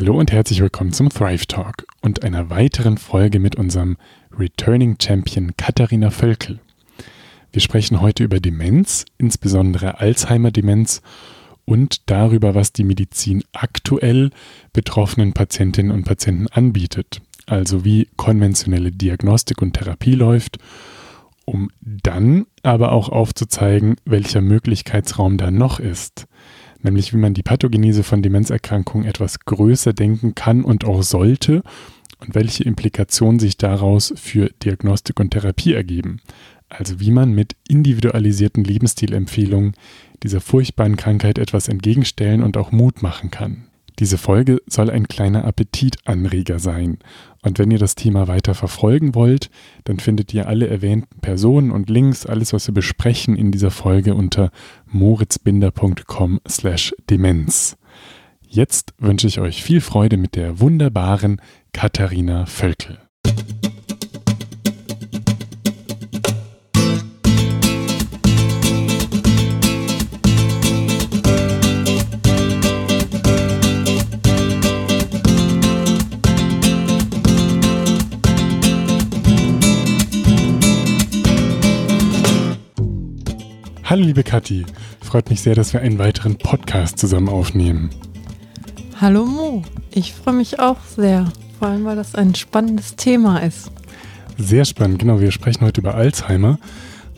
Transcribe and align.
Hallo 0.00 0.18
und 0.18 0.32
herzlich 0.32 0.62
willkommen 0.62 0.94
zum 0.94 1.10
Thrive 1.10 1.46
Talk 1.46 1.86
und 2.00 2.22
einer 2.22 2.48
weiteren 2.48 2.96
Folge 2.96 3.38
mit 3.38 3.56
unserem 3.56 3.98
Returning 4.32 4.96
Champion 4.98 5.54
Katharina 5.58 6.08
Völkel. 6.10 6.58
Wir 7.52 7.60
sprechen 7.60 8.00
heute 8.00 8.24
über 8.24 8.40
Demenz, 8.40 9.04
insbesondere 9.18 10.00
Alzheimer-Demenz 10.00 11.02
und 11.66 12.08
darüber, 12.08 12.54
was 12.54 12.72
die 12.72 12.84
Medizin 12.84 13.44
aktuell 13.52 14.30
betroffenen 14.72 15.34
Patientinnen 15.34 15.92
und 15.92 16.06
Patienten 16.06 16.46
anbietet, 16.46 17.20
also 17.44 17.84
wie 17.84 18.08
konventionelle 18.16 18.92
Diagnostik 18.92 19.60
und 19.60 19.74
Therapie 19.74 20.14
läuft, 20.14 20.56
um 21.44 21.68
dann 21.82 22.46
aber 22.62 22.92
auch 22.92 23.10
aufzuzeigen, 23.10 23.96
welcher 24.06 24.40
Möglichkeitsraum 24.40 25.36
da 25.36 25.50
noch 25.50 25.78
ist 25.78 26.26
nämlich 26.82 27.12
wie 27.12 27.18
man 27.18 27.34
die 27.34 27.42
Pathogenese 27.42 28.02
von 28.02 28.22
Demenzerkrankungen 28.22 29.06
etwas 29.06 29.40
größer 29.40 29.92
denken 29.92 30.34
kann 30.34 30.64
und 30.64 30.84
auch 30.84 31.02
sollte 31.02 31.62
und 32.18 32.34
welche 32.34 32.64
Implikationen 32.64 33.40
sich 33.40 33.56
daraus 33.56 34.12
für 34.16 34.50
Diagnostik 34.62 35.20
und 35.20 35.30
Therapie 35.30 35.72
ergeben. 35.72 36.20
Also 36.68 37.00
wie 37.00 37.10
man 37.10 37.32
mit 37.32 37.56
individualisierten 37.68 38.62
Lebensstilempfehlungen 38.62 39.74
dieser 40.22 40.40
furchtbaren 40.40 40.96
Krankheit 40.96 41.38
etwas 41.38 41.68
entgegenstellen 41.68 42.42
und 42.42 42.56
auch 42.56 42.70
Mut 42.70 43.02
machen 43.02 43.30
kann. 43.30 43.69
Diese 44.00 44.16
Folge 44.16 44.62
soll 44.66 44.88
ein 44.88 45.08
kleiner 45.08 45.44
Appetitanreger 45.44 46.58
sein. 46.58 46.98
Und 47.42 47.58
wenn 47.58 47.70
ihr 47.70 47.78
das 47.78 47.94
Thema 47.94 48.28
weiter 48.28 48.54
verfolgen 48.54 49.14
wollt, 49.14 49.50
dann 49.84 50.00
findet 50.00 50.32
ihr 50.32 50.48
alle 50.48 50.68
erwähnten 50.68 51.20
Personen 51.20 51.70
und 51.70 51.90
Links, 51.90 52.24
alles, 52.24 52.54
was 52.54 52.66
wir 52.66 52.72
besprechen 52.72 53.36
in 53.36 53.52
dieser 53.52 53.70
Folge 53.70 54.14
unter 54.14 54.52
moritzbinder.com 54.86 56.40
slash 56.48 56.94
Demenz. 57.10 57.76
Jetzt 58.48 58.94
wünsche 58.98 59.26
ich 59.26 59.38
euch 59.38 59.62
viel 59.62 59.82
Freude 59.82 60.16
mit 60.16 60.34
der 60.34 60.60
wunderbaren 60.60 61.40
Katharina 61.74 62.46
Völkel. 62.46 62.98
Hallo 83.90 84.04
liebe 84.04 84.22
Kathi, 84.22 84.64
freut 85.02 85.30
mich 85.30 85.40
sehr, 85.40 85.56
dass 85.56 85.72
wir 85.72 85.80
einen 85.80 85.98
weiteren 85.98 86.38
Podcast 86.38 86.96
zusammen 86.96 87.28
aufnehmen. 87.28 87.90
Hallo 89.00 89.24
Mo, 89.24 89.64
ich 89.90 90.14
freue 90.14 90.34
mich 90.34 90.60
auch 90.60 90.76
sehr, 90.96 91.26
vor 91.58 91.66
allem 91.66 91.84
weil 91.84 91.96
das 91.96 92.14
ein 92.14 92.36
spannendes 92.36 92.94
Thema 92.94 93.38
ist. 93.38 93.72
Sehr 94.38 94.64
spannend, 94.64 95.00
genau, 95.00 95.18
wir 95.18 95.32
sprechen 95.32 95.66
heute 95.66 95.80
über 95.80 95.96
Alzheimer 95.96 96.60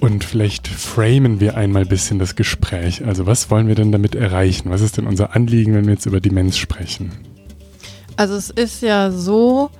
und 0.00 0.24
vielleicht 0.24 0.66
framen 0.66 1.40
wir 1.40 1.58
einmal 1.58 1.82
ein 1.82 1.88
bisschen 1.88 2.18
das 2.18 2.36
Gespräch. 2.36 3.04
Also 3.04 3.26
was 3.26 3.50
wollen 3.50 3.68
wir 3.68 3.74
denn 3.74 3.92
damit 3.92 4.14
erreichen? 4.14 4.70
Was 4.70 4.80
ist 4.80 4.96
denn 4.96 5.06
unser 5.06 5.36
Anliegen, 5.36 5.74
wenn 5.74 5.84
wir 5.84 5.92
jetzt 5.92 6.06
über 6.06 6.22
Demenz 6.22 6.56
sprechen? 6.56 7.12
Also 8.16 8.34
es 8.34 8.48
ist 8.48 8.80
ja 8.80 9.10
so, 9.10 9.70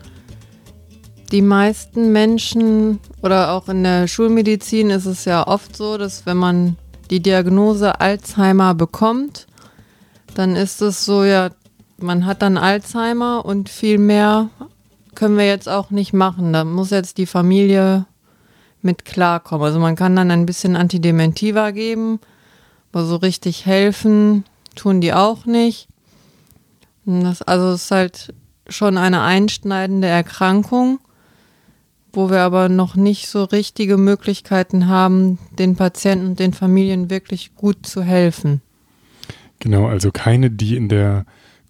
die 1.31 1.41
meisten 1.41 2.13
Menschen 2.13 2.99
oder 3.23 3.53
auch 3.53 3.71
in 3.71 3.83
der 3.83 4.09
Schulmedizin 4.09 4.91
ist 4.91 5.07
es 5.07 5.25
ja 5.25 5.47
oft 5.47 5.75
so, 5.75 5.97
dass 5.97 6.27
wenn 6.27 6.37
man 6.37 6.77
die 7.13 7.21
Diagnose 7.21 8.01
Alzheimer 8.01 8.75
bekommt, 8.75 9.47
dann 10.35 10.57
ist 10.57 10.81
es 10.81 11.05
so, 11.05 11.25
ja, 11.25 11.51
man 11.99 12.25
hat 12.25 12.41
dann 12.41 12.57
Alzheimer 12.57 13.45
und 13.45 13.69
viel 13.69 13.99
mehr 13.99 14.49
können 15.15 15.37
wir 15.37 15.47
jetzt 15.47 15.69
auch 15.69 15.91
nicht 15.91 16.15
machen. 16.15 16.55
Da 16.55 16.65
muss 16.65 16.89
jetzt 16.89 17.19
die 17.19 17.27
Familie 17.27 18.07
mit 18.81 19.05
klarkommen. 19.05 19.67
Also 19.67 19.79
man 19.79 19.95
kann 19.95 20.17
dann 20.17 20.31
ein 20.31 20.47
bisschen 20.47 20.75
Antidementiva 20.75 21.71
geben, 21.73 22.19
aber 22.93 23.05
so 23.05 23.17
richtig 23.17 23.67
helfen 23.67 24.45
tun 24.75 25.03
die 25.03 25.13
auch 25.13 25.45
nicht. 25.45 25.89
Das, 27.05 27.43
also 27.43 27.73
es 27.73 27.85
ist 27.85 27.91
halt 27.91 28.35
schon 28.69 28.97
eine 28.97 29.21
einschneidende 29.21 30.09
Erkrankung 30.09 30.99
wo 32.13 32.31
wir 32.31 32.41
aber 32.41 32.69
noch 32.69 32.97
nicht 32.97 33.29
so 33.29 33.45
richtige 33.45 33.97
Möglichkeiten 33.97 34.89
haben, 34.89 35.39
den 35.59 35.77
Patienten 35.77 36.27
und 36.27 36.39
den 36.39 36.53
Familien 36.53 37.11
wirklich 37.11 37.55
gut 37.55 37.87
zu 37.87 38.03
helfen. 38.03 38.61
Genau, 39.59 39.87
also 39.87 40.11
keine, 40.11 40.51
die 40.51 40.77
in 40.77 40.89
der 40.89 41.25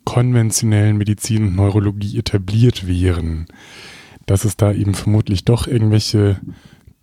konventionellen 0.04 0.96
Medizin 0.96 1.48
und 1.48 1.56
Neurologie 1.56 2.18
etabliert 2.18 2.86
wären. 2.86 3.46
Dass 4.26 4.44
es 4.44 4.56
da 4.56 4.72
eben 4.72 4.94
vermutlich 4.94 5.44
doch 5.44 5.66
irgendwelche 5.66 6.40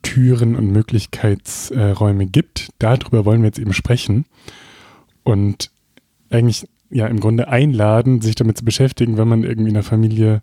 Türen 0.01 0.55
und 0.55 0.71
Möglichkeitsräume 0.71 2.25
gibt. 2.25 2.69
Darüber 2.79 3.25
wollen 3.25 3.41
wir 3.41 3.47
jetzt 3.47 3.59
eben 3.59 3.73
sprechen. 3.73 4.25
Und 5.23 5.71
eigentlich 6.29 6.67
ja 6.89 7.07
im 7.07 7.19
Grunde 7.19 7.49
einladen, 7.49 8.21
sich 8.21 8.35
damit 8.35 8.57
zu 8.57 8.65
beschäftigen, 8.65 9.17
wenn 9.17 9.27
man 9.27 9.43
irgendwie 9.43 9.69
in 9.69 9.75
der 9.75 9.83
Familie 9.83 10.41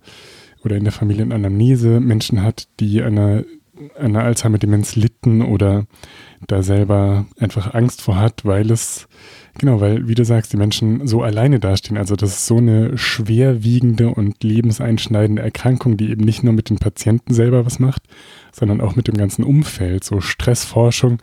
oder 0.65 0.77
in 0.77 0.85
der 0.85 0.93
Familienanamnese 0.93 2.01
Menschen 2.01 2.43
hat, 2.43 2.69
die 2.81 3.03
einer, 3.03 3.45
einer 3.99 4.25
Alzheimer-Demenz 4.25 4.97
litten 4.97 5.43
oder 5.43 5.87
da 6.47 6.63
selber 6.63 7.27
einfach 7.39 7.75
Angst 7.75 8.03
vor 8.03 8.17
hat, 8.17 8.45
weil 8.45 8.71
es, 8.71 9.09
genau, 9.59 9.81
weil, 9.81 10.09
wie 10.09 10.15
du 10.15 10.25
sagst, 10.25 10.53
die 10.53 10.57
Menschen 10.57 11.07
so 11.07 11.23
alleine 11.23 11.61
dastehen. 11.61 11.97
Also 11.97 12.17
das 12.17 12.31
ist 12.31 12.47
so 12.47 12.59
eine 12.59 12.97
schwerwiegende 12.99 14.11
und 14.11 14.43
lebenseinschneidende 14.43 15.43
Erkrankung, 15.43 15.97
die 15.97 16.11
eben 16.11 16.25
nicht 16.25 16.43
nur 16.43 16.53
mit 16.53 16.71
den 16.71 16.79
Patienten 16.79 17.35
selber 17.35 17.67
was 17.67 17.79
macht, 17.79 18.03
sondern 18.53 18.81
auch 18.81 18.97
mit 18.97 19.09
dem 19.09 19.17
ganzen 19.17 19.45
Umfeld. 19.45 20.05
So 20.05 20.21
Stressforschung, 20.21 21.19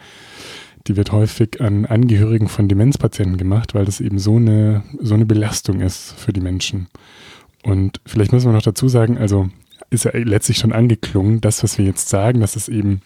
die 0.87 0.97
wird 0.97 1.11
häufig 1.11 1.61
an 1.61 1.85
Angehörigen 1.85 2.47
von 2.47 2.67
Demenzpatienten 2.67 3.37
gemacht, 3.37 3.73
weil 3.73 3.85
das 3.85 4.01
eben 4.01 4.19
so 4.19 4.35
eine, 4.35 4.83
so 4.99 5.13
eine 5.13 5.25
Belastung 5.25 5.79
ist 5.79 6.13
für 6.19 6.33
die 6.33 6.41
Menschen. 6.41 6.87
Und 7.63 8.01
vielleicht 8.05 8.31
müssen 8.31 8.47
wir 8.47 8.53
noch 8.53 8.61
dazu 8.61 8.87
sagen, 8.87 9.17
also 9.17 9.49
ist 9.89 10.05
ja 10.05 10.11
letztlich 10.13 10.57
schon 10.57 10.73
angeklungen, 10.73 11.41
das, 11.41 11.63
was 11.63 11.77
wir 11.77 11.85
jetzt 11.85 12.09
sagen, 12.09 12.41
dass 12.41 12.55
es 12.55 12.67
eben 12.67 13.01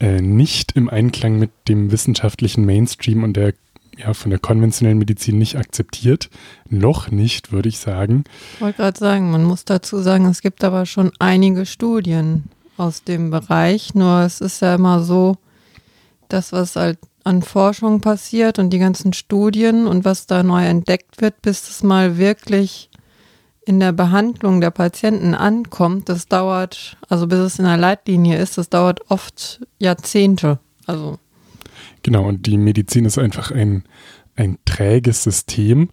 äh, 0.00 0.20
nicht 0.20 0.72
im 0.72 0.88
Einklang 0.88 1.38
mit 1.38 1.50
dem 1.68 1.90
wissenschaftlichen 1.90 2.64
Mainstream 2.64 3.22
und 3.22 3.34
der 3.34 3.54
ja, 3.98 4.12
von 4.12 4.30
der 4.30 4.38
konventionellen 4.38 4.98
Medizin 4.98 5.38
nicht 5.38 5.56
akzeptiert. 5.56 6.28
Noch 6.68 7.10
nicht, 7.10 7.50
würde 7.50 7.68
ich 7.68 7.78
sagen. 7.78 8.24
Ich 8.54 8.60
wollte 8.60 8.76
gerade 8.76 8.98
sagen, 8.98 9.30
man 9.30 9.44
muss 9.44 9.64
dazu 9.64 10.00
sagen, 10.00 10.26
es 10.26 10.42
gibt 10.42 10.64
aber 10.64 10.84
schon 10.84 11.12
einige 11.18 11.64
Studien 11.64 12.44
aus 12.76 13.04
dem 13.04 13.30
Bereich. 13.30 13.94
Nur 13.94 14.20
es 14.20 14.42
ist 14.42 14.60
ja 14.60 14.74
immer 14.74 15.02
so, 15.02 15.38
das, 16.28 16.52
was 16.52 16.76
halt 16.76 16.98
an 17.24 17.42
Forschung 17.42 18.00
passiert 18.00 18.58
und 18.58 18.70
die 18.70 18.78
ganzen 18.78 19.12
Studien 19.12 19.86
und 19.86 20.04
was 20.04 20.26
da 20.26 20.42
neu 20.42 20.64
entdeckt 20.64 21.20
wird, 21.20 21.40
bis 21.42 21.68
es 21.68 21.82
mal 21.82 22.18
wirklich 22.18 22.90
in 23.66 23.80
der 23.80 23.92
Behandlung 23.92 24.60
der 24.60 24.70
Patienten 24.70 25.34
ankommt, 25.34 26.08
das 26.08 26.28
dauert, 26.28 26.96
also 27.08 27.26
bis 27.26 27.40
es 27.40 27.58
in 27.58 27.64
der 27.64 27.76
Leitlinie 27.76 28.38
ist, 28.38 28.56
das 28.56 28.70
dauert 28.70 29.10
oft 29.10 29.60
Jahrzehnte. 29.78 30.60
Also. 30.86 31.18
Genau, 32.02 32.26
und 32.26 32.46
die 32.46 32.58
Medizin 32.58 33.04
ist 33.04 33.18
einfach 33.18 33.50
ein, 33.50 33.82
ein 34.36 34.58
träges 34.64 35.24
System. 35.24 35.90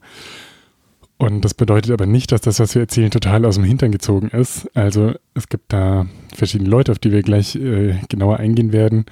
Und 1.18 1.44
das 1.46 1.56
bedeutet 1.56 1.92
aber 1.92 2.06
nicht, 2.06 2.32
dass 2.32 2.42
das, 2.42 2.60
was 2.60 2.76
wir 2.76 2.84
erzählen, 2.84 3.10
total 3.10 3.44
aus 3.46 3.56
dem 3.56 3.64
Hintern 3.64 3.92
gezogen 3.92 4.28
ist. 4.28 4.70
Also 4.76 5.14
es 5.34 5.50
gibt 5.50 5.74
da 5.74 6.06
verschiedene 6.36 6.70
Leute, 6.70 6.92
auf 6.92 7.00
die 7.00 7.12
wir 7.12 7.24
gleich 7.24 7.56
äh, 7.56 7.96
genauer 8.08 8.38
eingehen 8.38 8.72
werden, 8.72 9.06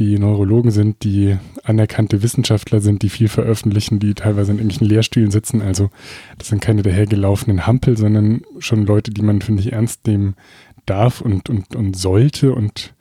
die 0.00 0.18
Neurologen 0.18 0.70
sind, 0.70 1.04
die 1.04 1.36
anerkannte 1.62 2.22
Wissenschaftler 2.22 2.80
sind, 2.80 3.02
die 3.02 3.10
viel 3.10 3.28
veröffentlichen, 3.28 3.98
die 3.98 4.14
teilweise 4.14 4.50
in 4.50 4.58
irgendwelchen 4.58 4.88
Lehrstühlen 4.88 5.30
sitzen. 5.30 5.60
Also 5.60 5.90
das 6.38 6.48
sind 6.48 6.62
keine 6.62 6.82
dahergelaufenen 6.82 7.66
Hampel, 7.66 7.98
sondern 7.98 8.40
schon 8.58 8.86
Leute, 8.86 9.10
die 9.10 9.20
man, 9.20 9.42
finde 9.42 9.62
ich, 9.62 9.74
ernst 9.74 10.06
nehmen 10.06 10.36
darf 10.86 11.20
und, 11.20 11.50
und, 11.50 11.76
und 11.76 11.96
sollte. 11.98 12.54
Und 12.54 12.94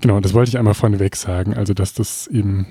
genau, 0.00 0.20
das 0.20 0.32
wollte 0.32 0.50
ich 0.50 0.58
einmal 0.58 0.74
vorneweg 0.74 1.16
sagen. 1.16 1.54
Also, 1.54 1.74
dass 1.74 1.92
das 1.92 2.28
eben, 2.28 2.66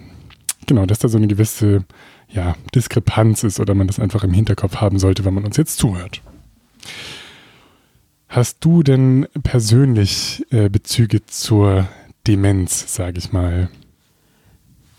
genau, 0.65 0.85
dass 0.85 0.99
da 0.99 1.09
so 1.09 1.17
eine 1.17 1.27
gewisse 1.27 1.83
ja, 2.29 2.55
Diskrepanz 2.73 3.43
ist 3.43 3.59
oder 3.59 3.75
man 3.75 3.87
das 3.87 3.99
einfach 3.99 4.23
im 4.23 4.33
Hinterkopf 4.33 4.77
haben 4.77 4.97
sollte, 4.97 5.25
wenn 5.25 5.33
man 5.33 5.43
uns 5.43 5.57
jetzt 5.57 5.77
zuhört. 5.77 6.21
Hast 8.29 8.63
du 8.63 8.81
denn 8.81 9.27
persönlich 9.43 10.45
äh, 10.51 10.69
Bezüge 10.69 11.25
zur 11.25 11.87
Demenz, 12.27 12.93
sage 12.93 13.19
ich 13.19 13.31
mal? 13.31 13.69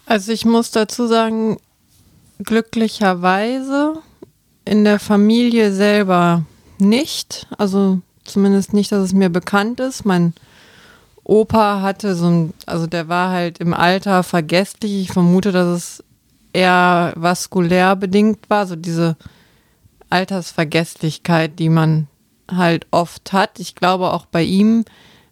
Also 0.06 0.32
ich 0.32 0.44
muss 0.44 0.70
dazu 0.70 1.06
sagen, 1.06 1.58
glücklicherweise 2.42 3.94
in 4.64 4.84
der 4.84 4.98
Familie 4.98 5.72
selber 5.72 6.44
nicht. 6.78 7.46
Also 7.58 8.00
zumindest 8.24 8.72
nicht, 8.72 8.92
dass 8.92 9.04
es 9.04 9.12
mir 9.12 9.28
bekannt 9.28 9.80
ist. 9.80 10.04
Mein 10.04 10.34
Opa 11.24 11.82
hatte 11.82 12.14
so 12.14 12.26
ein, 12.26 12.54
also 12.66 12.86
der 12.86 13.08
war 13.08 13.30
halt 13.30 13.58
im 13.58 13.74
Alter 13.74 14.22
vergesslich. 14.22 15.02
Ich 15.02 15.12
vermute, 15.12 15.52
dass 15.52 15.66
es 15.66 16.04
eher 16.52 17.12
vaskulär 17.16 17.96
bedingt 17.96 18.48
war, 18.48 18.66
so 18.66 18.76
diese 18.76 19.16
Altersvergesslichkeit, 20.10 21.58
die 21.58 21.68
man 21.68 22.06
halt 22.50 22.86
oft 22.90 23.32
hat. 23.32 23.58
Ich 23.58 23.74
glaube 23.74 24.12
auch 24.12 24.24
bei 24.26 24.42
ihm, 24.42 24.84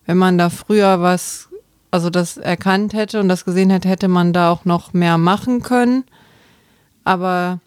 wenn 0.04 0.18
man 0.18 0.36
da 0.36 0.50
früher 0.50 1.00
was, 1.00 1.48
also 1.96 2.10
das 2.10 2.36
erkannt 2.36 2.92
hätte 2.92 3.20
und 3.20 3.30
das 3.30 3.46
gesehen 3.46 3.70
hätte, 3.70 3.88
hätte 3.88 4.08
man 4.08 4.34
da 4.34 4.50
auch 4.50 4.66
noch 4.66 4.92
mehr 4.92 5.16
machen 5.16 5.62
können. 5.62 6.04
Aber 7.04 7.58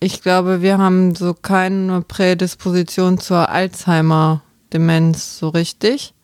ich 0.00 0.22
glaube, 0.22 0.60
wir 0.60 0.78
haben 0.78 1.14
so 1.14 1.32
keine 1.32 2.02
Prädisposition 2.02 3.18
zur 3.18 3.48
Alzheimer-Demenz 3.48 5.38
so 5.38 5.50
richtig. 5.50 6.14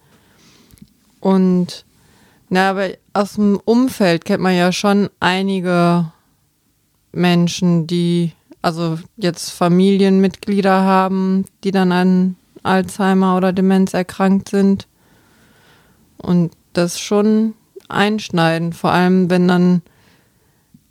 Und 1.20 1.84
na, 2.48 2.70
aber 2.70 2.88
aus 3.12 3.34
dem 3.34 3.60
Umfeld 3.64 4.24
kennt 4.24 4.42
man 4.42 4.56
ja 4.56 4.72
schon 4.72 5.08
einige 5.20 6.10
Menschen, 7.12 7.86
die 7.86 8.32
also 8.60 8.98
jetzt 9.16 9.50
Familienmitglieder 9.50 10.82
haben, 10.82 11.44
die 11.62 11.70
dann 11.70 11.92
an 11.92 12.36
Alzheimer 12.64 13.36
oder 13.36 13.52
Demenz 13.52 13.94
erkrankt 13.94 14.48
sind. 14.48 14.88
Und 16.16 16.50
das 16.72 17.00
schon 17.00 17.54
einschneiden, 17.88 18.72
vor 18.72 18.92
allem 18.92 19.30
wenn 19.30 19.48
dann, 19.48 19.82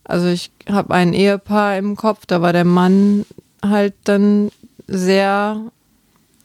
also 0.04 0.28
ich 0.28 0.52
habe 0.70 0.94
ein 0.94 1.14
Ehepaar 1.14 1.78
im 1.78 1.96
Kopf, 1.96 2.26
da 2.26 2.42
war 2.42 2.54
der 2.54 2.66
Mann 2.66 3.26
halt 3.64 3.94
dann 4.04 4.52
sehr 4.88 5.62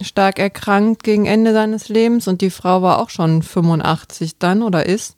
stark 0.01 0.39
erkrankt 0.39 1.03
gegen 1.03 1.27
Ende 1.27 1.53
seines 1.53 1.89
Lebens 1.89 2.29
und 2.29 2.41
die 2.41 2.51
Frau 2.51 2.83
war 2.83 2.99
auch 2.99 3.11
schon 3.11 3.43
85 3.43 4.39
dann 4.39 4.63
oder 4.63 4.87
ist 4.87 5.17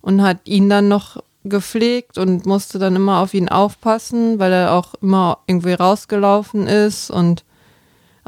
und 0.00 0.22
hat 0.22 0.38
ihn 0.44 0.68
dann 0.68 0.88
noch 0.88 1.22
gepflegt 1.44 2.18
und 2.18 2.46
musste 2.46 2.78
dann 2.78 2.96
immer 2.96 3.20
auf 3.20 3.32
ihn 3.32 3.48
aufpassen, 3.48 4.38
weil 4.38 4.52
er 4.52 4.72
auch 4.72 4.94
immer 5.00 5.38
irgendwie 5.46 5.72
rausgelaufen 5.72 6.66
ist 6.66 7.10
und 7.10 7.44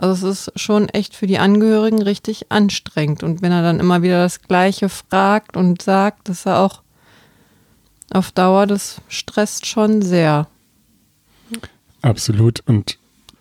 also 0.00 0.28
es 0.28 0.48
ist 0.48 0.58
schon 0.58 0.88
echt 0.88 1.14
für 1.14 1.26
die 1.26 1.38
Angehörigen 1.38 2.02
richtig 2.02 2.50
anstrengend 2.50 3.22
und 3.22 3.42
wenn 3.42 3.52
er 3.52 3.62
dann 3.62 3.80
immer 3.80 4.02
wieder 4.02 4.22
das 4.22 4.40
Gleiche 4.40 4.88
fragt 4.88 5.56
und 5.56 5.82
sagt, 5.82 6.28
dass 6.28 6.46
er 6.46 6.60
auch 6.60 6.82
auf 8.10 8.32
Dauer, 8.32 8.66
das 8.66 9.00
stresst 9.08 9.66
schon 9.66 10.02
sehr. 10.02 10.48
Absolut 12.02 12.60
und 12.66 12.98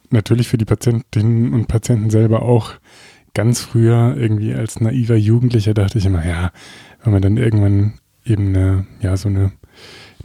natürlich 0.09 0.47
für 0.47 0.57
die 0.57 0.65
Patientinnen 0.65 1.53
und 1.53 1.67
Patienten 1.67 2.09
selber 2.09 2.41
auch. 2.41 2.73
Ganz 3.33 3.61
früher, 3.61 4.15
irgendwie 4.17 4.53
als 4.53 4.81
naiver 4.81 5.15
Jugendlicher, 5.15 5.73
dachte 5.73 5.99
ich 5.99 6.05
immer, 6.05 6.25
ja, 6.25 6.51
wenn 7.03 7.13
man 7.13 7.21
dann 7.21 7.37
irgendwann 7.37 7.99
eben 8.25 8.49
eine, 8.49 8.87
ja, 9.01 9.15
so 9.15 9.29
eine 9.29 9.51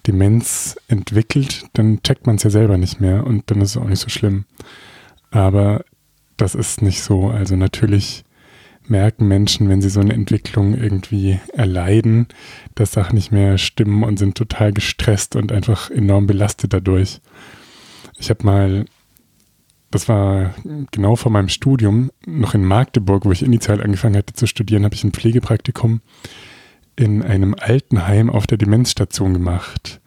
Demenz 0.06 0.76
entwickelt, 0.88 1.64
dann 1.74 2.02
checkt 2.02 2.26
man 2.26 2.36
es 2.36 2.42
ja 2.42 2.50
selber 2.50 2.76
nicht 2.76 3.00
mehr 3.00 3.24
und 3.24 3.50
dann 3.50 3.60
ist 3.60 3.70
es 3.70 3.76
auch 3.76 3.88
nicht 3.88 4.00
so 4.00 4.08
schlimm. 4.08 4.46
Aber 5.30 5.84
das 6.36 6.54
ist 6.54 6.82
nicht 6.82 7.02
so. 7.02 7.28
Also 7.28 7.56
natürlich 7.56 8.24
merken 8.86 9.26
Menschen, 9.26 9.68
wenn 9.68 9.80
sie 9.80 9.88
so 9.88 10.00
eine 10.00 10.12
Entwicklung 10.12 10.74
irgendwie 10.74 11.40
erleiden, 11.52 12.26
dass 12.74 12.92
Sachen 12.92 13.14
nicht 13.14 13.32
mehr 13.32 13.56
stimmen 13.56 14.02
und 14.02 14.18
sind 14.18 14.36
total 14.36 14.72
gestresst 14.72 15.36
und 15.36 15.52
einfach 15.52 15.90
enorm 15.90 16.26
belastet 16.26 16.72
dadurch. 16.72 17.20
Ich 18.18 18.30
habe 18.30 18.44
mal 18.44 18.84
das 19.94 20.08
war 20.08 20.54
genau 20.90 21.14
vor 21.14 21.30
meinem 21.30 21.48
Studium, 21.48 22.10
noch 22.26 22.54
in 22.54 22.64
Magdeburg, 22.64 23.24
wo 23.24 23.30
ich 23.30 23.44
initial 23.44 23.80
angefangen 23.80 24.16
hatte 24.16 24.34
zu 24.34 24.48
studieren, 24.48 24.84
habe 24.84 24.96
ich 24.96 25.04
ein 25.04 25.12
Pflegepraktikum 25.12 26.00
in 26.96 27.22
einem 27.22 27.54
Altenheim 27.56 28.28
auf 28.28 28.48
der 28.48 28.58
Demenzstation 28.58 29.34
gemacht. 29.34 30.00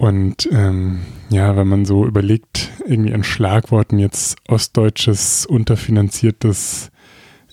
Und 0.00 0.48
ähm, 0.50 1.00
ja, 1.28 1.56
wenn 1.56 1.68
man 1.68 1.84
so 1.84 2.06
überlegt, 2.06 2.70
irgendwie 2.86 3.12
an 3.12 3.22
Schlagworten 3.22 3.98
jetzt 3.98 4.38
ostdeutsches, 4.48 5.44
unterfinanziertes, 5.44 6.90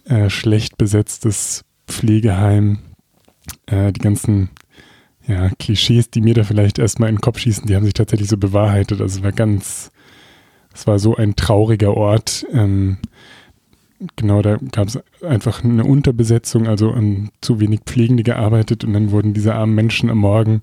äh, 0.06 0.30
schlecht 0.30 0.78
besetztes 0.78 1.66
Pflegeheim, 1.90 2.80
äh, 3.66 3.92
die 3.92 4.00
ganzen 4.00 4.52
ja, 5.28 5.50
Klischees, 5.60 6.10
die 6.10 6.22
mir 6.22 6.36
da 6.36 6.46
vielleicht 6.46 6.80
erstmal 6.80 7.10
in 7.10 7.16
den 7.16 7.22
Kopf 7.22 7.40
schießen, 7.40 7.68
die 7.68 7.76
haben 7.76 7.84
sich 7.84 7.96
tatsächlich 7.96 8.30
so 8.30 8.38
bewahrheitet. 8.38 9.02
Also 9.02 9.20
es 9.20 9.24
war 9.26 9.34
ganz, 9.34 9.92
es 10.74 10.88
war 10.88 11.00
so 11.00 11.18
ein 11.18 11.36
trauriger 11.36 11.98
Ort. 11.98 12.46
Ähm, 12.54 13.00
genau, 14.16 14.42
da 14.42 14.58
gab 14.72 14.88
es 14.88 14.98
einfach 15.22 15.66
eine 15.66 15.84
Unterbesetzung, 15.84 16.66
also 16.66 16.92
um, 16.92 17.30
zu 17.42 17.60
wenig 17.60 17.82
Pflegende 17.86 18.24
gearbeitet 18.24 18.86
und 18.86 18.94
dann 18.94 19.12
wurden 19.12 19.34
diese 19.34 19.54
armen 19.54 19.76
Menschen 19.76 20.10
am 20.10 20.20
Morgen 20.20 20.62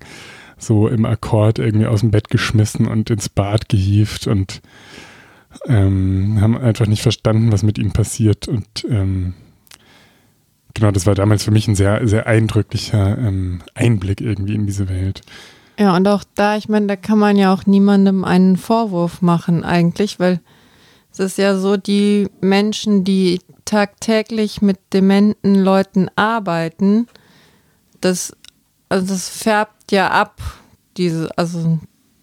so 0.57 0.87
im 0.87 1.05
Akkord 1.05 1.59
irgendwie 1.59 1.87
aus 1.87 2.01
dem 2.01 2.11
Bett 2.11 2.29
geschmissen 2.29 2.87
und 2.87 3.09
ins 3.09 3.29
Bad 3.29 3.69
gehievt 3.69 4.27
und 4.27 4.61
ähm, 5.67 6.37
haben 6.41 6.57
einfach 6.57 6.87
nicht 6.87 7.01
verstanden, 7.01 7.51
was 7.51 7.63
mit 7.63 7.77
ihnen 7.77 7.91
passiert 7.91 8.47
und 8.47 8.65
ähm, 8.89 9.33
genau, 10.73 10.91
das 10.91 11.05
war 11.05 11.15
damals 11.15 11.43
für 11.43 11.51
mich 11.51 11.67
ein 11.67 11.75
sehr, 11.75 12.07
sehr 12.07 12.27
eindrücklicher 12.27 13.17
ähm, 13.17 13.61
Einblick 13.73 14.21
irgendwie 14.21 14.53
in 14.53 14.65
diese 14.65 14.89
Welt. 14.89 15.21
Ja, 15.77 15.95
und 15.95 16.07
auch 16.07 16.23
da, 16.35 16.55
ich 16.55 16.69
meine, 16.69 16.87
da 16.87 16.95
kann 16.95 17.19
man 17.19 17.35
ja 17.35 17.53
auch 17.53 17.65
niemandem 17.65 18.23
einen 18.23 18.55
Vorwurf 18.55 19.21
machen 19.21 19.63
eigentlich, 19.63 20.19
weil 20.19 20.39
es 21.11 21.19
ist 21.19 21.37
ja 21.37 21.57
so, 21.57 21.77
die 21.77 22.29
Menschen, 22.41 23.03
die 23.03 23.39
tagtäglich 23.65 24.61
mit 24.61 24.77
dementen 24.93 25.55
Leuten 25.55 26.09
arbeiten, 26.15 27.07
das, 27.99 28.35
also 28.95 29.07
das 29.07 29.27
färbt 29.27 29.91
ja 29.91 30.09
ab, 30.09 30.41
diese, 30.95 31.29
also 31.37 31.79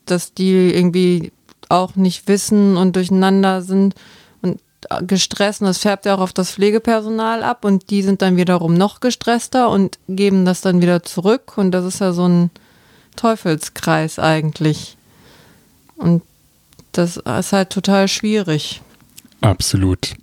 dass 0.07 0.33
die 0.33 0.73
irgendwie 0.75 1.31
auch 1.69 1.97
nicht 1.97 2.29
wissen 2.29 2.79
und 2.79 2.97
durcheinander 2.97 3.61
sind 3.61 3.95
und 4.41 4.59
gestresst 5.03 5.61
und 5.61 5.67
das 5.67 5.77
färbt 5.77 6.07
ja 6.07 6.15
auch 6.15 6.21
auf 6.21 6.33
das 6.33 6.53
Pflegepersonal 6.53 7.43
ab 7.43 7.67
und 7.67 7.91
die 7.91 8.03
sind 8.03 8.23
dann 8.23 8.39
wiederum 8.39 8.73
noch 8.73 9.01
gestresster 9.01 9.69
und 9.69 9.99
geben 10.09 10.47
das 10.47 10.63
dann 10.63 10.81
wieder 10.81 11.03
zurück 11.03 11.59
und 11.59 11.73
das 11.73 11.85
ist 11.85 12.01
ja 12.01 12.13
so 12.13 12.27
ein 12.27 12.51
Teufelskreis 13.17 14.19
eigentlich. 14.19 14.97
Und 15.97 16.23
das 16.93 17.19
ist 17.19 17.53
halt 17.53 17.69
total 17.69 18.09
schwierig. 18.09 18.81
Absolut. 19.43 20.15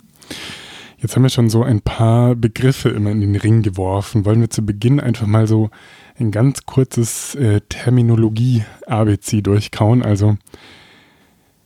Jetzt 1.01 1.15
haben 1.15 1.23
wir 1.23 1.29
schon 1.29 1.49
so 1.49 1.63
ein 1.63 1.79
paar 1.79 2.35
Begriffe 2.35 2.89
immer 2.89 3.11
in 3.11 3.21
den 3.21 3.35
Ring 3.37 3.61
geworfen. 3.61 4.25
Wollen 4.25 4.41
wir 4.41 4.49
zu 4.49 4.65
Beginn 4.65 4.99
einfach 4.99 5.27
mal 5.27 5.47
so 5.47 5.69
ein 6.19 6.31
ganz 6.31 6.65
kurzes 6.65 7.35
äh, 7.35 7.61
Terminologie-ABC 7.69 9.41
durchkauen? 9.41 10.03
Also, 10.03 10.37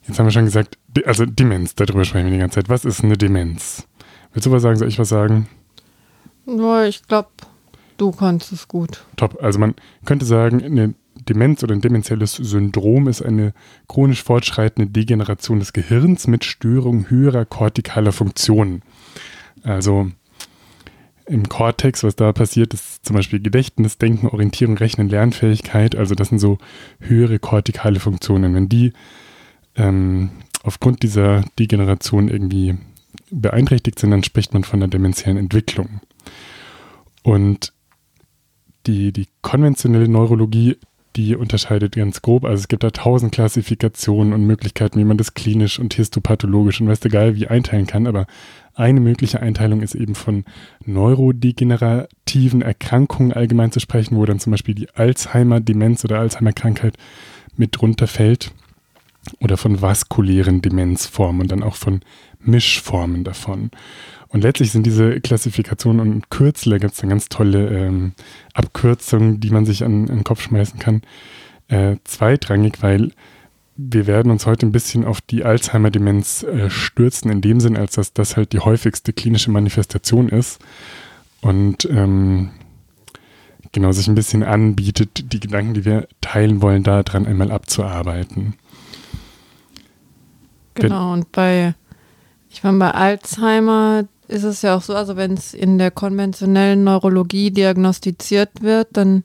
jetzt 0.07 0.19
haben 0.19 0.27
wir 0.27 0.31
schon 0.31 0.45
gesagt, 0.45 0.77
also 1.05 1.25
Demenz, 1.25 1.73
darüber 1.73 2.05
sprechen 2.05 2.25
wir 2.25 2.33
die 2.33 2.39
ganze 2.39 2.55
Zeit. 2.55 2.69
Was 2.69 2.85
ist 2.85 3.03
eine 3.03 3.17
Demenz? 3.17 3.87
Willst 4.33 4.45
du 4.45 4.51
was 4.51 4.61
sagen? 4.61 4.77
Soll 4.77 4.87
ich 4.87 4.99
was 4.99 5.09
sagen? 5.09 5.47
Ja, 6.45 6.85
ich 6.85 7.01
glaube, 7.07 7.29
du 7.97 8.11
kannst 8.11 8.51
es 8.51 8.67
gut. 8.67 9.03
Top. 9.15 9.41
Also 9.41 9.57
man 9.57 9.73
könnte 10.05 10.25
sagen, 10.25 10.63
eine 10.63 10.93
Demenz 11.27 11.63
oder 11.63 11.73
ein 11.73 11.81
dementielles 11.81 12.33
Syndrom 12.33 13.07
ist 13.07 13.23
eine 13.23 13.53
chronisch 13.87 14.23
fortschreitende 14.23 14.91
Degeneration 14.91 15.59
des 15.59 15.73
Gehirns 15.73 16.27
mit 16.27 16.43
Störung 16.43 17.09
höherer 17.09 17.45
kortikaler 17.45 18.11
Funktionen. 18.11 18.83
Also 19.63 20.11
im 21.25 21.47
Kortex, 21.47 22.03
was 22.03 22.15
da 22.15 22.33
passiert, 22.33 22.73
ist 22.73 23.05
zum 23.05 23.15
Beispiel 23.15 23.39
Gedächtnis, 23.39 23.97
Denken, 23.97 24.27
Orientierung, 24.27 24.77
Rechnen, 24.77 25.09
Lernfähigkeit. 25.09 25.95
Also 25.95 26.15
das 26.15 26.29
sind 26.29 26.39
so 26.39 26.57
höhere 26.99 27.39
kortikale 27.39 27.99
Funktionen. 27.99 28.53
Wenn 28.55 28.69
die 28.69 28.93
ähm, 29.75 30.31
aufgrund 30.63 31.01
dieser 31.03 31.43
Degeneration 31.57 32.27
irgendwie 32.27 32.77
beeinträchtigt 33.31 33.99
sind, 33.99 34.11
dann 34.11 34.23
spricht 34.23 34.53
man 34.53 34.63
von 34.63 34.81
einer 34.81 34.89
dementiellen 34.89 35.37
Entwicklung. 35.37 36.01
Und 37.23 37.73
die, 38.85 39.13
die 39.13 39.27
konventionelle 39.41 40.09
Neurologie 40.09 40.77
die 41.15 41.35
unterscheidet 41.35 41.95
ganz 41.95 42.21
grob. 42.21 42.45
Also 42.45 42.61
es 42.61 42.67
gibt 42.67 42.83
da 42.83 42.89
tausend 42.89 43.33
Klassifikationen 43.33 44.33
und 44.33 44.45
Möglichkeiten, 44.45 44.99
wie 44.99 45.05
man 45.05 45.17
das 45.17 45.33
klinisch 45.33 45.79
und 45.79 45.93
histopathologisch 45.93 46.81
und 46.81 46.87
weißt 46.87 47.05
du 47.05 47.09
geil 47.09 47.35
wie 47.35 47.47
einteilen 47.47 47.87
kann. 47.87 48.07
Aber 48.07 48.25
eine 48.75 48.99
mögliche 48.99 49.39
Einteilung 49.39 49.81
ist 49.81 49.95
eben 49.95 50.15
von 50.15 50.45
neurodegenerativen 50.85 52.61
Erkrankungen 52.61 53.33
allgemein 53.33 53.71
zu 53.71 53.79
sprechen, 53.79 54.17
wo 54.17 54.25
dann 54.25 54.39
zum 54.39 54.51
Beispiel 54.51 54.75
die 54.75 54.89
Alzheimer-Demenz 54.89 56.03
oder 56.05 56.19
Alzheimer-Krankheit 56.19 56.97
mit 57.55 57.79
drunter 57.79 58.07
fällt. 58.07 58.51
Oder 59.39 59.55
von 59.55 59.81
vaskulären 59.81 60.61
Demenzformen 60.61 61.43
und 61.43 61.51
dann 61.51 61.63
auch 61.63 61.75
von 61.75 62.01
Mischformen 62.41 63.23
davon. 63.23 63.71
Und 64.27 64.41
letztlich 64.41 64.71
sind 64.71 64.85
diese 64.85 65.21
Klassifikationen 65.21 66.01
und 66.01 66.29
Kürzel, 66.29 66.71
da 66.71 66.77
gibt 66.79 66.93
es 66.93 66.99
dann 66.99 67.09
ganz 67.09 67.29
tolle 67.29 67.69
ähm, 67.69 68.13
Abkürzungen, 68.53 69.39
die 69.39 69.51
man 69.51 69.65
sich 69.65 69.83
an, 69.83 70.09
an, 70.09 70.17
den 70.17 70.23
Kopf 70.23 70.41
schmeißen 70.41 70.79
kann, 70.79 71.03
äh, 71.69 71.97
zweitrangig, 72.03 72.81
weil 72.81 73.11
wir 73.75 74.07
werden 74.07 74.31
uns 74.31 74.45
heute 74.45 74.65
ein 74.65 74.71
bisschen 74.71 75.05
auf 75.05 75.21
die 75.21 75.43
Alzheimer-Demenz 75.43 76.43
äh, 76.43 76.69
stürzen, 76.69 77.31
in 77.31 77.41
dem 77.41 77.59
Sinn, 77.59 77.77
als 77.77 77.95
dass 77.95 78.13
das 78.13 78.37
halt 78.37 78.53
die 78.53 78.59
häufigste 78.59 79.13
klinische 79.13 79.51
Manifestation 79.51 80.29
ist. 80.29 80.59
Und 81.41 81.85
ähm, 81.85 82.51
genau 83.71 83.91
sich 83.91 84.07
ein 84.07 84.15
bisschen 84.15 84.43
anbietet, 84.43 85.33
die 85.33 85.39
Gedanken, 85.39 85.73
die 85.73 85.85
wir 85.85 86.07
teilen 86.21 86.61
wollen, 86.61 86.83
da 86.83 87.03
dran 87.03 87.25
einmal 87.25 87.51
abzuarbeiten. 87.51 88.55
Genau, 90.75 91.13
und 91.13 91.31
bei, 91.31 91.75
ich 92.49 92.63
meine, 92.63 92.77
bei 92.77 92.91
Alzheimer 92.91 94.05
ist 94.27 94.43
es 94.43 94.61
ja 94.61 94.75
auch 94.75 94.81
so, 94.81 94.95
also 94.95 95.15
wenn 95.17 95.33
es 95.33 95.53
in 95.53 95.77
der 95.77 95.91
konventionellen 95.91 96.83
Neurologie 96.83 97.51
diagnostiziert 97.51 98.61
wird, 98.61 98.89
dann 98.93 99.23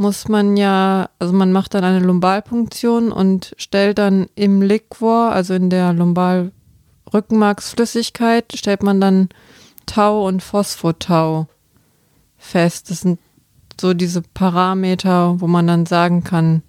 muss 0.00 0.26
man 0.28 0.56
ja, 0.56 1.10
also 1.18 1.34
man 1.34 1.52
macht 1.52 1.74
dann 1.74 1.84
eine 1.84 2.00
Lumbalpunktion 2.00 3.12
und 3.12 3.54
stellt 3.58 3.98
dann 3.98 4.28
im 4.34 4.62
Liquor, 4.62 5.30
also 5.30 5.52
in 5.52 5.68
der 5.68 5.92
Lumbalrückenmarksflüssigkeit, 5.92 8.54
stellt 8.56 8.82
man 8.82 8.98
dann 8.98 9.28
Tau 9.84 10.26
und 10.26 10.42
Phosphotau 10.42 11.48
fest. 12.38 12.90
Das 12.90 13.02
sind 13.02 13.20
so 13.78 13.92
diese 13.92 14.22
Parameter, 14.22 15.38
wo 15.42 15.46
man 15.46 15.66
dann 15.66 15.84
sagen 15.84 16.24
kann, 16.24 16.62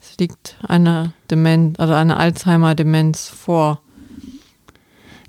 es 0.00 0.16
liegt 0.18 0.56
eine 0.66 1.12
Demenz, 1.30 1.78
also 1.78 1.92
eine 1.92 2.16
Alzheimer-Demenz 2.16 3.28
vor. 3.28 3.82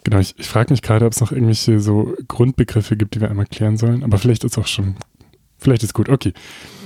Genau, 0.05 0.19
ich, 0.19 0.35
ich 0.38 0.47
frage 0.47 0.71
mich 0.71 0.81
gerade, 0.81 1.05
ob 1.05 1.11
es 1.11 1.19
noch 1.19 1.33
irgendwelche 1.33 1.81
so 1.81 2.15
Grundbegriffe 2.29 2.95
gibt, 2.95 3.15
die 3.15 3.19
wir 3.19 3.29
einmal 3.29 3.45
klären 3.45 3.75
sollen, 3.75 4.05
aber 4.05 4.19
vielleicht 4.19 4.45
ist 4.45 4.57
auch 4.57 4.67
schon, 4.67 4.95
vielleicht 5.57 5.83
ist 5.83 5.93
gut. 5.93 6.07
Okay, 6.07 6.31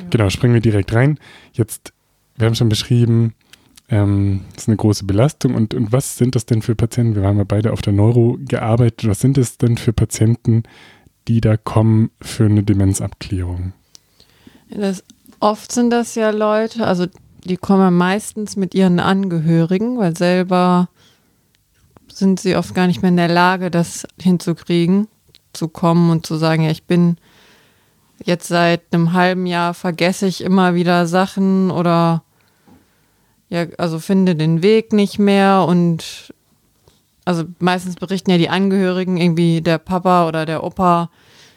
genau, 0.10 0.30
springen 0.30 0.54
wir 0.54 0.62
direkt 0.62 0.94
rein. 0.94 1.20
Jetzt, 1.54 1.94
wir 2.36 2.48
haben 2.48 2.56
schon 2.56 2.70
beschrieben, 2.70 3.34
ähm, 3.90 4.42
das 4.54 4.64
ist 4.64 4.70
eine 4.70 4.78
große 4.78 5.06
Belastung 5.06 5.56
und, 5.56 5.74
und 5.74 5.92
was 5.92 6.18
sind 6.18 6.36
das 6.36 6.46
denn 6.46 6.62
für 6.62 6.76
Patienten? 6.76 7.16
Wir 7.16 7.24
haben 7.24 7.38
ja 7.38 7.44
beide 7.44 7.74
auf 7.74 7.82
der 7.82 7.94
Neuro 7.94 8.38
gearbeitet. 8.40 9.08
Was 9.10 9.20
sind 9.20 9.38
es 9.38 9.58
denn 9.58 9.78
für 9.78 9.94
Patienten, 9.94 10.64
die 11.28 11.42
da 11.42 11.58
kommen 11.58 12.12
für 12.22 12.46
eine 12.46 12.64
Demenzabklärung? 12.64 13.74
Das, 14.70 15.04
oft 15.40 15.72
sind 15.72 15.90
das 15.90 16.16
ja 16.16 16.32
Leute, 16.32 16.88
also 16.88 17.06
die 17.44 17.58
kommen 17.58 17.96
meistens 17.96 18.56
mit 18.56 18.74
ihren 18.74 19.00
Angehörigen, 19.00 19.98
weil 19.98 20.16
selber 20.16 20.90
sind 22.08 22.40
sie 22.40 22.56
oft 22.56 22.74
gar 22.74 22.88
nicht 22.88 23.02
mehr 23.02 23.10
in 23.10 23.18
der 23.18 23.28
Lage, 23.28 23.70
das 23.70 24.08
hinzukriegen, 24.20 25.08
zu 25.52 25.68
kommen 25.68 26.10
und 26.10 26.26
zu 26.26 26.36
sagen, 26.36 26.64
ja, 26.64 26.72
ich 26.72 26.84
bin 26.84 27.18
jetzt 28.24 28.48
seit 28.48 28.82
einem 28.92 29.14
halben 29.14 29.46
Jahr 29.46 29.74
vergesse 29.74 30.28
ich 30.28 30.44
immer 30.44 30.76
wieder 30.76 31.08
Sachen 31.08 31.72
oder 31.72 32.24
ja, 33.50 33.66
also 33.78 34.00
finde 34.00 34.36
den 34.36 34.64
Weg 34.64 34.94
nicht 34.94 35.20
mehr 35.20 35.66
und 35.68 36.34
also 37.26 37.44
meistens 37.60 37.96
berichten 37.96 38.32
ja 38.32 38.38
die 38.38 38.50
Angehörigen 38.50 39.18
irgendwie 39.18 39.62
der 39.62 39.78
Papa 39.78 40.28
oder 40.28 40.46
der 40.46 40.64
Opa 40.64 41.10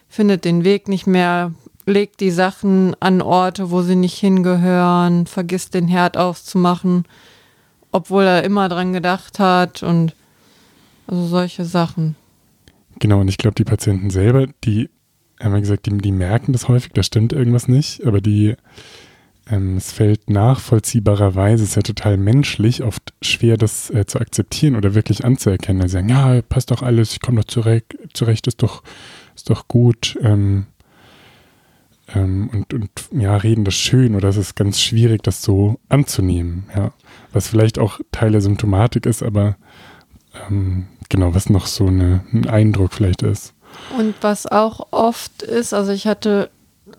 findet 0.09 0.45
den 0.45 0.65
Weg 0.65 0.89
nicht 0.89 1.07
mehr, 1.07 1.53
legt 1.85 2.21
die 2.21 2.31
Sachen 2.31 2.95
an 3.01 3.23
Orte, 3.23 3.71
wo 3.71 3.83
sie 3.83 3.97
nicht 3.97 4.19
hingehören, 4.19 5.27
vergisst 5.27 5.75
den 5.75 5.89
Herd 5.89 6.17
auszumachen, 6.17 7.05
obwohl 7.93 8.25
er 8.25 8.45
immer 8.45 8.69
dran 8.69 8.93
gedacht 8.93 9.39
hat 9.39 9.83
und 9.83 10.15
also 11.07 11.27
solche 11.27 11.65
Sachen. 11.65 12.17
Genau, 12.99 13.21
und 13.21 13.29
ich 13.29 13.39
glaube, 13.39 13.55
die 13.55 13.65
Patienten 13.65 14.11
selber, 14.11 14.47
die 14.65 14.89
haben 15.41 15.53
ja 15.53 15.61
gesagt, 15.61 15.87
die, 15.87 15.97
die 15.99 16.13
merken 16.13 16.53
das 16.53 16.69
häufig, 16.69 16.93
da 16.93 17.03
stimmt 17.03 17.33
irgendwas 17.33 17.69
nicht, 17.69 18.07
aber 18.07 18.21
die, 18.21 18.57
ähm, 19.51 19.77
es 19.77 19.93
fällt 19.93 20.29
nachvollziehbarerweise, 20.31 21.63
es 21.63 21.71
ist 21.71 21.77
ja 21.77 21.83
total 21.83 22.17
menschlich, 22.17 22.83
oft 22.83 23.15
schwer, 23.23 23.57
das 23.57 23.91
äh, 23.91 24.07
zu 24.07 24.19
akzeptieren 24.21 24.77
oder 24.77 24.95
wirklich 24.95 25.25
anzuerkennen. 25.25 25.83
Also 25.83 25.95
sagen, 25.95 26.09
ja, 26.09 26.43
passt 26.43 26.71
doch 26.71 26.83
alles, 26.83 27.13
ich 27.13 27.21
komme 27.21 27.41
doch 27.41 27.47
zurecht, 27.47 27.97
zurecht, 28.13 28.47
ist 28.47 28.63
doch, 28.63 28.83
ist 29.35 29.51
doch 29.51 29.69
gut. 29.69 30.19
Ähm, 30.23 30.67
ähm, 32.15 32.51
und, 32.53 32.75
und 32.75 32.91
ja, 33.13 33.37
reden 33.37 33.65
das 33.65 33.75
schön 33.75 34.15
oder 34.15 34.29
es 34.29 34.37
ist 34.37 34.55
ganz 34.55 34.81
schwierig, 34.81 35.23
das 35.23 35.43
so 35.43 35.79
anzunehmen, 35.89 36.65
ja. 36.75 36.93
Was 37.33 37.49
vielleicht 37.49 37.79
auch 37.79 38.01
Teil 38.13 38.33
der 38.33 38.41
Symptomatik 38.41 39.07
ist, 39.07 39.23
aber 39.23 39.57
ähm, 40.49 40.87
genau, 41.09 41.35
was 41.35 41.51
noch 41.51 41.67
so 41.67 41.87
eine, 41.87 42.25
ein 42.33 42.49
Eindruck 42.49 42.93
vielleicht 42.93 43.23
ist. 43.23 43.55
Und 43.97 44.15
was 44.21 44.47
auch 44.47 44.89
oft 44.91 45.43
ist, 45.43 45.73
also 45.73 45.93
ich 45.93 46.07
hatte 46.07 46.51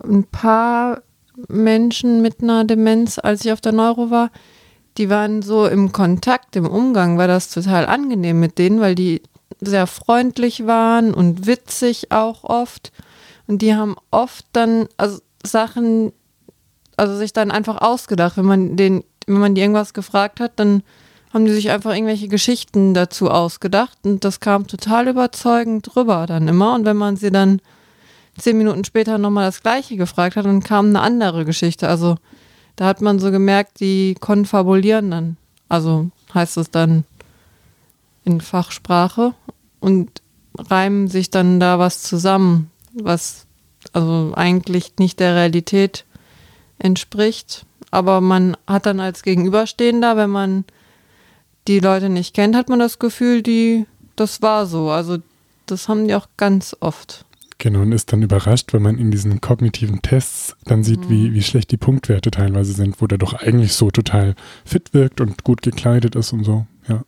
ein 0.04 0.24
paar 0.24 1.02
Menschen 1.48 2.22
mit 2.22 2.42
einer 2.42 2.66
Demenz, 2.66 3.20
als 3.20 3.46
ich 3.46 3.52
auf 3.52 3.62
der 3.62 3.72
Neuro 3.72 4.10
war, 4.10 4.32
die 4.98 5.10
waren 5.10 5.42
so 5.42 5.68
im 5.68 5.92
Kontakt, 5.92 6.56
im 6.56 6.68
Umgang, 6.68 7.18
war 7.18 7.28
das 7.28 7.52
total 7.52 7.86
angenehm 7.86 8.40
mit 8.40 8.58
denen, 8.58 8.80
weil 8.80 8.96
die 8.96 9.22
sehr 9.62 9.88
freundlich 9.88 10.66
waren 10.66 11.14
und 11.14 11.46
witzig 11.46 12.12
auch 12.12 12.44
oft. 12.44 12.92
Und 13.48 13.62
die 13.62 13.76
haben 13.76 13.96
oft 14.12 14.46
dann 14.54 14.88
also 14.98 15.20
Sachen, 15.46 16.12
also 16.96 17.16
sich 17.16 17.34
dann 17.34 17.52
einfach 17.52 17.82
ausgedacht. 17.82 18.38
Wenn 18.38 18.46
man 18.46 18.76
den, 18.76 19.04
wenn 19.26 19.40
man 19.40 19.56
die 19.56 19.62
irgendwas 19.62 19.94
gefragt 19.94 20.40
hat, 20.40 20.54
dann 20.56 20.84
haben 21.34 21.46
die 21.46 21.52
sich 21.52 21.70
einfach 21.72 21.94
irgendwelche 21.94 22.28
Geschichten 22.28 22.94
dazu 22.94 23.30
ausgedacht 23.30 23.98
und 24.04 24.24
das 24.24 24.40
kam 24.40 24.68
total 24.68 25.08
überzeugend 25.08 25.96
rüber 25.96 26.26
dann 26.26 26.48
immer. 26.48 26.74
Und 26.74 26.86
wenn 26.86 26.98
man 26.98 27.18
sie 27.18 27.32
dann 27.32 27.62
zehn 28.38 28.58
Minuten 28.58 28.86
später 28.86 29.18
nochmal 29.18 29.46
das 29.46 29.62
Gleiche 29.62 29.98
gefragt 29.98 30.36
hat, 30.36 30.46
dann 30.46 30.64
kam 30.64 30.88
eine 30.88 31.02
andere 31.02 31.44
Geschichte. 31.44 31.90
Also 31.90 32.16
da 32.76 32.86
hat 32.86 33.02
man 33.02 33.20
so 33.20 33.32
gemerkt, 33.32 33.80
die 33.80 34.16
konfabulieren 34.20 35.12
dann. 35.12 35.38
Also 35.70 36.10
heißt 36.34 36.58
es 36.58 36.72
dann 36.72 37.04
in 38.24 38.42
Fachsprache 38.42 39.34
und 39.80 40.22
reimen 40.58 41.08
sich 41.08 41.30
dann 41.30 41.60
da 41.60 41.80
was 41.80 42.04
zusammen 42.04 42.72
was 43.04 43.46
also 43.94 44.34
eigentlich 44.36 44.94
nicht 45.00 45.20
der 45.20 45.36
Realität 45.36 46.06
entspricht. 46.80 47.66
Aber 47.92 48.22
man 48.22 48.58
hat 48.68 48.86
dann 48.86 49.00
als 49.00 49.24
Gegenüberstehender, 49.24 50.18
wenn 50.18 50.30
man 50.30 50.66
die 51.68 51.80
Leute 51.80 52.10
nicht 52.10 52.34
kennt, 52.34 52.56
hat 52.56 52.70
man 52.70 52.80
das 52.80 53.00
Gefühl, 53.00 53.42
die, 53.42 53.86
das 54.16 54.42
war 54.42 54.66
so. 54.66 54.90
Also 54.90 55.18
das 55.66 55.90
haben 55.90 56.08
die 56.08 56.16
auch 56.16 56.28
ganz 56.38 56.76
oft. 56.80 57.26
Genau, 57.60 57.82
und 57.82 57.92
ist 57.92 58.14
dann 58.14 58.22
überrascht, 58.22 58.72
wenn 58.74 58.84
man 58.84 59.00
in 59.00 59.10
diesen 59.10 59.42
kognitiven 59.42 60.02
Tests 60.04 60.56
dann 60.66 60.84
sieht, 60.84 61.02
mhm. 61.02 61.10
wie, 61.10 61.34
wie 61.34 61.42
schlecht 61.42 61.72
die 61.72 61.78
Punktwerte 61.78 62.30
teilweise 62.30 62.74
sind, 62.74 63.02
wo 63.02 63.08
der 63.08 63.18
doch 63.18 63.34
eigentlich 63.34 63.74
so 63.74 63.90
total 63.90 64.36
fit 64.64 64.94
wirkt 64.94 65.22
und 65.22 65.44
gut 65.44 65.64
gekleidet 65.64 66.16
ist 66.16 66.34
und 66.34 66.44
so, 66.44 66.68
ja. 66.88 67.04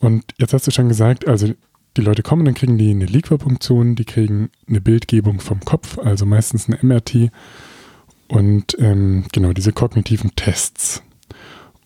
Und 0.00 0.24
jetzt 0.38 0.52
hast 0.52 0.66
du 0.66 0.70
schon 0.70 0.88
gesagt, 0.88 1.26
also 1.26 1.52
die 1.96 2.00
Leute 2.02 2.22
kommen, 2.22 2.44
dann 2.44 2.54
kriegen 2.54 2.78
die 2.78 2.90
eine 2.90 3.06
Liquorpunktion, 3.06 3.94
die 3.96 4.04
kriegen 4.04 4.50
eine 4.68 4.80
Bildgebung 4.80 5.40
vom 5.40 5.60
Kopf, 5.60 5.98
also 5.98 6.26
meistens 6.26 6.68
eine 6.68 6.78
MRT 6.82 7.30
und 8.28 8.76
ähm, 8.78 9.24
genau 9.32 9.52
diese 9.52 9.72
kognitiven 9.72 10.34
Tests. 10.36 11.02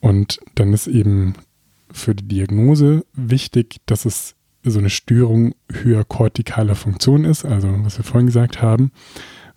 Und 0.03 0.41
dann 0.57 0.73
ist 0.73 0.89
eben 0.89 1.35
für 1.93 2.15
die 2.15 2.27
Diagnose 2.27 3.07
wichtig, 3.15 3.77
dass 3.87 4.05
es 4.05 4.35
so 4.65 4.79
eine 4.79 4.91
Störung 4.91 5.55
höher 5.73 6.05
kortikaler 6.05 6.75
Funktion 6.75 7.25
ist, 7.25 7.45
also 7.45 7.69
was 7.85 7.99
wir 7.99 8.05
vorhin 8.05 8.27
gesagt 8.27 8.61
haben, 8.61 8.91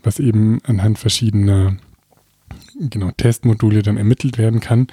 was 0.04 0.20
eben 0.20 0.60
anhand 0.64 1.00
verschiedener 1.00 1.78
genau, 2.80 3.12
Testmodule 3.12 3.82
dann 3.82 3.98
ermittelt 3.98 4.38
werden 4.38 4.60
kann. 4.60 4.88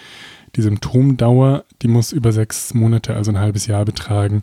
Die 0.56 0.62
Symptomdauer, 0.62 1.64
die 1.82 1.88
muss 1.88 2.12
über 2.12 2.32
sechs 2.32 2.72
Monate, 2.72 3.14
also 3.14 3.30
ein 3.30 3.38
halbes 3.38 3.66
Jahr 3.66 3.84
betragen 3.84 4.42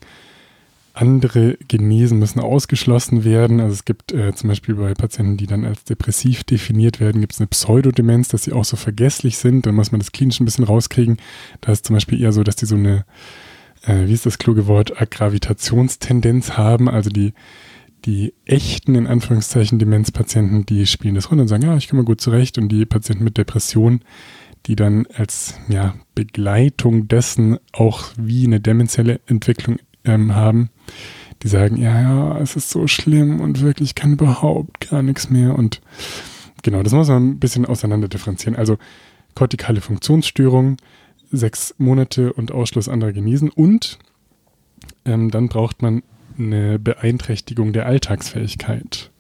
andere 1.00 1.58
Genesen 1.68 2.20
müssen 2.20 2.40
ausgeschlossen 2.40 3.24
werden. 3.24 3.60
Also 3.62 3.74
es 3.74 3.86
gibt 3.86 4.12
äh, 4.12 4.34
zum 4.34 4.50
Beispiel 4.50 4.76
bei 4.76 4.94
Patienten, 4.94 5.38
die 5.38 5.48
dann 5.48 5.64
als 5.64 5.86
depressiv 5.86 6.44
definiert 6.44 7.00
werden, 7.00 7.22
gibt 7.22 7.34
es 7.34 7.40
eine 7.40 7.48
Pseudodemenz, 7.48 8.28
dass 8.28 8.44
sie 8.44 8.52
auch 8.52 8.66
so 8.66 8.76
vergesslich 8.76 9.38
sind. 9.38 9.66
Dann 9.66 9.76
muss 9.76 9.92
man 9.92 10.00
das 10.00 10.12
klinisch 10.12 10.40
ein 10.40 10.46
bisschen 10.46 10.66
rauskriegen. 10.66 11.18
Da 11.62 11.72
ist 11.72 11.86
zum 11.86 11.96
Beispiel 11.96 12.22
eher 12.22 12.34
so, 12.34 12.44
dass 12.44 12.58
die 12.58 12.66
so 12.66 12.76
eine, 12.76 13.06
äh, 13.86 14.08
wie 14.08 14.14
ist 14.14 14.26
das 14.26 14.40
kluge 14.40 14.68
Wort, 14.68 15.02
Aggravitationstendenz 15.02 16.58
haben. 16.58 16.90
Also 16.90 17.10
die, 17.10 17.34
die 18.04 18.34
echten, 18.46 18.96
in 18.96 19.08
Anführungszeichen, 19.08 19.80
Demenzpatienten, 19.80 20.66
die 20.66 20.86
spielen 20.86 21.16
das 21.16 21.32
runter 21.32 21.44
und 21.44 21.48
sagen, 21.48 21.64
ja, 21.64 21.78
ich 21.78 21.88
komme 21.88 22.04
gut 22.04 22.20
zurecht. 22.20 22.58
Und 22.58 22.70
die 22.70 22.86
Patienten 22.86 23.24
mit 23.24 23.38
Depression, 23.38 24.02
die 24.66 24.76
dann 24.76 25.08
als 25.14 25.56
ja, 25.70 25.96
Begleitung 26.14 27.08
dessen 27.08 27.58
auch 27.72 28.10
wie 28.18 28.46
eine 28.46 28.60
demenzielle 28.60 29.22
Entwicklung 29.28 29.78
ähm, 30.06 30.36
haben, 30.36 30.70
die 31.44 31.48
sagen, 31.48 31.78
ja, 31.78 32.02
ja, 32.02 32.38
es 32.40 32.56
ist 32.56 32.70
so 32.70 32.88
schlimm 32.88 33.40
und 33.40 33.62
wirklich 33.62 33.96
kann 33.96 34.14
überhaupt 34.14 34.90
gar 34.90 35.02
nichts 35.02 35.30
mehr. 35.30 35.58
Und 35.58 35.82
genau, 36.64 36.84
das 36.84 36.94
muss 36.94 37.08
man 37.08 37.30
ein 37.30 37.40
bisschen 37.40 37.66
auseinander 37.66 38.08
differenzieren. 38.08 38.56
Also 38.56 38.78
kortikale 39.36 39.82
Funktionsstörung, 39.82 40.78
sechs 41.32 41.76
Monate 41.78 42.34
und 42.34 42.52
Ausschluss 42.52 42.90
anderer 42.90 43.14
Genesen 43.14 43.50
und 43.50 44.00
ähm, 45.06 45.32
dann 45.32 45.48
braucht 45.48 45.82
man 45.82 46.04
eine 46.38 46.80
Beeinträchtigung 46.80 47.74
der 47.74 47.86
Alltagsfähigkeit. 47.86 49.12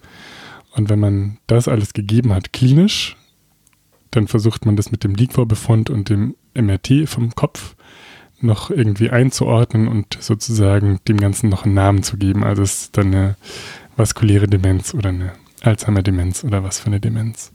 Und 0.76 0.90
wenn 0.90 1.00
man 1.00 1.38
das 1.48 1.68
alles 1.68 1.94
gegeben 1.94 2.34
hat, 2.34 2.54
klinisch, 2.54 3.18
dann 4.12 4.28
versucht 4.28 4.66
man 4.66 4.76
das 4.76 4.92
mit 4.92 5.04
dem 5.04 5.16
Liquorbefund 5.16 5.90
und 5.90 6.10
dem 6.10 6.36
MRT 6.54 7.08
vom 7.08 7.36
Kopf 7.36 7.76
noch 8.42 8.70
irgendwie 8.70 9.10
einzuordnen 9.10 9.88
und 9.88 10.18
sozusagen 10.20 11.00
dem 11.08 11.18
Ganzen 11.18 11.50
noch 11.50 11.66
einen 11.66 11.74
Namen 11.74 12.04
zu 12.04 12.18
geben. 12.18 12.44
Also 12.44 12.64
es 12.64 12.84
ist 12.84 12.98
dann 12.98 13.08
eine 13.08 13.36
vaskuläre 13.96 14.48
Demenz 14.48 14.94
oder 14.94 15.10
eine 15.10 15.34
Alzheimer-Demenz 15.62 16.44
oder 16.44 16.64
was 16.64 16.80
für 16.80 16.88
eine 16.88 17.00
Demenz. 17.00 17.52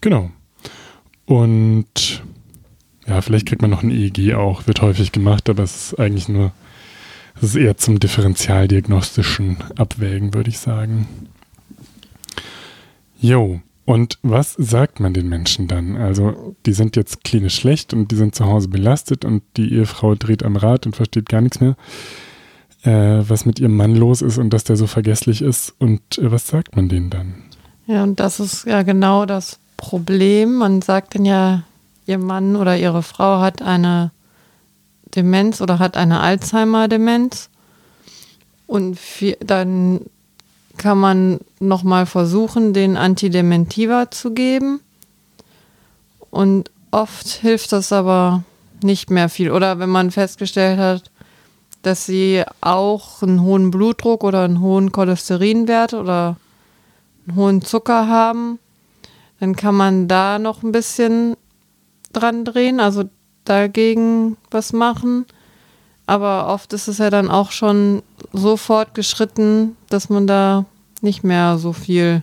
Genau. 0.00 0.30
Und 1.26 2.22
ja, 3.06 3.20
vielleicht 3.20 3.46
kriegt 3.46 3.62
man 3.62 3.70
noch 3.70 3.82
ein 3.82 3.90
EEG 3.90 4.34
auch, 4.34 4.66
wird 4.66 4.82
häufig 4.82 5.12
gemacht, 5.12 5.48
aber 5.48 5.62
es 5.62 5.92
ist 5.92 6.00
eigentlich 6.00 6.28
nur, 6.28 6.52
es 7.36 7.42
ist 7.42 7.56
eher 7.56 7.76
zum 7.76 8.00
differentialdiagnostischen 8.00 9.58
Abwägen, 9.76 10.34
würde 10.34 10.50
ich 10.50 10.58
sagen. 10.58 11.06
Jo, 13.20 13.60
und 13.88 14.18
was 14.20 14.52
sagt 14.52 15.00
man 15.00 15.14
den 15.14 15.30
Menschen 15.30 15.66
dann? 15.66 15.96
Also, 15.96 16.54
die 16.66 16.74
sind 16.74 16.94
jetzt 16.94 17.24
klinisch 17.24 17.54
schlecht 17.54 17.94
und 17.94 18.10
die 18.10 18.16
sind 18.16 18.34
zu 18.34 18.44
Hause 18.44 18.68
belastet 18.68 19.24
und 19.24 19.42
die 19.56 19.72
Ehefrau 19.72 20.14
dreht 20.14 20.42
am 20.42 20.56
Rad 20.56 20.84
und 20.84 20.94
versteht 20.94 21.26
gar 21.26 21.40
nichts 21.40 21.58
mehr, 21.60 21.74
äh, 22.82 23.24
was 23.26 23.46
mit 23.46 23.58
ihrem 23.58 23.74
Mann 23.74 23.94
los 23.94 24.20
ist 24.20 24.36
und 24.36 24.50
dass 24.50 24.64
der 24.64 24.76
so 24.76 24.86
vergesslich 24.86 25.40
ist. 25.40 25.74
Und 25.78 26.02
äh, 26.18 26.30
was 26.30 26.48
sagt 26.48 26.76
man 26.76 26.90
denen 26.90 27.08
dann? 27.08 27.36
Ja, 27.86 28.02
und 28.02 28.20
das 28.20 28.40
ist 28.40 28.66
ja 28.66 28.82
genau 28.82 29.24
das 29.24 29.58
Problem. 29.78 30.56
Man 30.56 30.82
sagt 30.82 31.14
dann 31.14 31.24
ja, 31.24 31.62
ihr 32.04 32.18
Mann 32.18 32.56
oder 32.56 32.76
ihre 32.76 33.02
Frau 33.02 33.40
hat 33.40 33.62
eine 33.62 34.10
Demenz 35.16 35.62
oder 35.62 35.78
hat 35.78 35.96
eine 35.96 36.20
Alzheimer-Demenz. 36.20 37.48
Und 38.66 38.98
dann 39.40 40.02
kann 40.78 40.98
man 40.98 41.40
nochmal 41.60 42.06
versuchen, 42.06 42.72
den 42.72 42.96
Antidementiva 42.96 44.10
zu 44.10 44.32
geben. 44.32 44.80
Und 46.30 46.70
oft 46.90 47.26
hilft 47.26 47.72
das 47.72 47.92
aber 47.92 48.44
nicht 48.82 49.10
mehr 49.10 49.28
viel. 49.28 49.50
Oder 49.50 49.78
wenn 49.78 49.90
man 49.90 50.10
festgestellt 50.10 50.78
hat, 50.78 51.10
dass 51.82 52.06
sie 52.06 52.44
auch 52.60 53.22
einen 53.22 53.42
hohen 53.42 53.70
Blutdruck 53.70 54.24
oder 54.24 54.44
einen 54.44 54.60
hohen 54.60 54.92
Cholesterinwert 54.92 55.94
oder 55.94 56.36
einen 57.26 57.36
hohen 57.36 57.62
Zucker 57.62 58.08
haben, 58.08 58.58
dann 59.40 59.54
kann 59.54 59.74
man 59.74 60.08
da 60.08 60.38
noch 60.38 60.62
ein 60.62 60.72
bisschen 60.72 61.36
dran 62.12 62.44
drehen, 62.44 62.80
also 62.80 63.04
dagegen 63.44 64.36
was 64.50 64.72
machen. 64.72 65.26
Aber 66.06 66.48
oft 66.48 66.72
ist 66.72 66.88
es 66.88 66.98
ja 66.98 67.10
dann 67.10 67.30
auch 67.30 67.52
schon 67.52 68.02
so 68.32 68.56
fortgeschritten, 68.56 69.76
dass 69.88 70.08
man 70.08 70.26
da 70.26 70.64
nicht 71.00 71.24
mehr 71.24 71.58
so 71.58 71.72
viel 71.72 72.22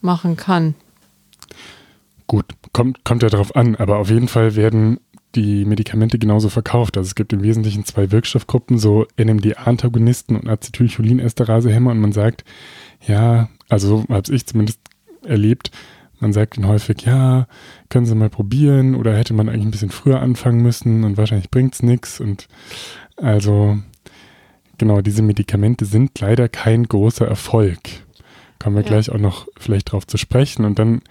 machen 0.00 0.36
kann. 0.36 0.74
Gut, 2.26 2.46
kommt, 2.72 3.04
kommt 3.04 3.22
ja 3.22 3.28
darauf 3.28 3.54
an, 3.56 3.76
aber 3.76 3.98
auf 3.98 4.10
jeden 4.10 4.28
Fall 4.28 4.56
werden 4.56 5.00
die 5.34 5.64
Medikamente 5.64 6.18
genauso 6.18 6.48
verkauft. 6.48 6.96
Also 6.96 7.08
es 7.08 7.14
gibt 7.14 7.32
im 7.32 7.42
Wesentlichen 7.42 7.84
zwei 7.84 8.10
Wirkstoffgruppen, 8.10 8.78
so 8.78 9.06
NMDA-Antagonisten 9.20 10.36
und 10.36 10.48
Acetylcholinesterasehämmer 10.48 11.90
und 11.90 12.00
man 12.00 12.12
sagt, 12.12 12.44
ja, 13.06 13.48
also 13.68 13.88
so 13.88 14.14
habe 14.14 14.34
ich 14.34 14.46
zumindest 14.46 14.80
erlebt, 15.24 15.70
man 16.20 16.32
sagt 16.32 16.56
ihnen 16.56 16.68
häufig, 16.68 17.02
ja, 17.02 17.46
können 17.88 18.06
Sie 18.06 18.14
mal 18.14 18.30
probieren 18.30 18.94
oder 18.94 19.16
hätte 19.16 19.34
man 19.34 19.48
eigentlich 19.48 19.66
ein 19.66 19.70
bisschen 19.70 19.90
früher 19.90 20.20
anfangen 20.20 20.62
müssen 20.62 21.04
und 21.04 21.16
wahrscheinlich 21.16 21.50
bringt 21.50 21.74
es 21.74 21.82
nichts. 21.82 22.20
Und 22.20 22.48
also, 23.16 23.78
genau, 24.78 25.00
diese 25.00 25.22
Medikamente 25.22 25.84
sind 25.84 26.18
leider 26.20 26.48
kein 26.48 26.84
großer 26.84 27.26
Erfolg. 27.26 27.78
Kommen 28.58 28.76
wir 28.76 28.82
ja. 28.82 28.88
gleich 28.88 29.10
auch 29.10 29.18
noch 29.18 29.46
vielleicht 29.58 29.92
drauf 29.92 30.06
zu 30.06 30.16
sprechen. 30.16 30.64
Und 30.64 30.78
dann 30.78 31.02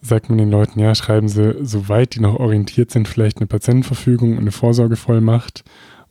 sagt 0.00 0.28
man 0.28 0.38
den 0.38 0.50
Leuten, 0.50 0.80
ja, 0.80 0.94
schreiben 0.94 1.28
Sie, 1.28 1.56
soweit 1.62 2.14
die 2.14 2.20
noch 2.20 2.36
orientiert 2.36 2.90
sind, 2.90 3.08
vielleicht 3.08 3.38
eine 3.38 3.46
Patientenverfügung 3.46 4.32
und 4.32 4.40
eine 4.40 4.52
Vorsorgevollmacht 4.52 5.64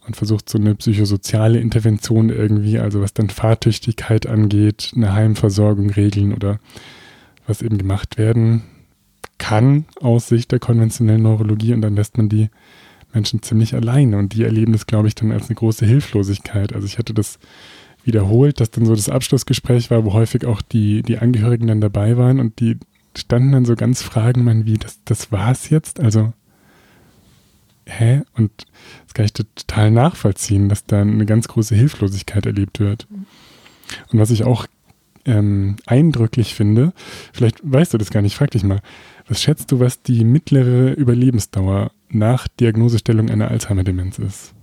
und 0.07 0.15
versucht 0.15 0.49
so 0.49 0.57
eine 0.57 0.75
psychosoziale 0.75 1.59
Intervention 1.59 2.29
irgendwie, 2.29 2.79
also 2.79 3.01
was 3.01 3.13
dann 3.13 3.29
Fahrtüchtigkeit 3.29 4.25
angeht, 4.25 4.93
eine 4.95 5.13
Heimversorgung 5.13 5.89
regeln 5.89 6.33
oder 6.33 6.59
was 7.47 7.61
eben 7.61 7.77
gemacht 7.77 8.17
werden 8.17 8.63
kann 9.37 9.85
aus 9.99 10.27
Sicht 10.27 10.51
der 10.51 10.59
konventionellen 10.59 11.23
Neurologie 11.23 11.73
und 11.73 11.81
dann 11.81 11.95
lässt 11.95 12.17
man 12.17 12.29
die 12.29 12.49
Menschen 13.13 13.41
ziemlich 13.41 13.73
alleine 13.73 14.17
und 14.17 14.33
die 14.33 14.43
erleben 14.43 14.73
das, 14.73 14.87
glaube 14.87 15.07
ich, 15.07 15.15
dann 15.15 15.31
als 15.31 15.47
eine 15.47 15.55
große 15.55 15.85
Hilflosigkeit. 15.85 16.73
Also 16.73 16.85
ich 16.85 16.97
hatte 16.97 17.13
das 17.13 17.39
wiederholt, 18.03 18.59
dass 18.59 18.71
dann 18.71 18.85
so 18.85 18.95
das 18.95 19.09
Abschlussgespräch 19.09 19.91
war, 19.91 20.05
wo 20.05 20.13
häufig 20.13 20.45
auch 20.45 20.61
die, 20.61 21.03
die 21.03 21.17
Angehörigen 21.17 21.67
dann 21.67 21.81
dabei 21.81 22.17
waren 22.17 22.39
und 22.39 22.59
die 22.59 22.77
standen 23.17 23.51
dann 23.51 23.65
so 23.65 23.75
ganz 23.75 24.01
Fragen, 24.01 24.43
man, 24.43 24.65
wie, 24.65 24.77
das, 24.77 25.00
das 25.05 25.31
war's 25.31 25.69
jetzt? 25.69 26.00
Also, 26.00 26.33
hä? 27.85 28.21
Und 28.35 28.51
das 29.05 29.13
kann 29.13 29.25
ich 29.25 29.33
total 29.33 29.91
nachvollziehen, 29.91 30.69
dass 30.69 30.85
da 30.85 31.01
eine 31.01 31.25
ganz 31.25 31.47
große 31.47 31.75
Hilflosigkeit 31.75 32.45
erlebt 32.45 32.79
wird. 32.79 33.07
Und 34.11 34.19
was 34.19 34.31
ich 34.31 34.43
auch 34.43 34.65
ähm, 35.25 35.75
eindrücklich 35.85 36.55
finde, 36.55 36.93
vielleicht 37.33 37.59
weißt 37.63 37.93
du 37.93 37.97
das 37.97 38.09
gar 38.09 38.21
nicht, 38.21 38.35
frag 38.35 38.51
dich 38.51 38.63
mal, 38.63 38.81
was 39.27 39.42
schätzt 39.42 39.72
du, 39.72 39.79
was 39.79 40.01
die 40.01 40.24
mittlere 40.24 40.94
Überlebensdauer 40.94 41.92
nach 42.10 42.48
Diagnosestellung 42.48 43.29
einer 43.29 43.50
Alzheimer-Demenz 43.50 44.20
ist? 44.20 44.53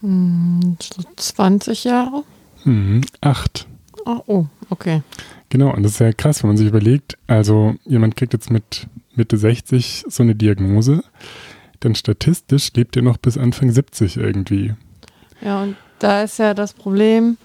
Hm, 0.00 0.76
so 0.80 1.02
20 1.16 1.84
Jahre? 1.84 2.24
Hm, 2.62 3.02
acht. 3.20 3.66
Oh, 4.06 4.20
oh, 4.26 4.46
okay. 4.70 5.02
Genau, 5.48 5.74
und 5.74 5.82
das 5.82 5.92
ist 5.92 5.98
ja 5.98 6.12
krass, 6.12 6.42
wenn 6.42 6.50
man 6.50 6.56
sich 6.56 6.68
überlegt, 6.68 7.18
also 7.26 7.74
jemand 7.84 8.16
kriegt 8.16 8.32
jetzt 8.32 8.50
mit 8.50 8.86
Mitte 9.14 9.36
60 9.36 10.04
so 10.08 10.22
eine 10.22 10.34
Diagnose, 10.34 11.02
dann 11.80 11.94
statistisch 11.94 12.72
lebt 12.74 12.96
er 12.96 13.02
noch 13.02 13.16
bis 13.16 13.36
Anfang 13.36 13.70
70 13.70 14.16
irgendwie. 14.16 14.74
Ja, 15.42 15.62
und 15.62 15.76
da 15.98 16.22
ist 16.22 16.38
ja 16.38 16.54
das 16.54 16.72
Problem, 16.72 17.36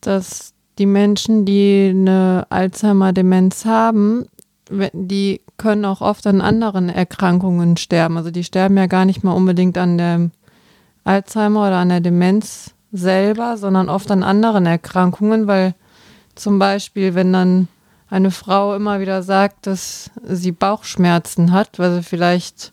dass 0.00 0.54
die 0.78 0.86
Menschen, 0.86 1.44
die 1.44 1.90
eine 1.90 2.46
Alzheimer-Demenz 2.48 3.64
haben, 3.64 4.26
die 4.92 5.40
können 5.56 5.84
auch 5.84 6.00
oft 6.00 6.26
an 6.26 6.40
anderen 6.40 6.88
Erkrankungen 6.88 7.76
sterben. 7.76 8.16
Also 8.16 8.30
die 8.30 8.44
sterben 8.44 8.76
ja 8.76 8.86
gar 8.86 9.04
nicht 9.04 9.24
mal 9.24 9.32
unbedingt 9.32 9.76
an 9.76 9.98
der 9.98 10.30
Alzheimer 11.04 11.66
oder 11.66 11.76
an 11.76 11.88
der 11.88 12.00
Demenz 12.00 12.74
selber, 12.92 13.56
sondern 13.56 13.88
oft 13.88 14.10
an 14.10 14.22
anderen 14.22 14.66
Erkrankungen, 14.66 15.46
weil 15.46 15.74
zum 16.34 16.58
Beispiel, 16.58 17.14
wenn 17.14 17.32
dann 17.32 17.68
eine 18.08 18.30
Frau 18.30 18.74
immer 18.74 19.00
wieder 19.00 19.22
sagt, 19.22 19.66
dass 19.66 20.10
sie 20.24 20.52
Bauchschmerzen 20.52 21.52
hat, 21.52 21.78
weil 21.78 21.94
sie 21.94 22.02
vielleicht 22.02 22.72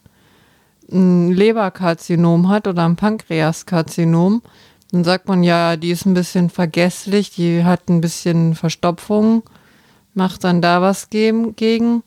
ein 0.91 1.31
Leberkarzinom 1.31 2.49
hat 2.49 2.67
oder 2.67 2.86
ein 2.86 2.95
Pankreaskarzinom, 2.95 4.41
dann 4.91 5.03
sagt 5.03 5.27
man 5.27 5.43
ja, 5.43 5.75
die 5.75 5.91
ist 5.91 6.05
ein 6.05 6.13
bisschen 6.13 6.49
vergesslich, 6.49 7.31
die 7.31 7.63
hat 7.63 7.89
ein 7.89 8.01
bisschen 8.01 8.55
Verstopfung, 8.55 9.43
macht 10.17 10.43
dann 10.43 10.62
da 10.62 10.82
was 10.82 11.10
gegen. 11.10 12.03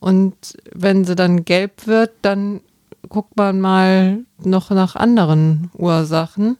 Und 0.00 0.34
wenn 0.72 1.04
sie 1.04 1.14
dann 1.14 1.44
gelb 1.44 1.86
wird, 1.86 2.10
dann 2.22 2.60
guckt 3.08 3.36
man 3.36 3.60
mal 3.60 4.18
noch 4.38 4.70
nach 4.70 4.96
anderen 4.96 5.70
Ursachen. 5.74 6.58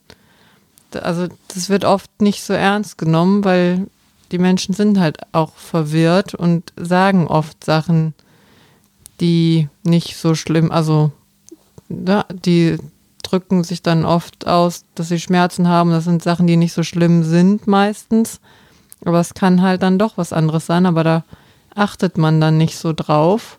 Also 0.95 1.29
das 1.49 1.69
wird 1.69 1.85
oft 1.85 2.23
nicht 2.23 2.43
so 2.43 2.55
ernst 2.55 2.97
genommen, 2.97 3.45
weil 3.45 3.89
die 4.33 4.39
Menschen 4.39 4.75
sind 4.75 4.99
halt 4.99 5.19
auch 5.33 5.55
verwirrt 5.55 6.35
und 6.35 6.73
sagen 6.77 7.27
oft 7.27 7.65
Sachen, 7.65 8.15
die 9.21 9.69
nicht 9.83 10.17
so 10.17 10.35
schlimm, 10.35 10.71
also 10.71 11.13
die 11.89 12.79
drücken 13.23 13.65
sich 13.65 13.83
dann 13.83 14.05
oft 14.05 14.47
aus, 14.47 14.85
dass 14.95 15.09
sie 15.09 15.21
Schmerzen 15.21 15.69
haben. 15.69 15.91
Das 15.91 16.05
sind 16.05 16.23
Sachen, 16.23 16.47
die 16.47 16.57
nicht 16.57 16.73
so 16.73 16.83
schlimm 16.83 17.25
sind 17.25 17.67
meistens. 17.67 18.41
Aber 19.07 19.21
es 19.21 19.35
kann 19.35 19.63
halt 19.63 19.83
dann 19.83 19.99
doch 19.99 20.19
was 20.19 20.33
anderes 20.33 20.67
sein, 20.67 20.85
aber 20.85 21.05
da 21.05 21.25
achtet 21.75 22.19
man 22.19 22.41
dann 22.41 22.59
nicht 22.59 22.77
so 22.77 22.93
drauf. 22.93 23.59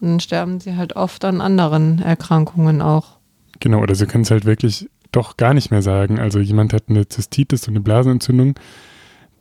Und 0.00 0.08
dann 0.08 0.20
sterben 0.20 0.60
sie 0.60 0.76
halt 0.76 0.96
oft 0.96 1.24
an 1.24 1.40
anderen 1.40 2.00
Erkrankungen 2.00 2.82
auch. 2.82 3.18
Genau, 3.60 3.80
oder 3.80 3.94
sie 3.94 4.06
können 4.06 4.22
es 4.22 4.30
halt 4.30 4.44
wirklich 4.44 4.88
doch 5.12 5.36
gar 5.36 5.54
nicht 5.54 5.70
mehr 5.70 5.82
sagen. 5.82 6.18
Also 6.18 6.38
jemand 6.38 6.72
hat 6.72 6.84
eine 6.88 7.08
Zystitis 7.08 7.68
und 7.68 7.74
eine 7.74 7.80
Blasenentzündung 7.80 8.54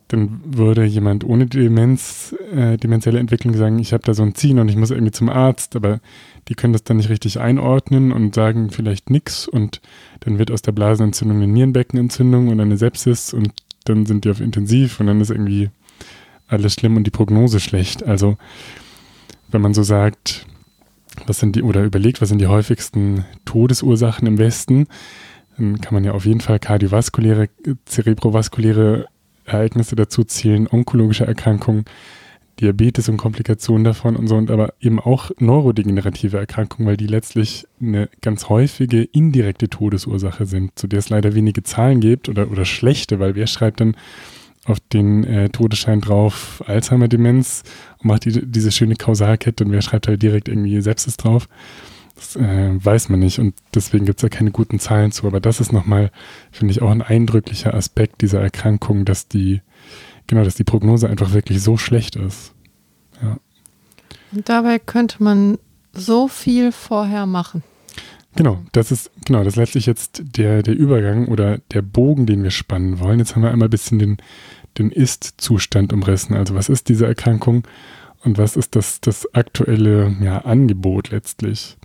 dann 0.08 0.40
würde 0.46 0.86
jemand 0.86 1.26
ohne 1.26 1.48
Demenz, 1.48 2.34
äh, 2.54 2.78
demenzielle 2.78 3.20
Entwicklung 3.20 3.54
sagen, 3.56 3.80
ich 3.80 3.92
habe 3.92 4.04
da 4.04 4.14
so 4.14 4.24
ein 4.24 4.36
Ziehen 4.36 4.60
und 4.60 4.70
ich 4.70 4.78
muss 4.78 4.92
irgendwie 4.92 5.12
zum 5.12 5.30
Arzt, 5.30 5.76
aber 5.76 6.00
die 6.48 6.56
können 6.56 6.74
das 6.74 6.84
dann 6.84 6.98
nicht 6.98 7.10
richtig 7.10 7.40
einordnen 7.40 8.14
und 8.14 8.34
sagen 8.34 8.70
vielleicht 8.70 9.10
nichts 9.10 9.48
und 9.48 9.82
dann 10.22 10.40
wird 10.40 10.50
aus 10.52 10.62
der 10.62 10.72
Blasenentzündung 10.72 11.38
eine 11.38 11.52
Nierenbeckenentzündung 11.52 12.48
und 12.48 12.60
eine 12.60 12.78
Sepsis 12.78 13.34
und 13.34 13.52
dann 13.90 14.06
sind 14.06 14.26
die 14.26 14.30
auf 14.30 14.40
Intensiv 14.40 15.00
und 15.00 15.08
dann 15.08 15.22
ist 15.22 15.32
irgendwie 15.32 15.70
alles 16.48 16.74
schlimm 16.74 16.96
und 16.96 17.04
die 17.04 17.12
Prognose 17.12 17.60
schlecht. 17.60 18.04
Also 18.04 18.38
wenn 19.50 19.62
man 19.62 19.74
so 19.74 19.84
sagt, 19.84 20.46
was 21.26 21.40
sind 21.40 21.56
die, 21.56 21.64
oder 21.64 21.84
überlegt, 21.84 22.22
was 22.22 22.30
sind 22.30 22.40
die 22.40 22.48
häufigsten 22.48 23.26
Todesursachen 23.46 24.28
im 24.28 24.38
Westen, 24.38 24.88
dann 25.58 25.82
kann 25.82 25.94
man 25.94 26.04
ja 26.04 26.12
auf 26.12 26.26
jeden 26.26 26.42
Fall 26.42 26.60
kardiovaskuläre, 26.60 27.50
zerebrovaskuläre 27.86 29.08
Ereignisse 29.46 29.96
dazu 29.96 30.24
zählen, 30.24 30.68
onkologische 30.68 31.26
Erkrankungen, 31.26 31.86
Diabetes 32.60 33.10
und 33.10 33.18
Komplikationen 33.18 33.84
davon 33.84 34.16
und 34.16 34.28
so, 34.28 34.36
und 34.36 34.50
aber 34.50 34.74
eben 34.80 35.00
auch 35.00 35.32
neurodegenerative 35.40 36.38
Erkrankungen, 36.38 36.88
weil 36.88 36.98
die 36.98 37.08
letztlich 37.08 37.68
eine 37.82 38.10
ganz 38.22 38.50
häufige 38.50 39.04
indirekte 39.04 39.70
Todesursache 39.70 40.46
sind, 40.46 40.78
zu 40.78 40.88
der 40.88 41.00
es 41.00 41.10
leider 41.10 41.36
wenige 41.36 41.64
Zahlen 41.64 42.00
gibt 42.00 42.30
oder, 42.30 42.50
oder 42.52 42.66
schlechte, 42.66 43.20
weil 43.20 43.36
wer 43.36 43.48
schreibt 43.48 43.80
dann 43.80 43.96
auf 44.66 44.80
den 44.80 45.24
äh, 45.24 45.50
Todesschein 45.50 46.02
drauf 46.02 46.64
Alzheimer-Demenz 46.66 47.64
und 48.00 48.06
macht 48.06 48.26
die, 48.26 48.46
diese 48.46 48.72
schöne 48.72 48.96
Kausalkette 48.96 49.64
und 49.64 49.72
wer 49.72 49.82
schreibt 49.82 50.08
halt 50.08 50.22
direkt 50.22 50.50
irgendwie 50.50 50.82
Sepsis 50.82 51.18
drauf. 51.18 51.48
Das 52.16 52.36
äh, 52.36 52.84
weiß 52.84 53.10
man 53.10 53.20
nicht 53.20 53.40
und 53.40 53.54
deswegen 53.76 54.06
gibt 54.06 54.20
es 54.20 54.22
da 54.24 54.30
keine 54.30 54.52
guten 54.52 54.80
Zahlen 54.80 55.12
zu. 55.12 55.28
Aber 55.28 55.40
das 55.40 55.60
ist 55.60 55.72
nochmal, 55.72 56.12
finde 56.52 56.72
ich, 56.72 56.82
auch 56.82 56.90
ein 56.90 57.04
eindrücklicher 57.04 57.74
Aspekt 57.74 58.22
dieser 58.22 58.42
Erkrankung, 58.42 59.06
dass 59.06 59.28
die, 59.28 59.62
genau, 60.28 60.44
dass 60.44 60.56
die 60.56 60.64
Prognose 60.64 61.10
einfach 61.10 61.34
wirklich 61.34 61.62
so 61.62 61.78
schlecht 61.78 62.16
ist. 62.16 62.54
Ja. 63.22 63.38
Und 64.32 64.50
dabei 64.50 64.80
könnte 64.80 65.24
man 65.24 65.58
so 65.94 66.28
viel 66.28 66.72
vorher 66.72 67.26
machen. 67.26 67.64
Genau, 68.36 68.62
das 68.72 68.92
ist, 68.92 69.10
genau, 69.26 69.40
das 69.40 69.54
ist 69.54 69.58
letztlich 69.58 69.86
jetzt 69.88 70.22
der, 70.38 70.62
der 70.62 70.76
Übergang 70.76 71.28
oder 71.28 71.58
der 71.72 71.82
Bogen, 71.82 72.28
den 72.28 72.44
wir 72.44 72.52
spannen 72.52 73.00
wollen. 73.00 73.18
Jetzt 73.18 73.36
haben 73.36 73.42
wir 73.42 73.50
einmal 73.50 73.68
ein 73.68 73.72
bisschen 73.72 73.98
den, 73.98 74.18
den 74.78 74.92
Ist-Zustand 74.92 75.92
umrissen. 75.92 76.36
Also 76.36 76.54
was 76.54 76.70
ist 76.70 76.88
diese 76.88 77.08
Erkrankung 77.08 77.64
und 78.24 78.38
was 78.38 78.56
ist 78.56 78.76
das, 78.76 79.02
das 79.02 79.34
aktuelle 79.34 80.16
ja, 80.22 80.40
Angebot 80.40 81.10
letztlich? 81.10 81.78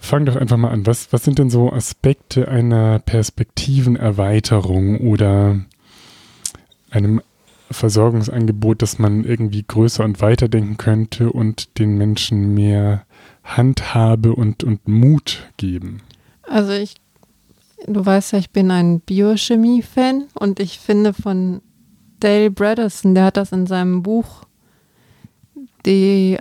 Fang 0.00 0.26
doch 0.26 0.34
einfach 0.34 0.56
mal 0.56 0.70
an. 0.70 0.86
Was, 0.86 1.12
was 1.12 1.22
sind 1.22 1.38
denn 1.38 1.48
so 1.48 1.72
Aspekte 1.72 2.48
einer 2.48 2.98
Perspektivenerweiterung 2.98 4.98
oder 4.98 5.60
einem 6.92 7.20
Versorgungsangebot, 7.70 8.82
das 8.82 8.98
man 8.98 9.24
irgendwie 9.24 9.64
größer 9.66 10.04
und 10.04 10.20
weiter 10.20 10.48
denken 10.48 10.76
könnte 10.76 11.32
und 11.32 11.78
den 11.78 11.96
Menschen 11.96 12.54
mehr 12.54 13.04
Handhabe 13.44 14.34
und, 14.34 14.62
und 14.62 14.86
Mut 14.86 15.48
geben? 15.56 16.02
Also 16.42 16.72
ich, 16.72 16.96
du 17.86 18.04
weißt 18.04 18.32
ja, 18.32 18.38
ich 18.38 18.50
bin 18.50 18.70
ein 18.70 19.00
Biochemie-Fan 19.00 20.28
und 20.34 20.60
ich 20.60 20.78
finde 20.78 21.12
von 21.12 21.62
Dale 22.20 22.50
Bredesen, 22.50 23.14
der 23.14 23.24
hat 23.26 23.36
das 23.36 23.52
in 23.52 23.66
seinem 23.66 24.02
Buch 24.02 24.44
The 25.84 26.38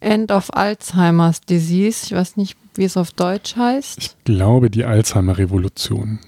End 0.00 0.30
of 0.30 0.54
Alzheimer's 0.54 1.40
Disease, 1.40 2.06
ich 2.06 2.12
weiß 2.12 2.36
nicht, 2.36 2.56
wie 2.74 2.84
es 2.84 2.96
auf 2.96 3.10
Deutsch 3.10 3.56
heißt. 3.56 3.98
Ich 3.98 4.24
glaube, 4.24 4.70
die 4.70 4.84
Alzheimer-Revolution. 4.84 6.20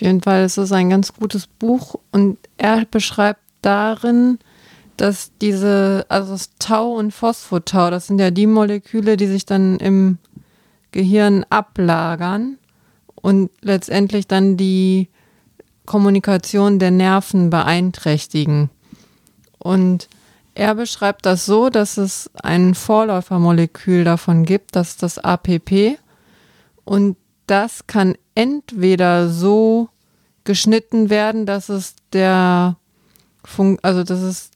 Jeden 0.00 0.22
Fall 0.22 0.44
ist 0.44 0.56
es 0.56 0.72
ein 0.72 0.90
ganz 0.90 1.12
gutes 1.12 1.46
Buch 1.46 1.96
und 2.12 2.38
er 2.56 2.84
beschreibt 2.84 3.40
darin, 3.62 4.38
dass 4.96 5.32
diese, 5.40 6.04
also 6.08 6.32
das 6.32 6.50
Tau 6.58 6.92
und 6.92 7.12
Phosphotau, 7.12 7.90
das 7.90 8.06
sind 8.06 8.18
ja 8.20 8.30
die 8.30 8.46
Moleküle, 8.46 9.16
die 9.16 9.26
sich 9.26 9.46
dann 9.46 9.78
im 9.78 10.18
Gehirn 10.92 11.44
ablagern 11.48 12.58
und 13.14 13.50
letztendlich 13.62 14.26
dann 14.26 14.56
die 14.56 15.08
Kommunikation 15.86 16.78
der 16.78 16.90
Nerven 16.90 17.50
beeinträchtigen. 17.50 18.70
Und 19.58 20.08
er 20.54 20.74
beschreibt 20.74 21.26
das 21.26 21.46
so, 21.46 21.70
dass 21.70 21.96
es 21.96 22.30
ein 22.42 22.74
Vorläufermolekül 22.74 24.04
davon 24.04 24.44
gibt, 24.44 24.76
das 24.76 24.90
ist 24.90 25.02
das 25.02 25.18
APP. 25.18 25.98
Und 26.84 27.16
das 27.46 27.86
kann 27.86 28.16
entweder 28.40 29.28
so 29.28 29.90
geschnitten 30.44 31.10
werden, 31.10 31.44
dass 31.44 31.68
es 31.68 31.94
der 32.14 32.78
Fun 33.44 33.78
also 33.82 34.02
das 34.02 34.22
ist 34.22 34.52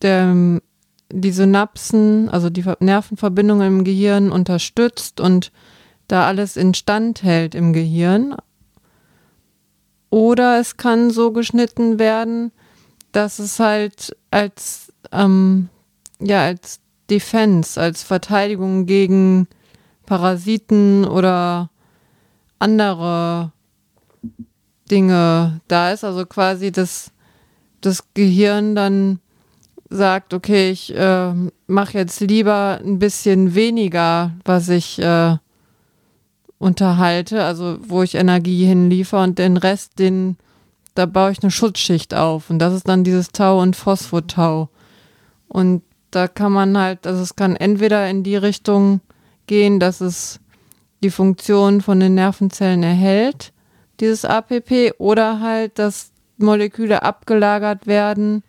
der, 0.00 0.60
die 1.12 1.30
Synapsen, 1.30 2.30
also 2.30 2.48
die 2.48 2.64
Nervenverbindungen 2.80 3.66
im 3.66 3.84
Gehirn 3.84 4.32
unterstützt 4.32 5.20
und 5.20 5.52
da 6.08 6.26
alles 6.26 6.56
instand 6.56 7.22
hält 7.22 7.54
im 7.54 7.74
Gehirn. 7.74 8.36
Oder 10.08 10.58
es 10.58 10.78
kann 10.78 11.10
so 11.10 11.32
geschnitten 11.32 11.98
werden, 11.98 12.52
dass 13.12 13.38
es 13.38 13.60
halt 13.60 14.16
als, 14.30 14.94
ähm, 15.12 15.68
ja, 16.20 16.44
als 16.44 16.80
Defense, 17.10 17.78
als 17.78 18.02
Verteidigung 18.02 18.86
gegen 18.86 19.46
Parasiten 20.06 21.04
oder 21.04 21.68
andere 22.60 23.50
Dinge 24.90 25.60
da 25.66 25.90
ist. 25.90 26.04
Also 26.04 26.24
quasi 26.26 26.70
das 26.70 27.12
das 27.80 28.04
Gehirn 28.14 28.74
dann 28.74 29.20
sagt, 29.88 30.34
okay, 30.34 30.70
ich 30.70 30.94
äh, 30.94 31.32
mache 31.66 31.98
jetzt 31.98 32.20
lieber 32.20 32.80
ein 32.84 32.98
bisschen 32.98 33.54
weniger, 33.54 34.32
was 34.44 34.68
ich 34.68 35.00
äh, 35.00 35.36
unterhalte, 36.58 37.44
also 37.44 37.78
wo 37.82 38.02
ich 38.02 38.14
Energie 38.14 38.66
hinliefer 38.66 39.22
und 39.22 39.38
den 39.38 39.56
Rest, 39.56 39.98
den, 39.98 40.36
da 40.94 41.06
baue 41.06 41.32
ich 41.32 41.42
eine 41.42 41.50
Schutzschicht 41.50 42.14
auf. 42.14 42.50
Und 42.50 42.60
das 42.60 42.74
ist 42.74 42.86
dann 42.86 43.02
dieses 43.02 43.30
Tau 43.32 43.60
und 43.60 43.74
Phosphotau. 43.74 44.68
Und 45.48 45.82
da 46.12 46.28
kann 46.28 46.52
man 46.52 46.78
halt, 46.78 47.06
also 47.06 47.22
es 47.22 47.34
kann 47.34 47.56
entweder 47.56 48.08
in 48.08 48.22
die 48.22 48.36
Richtung 48.36 49.00
gehen, 49.46 49.80
dass 49.80 50.00
es 50.00 50.38
die 51.02 51.10
Funktion 51.10 51.80
von 51.80 52.00
den 52.00 52.14
Nervenzellen 52.14 52.82
erhält, 52.82 53.52
dieses 54.00 54.24
APP, 54.24 54.92
oder 54.98 55.40
halt, 55.40 55.78
dass 55.78 56.12
Moleküle 56.38 57.02
abgelagert 57.02 57.86
werden 57.86 58.42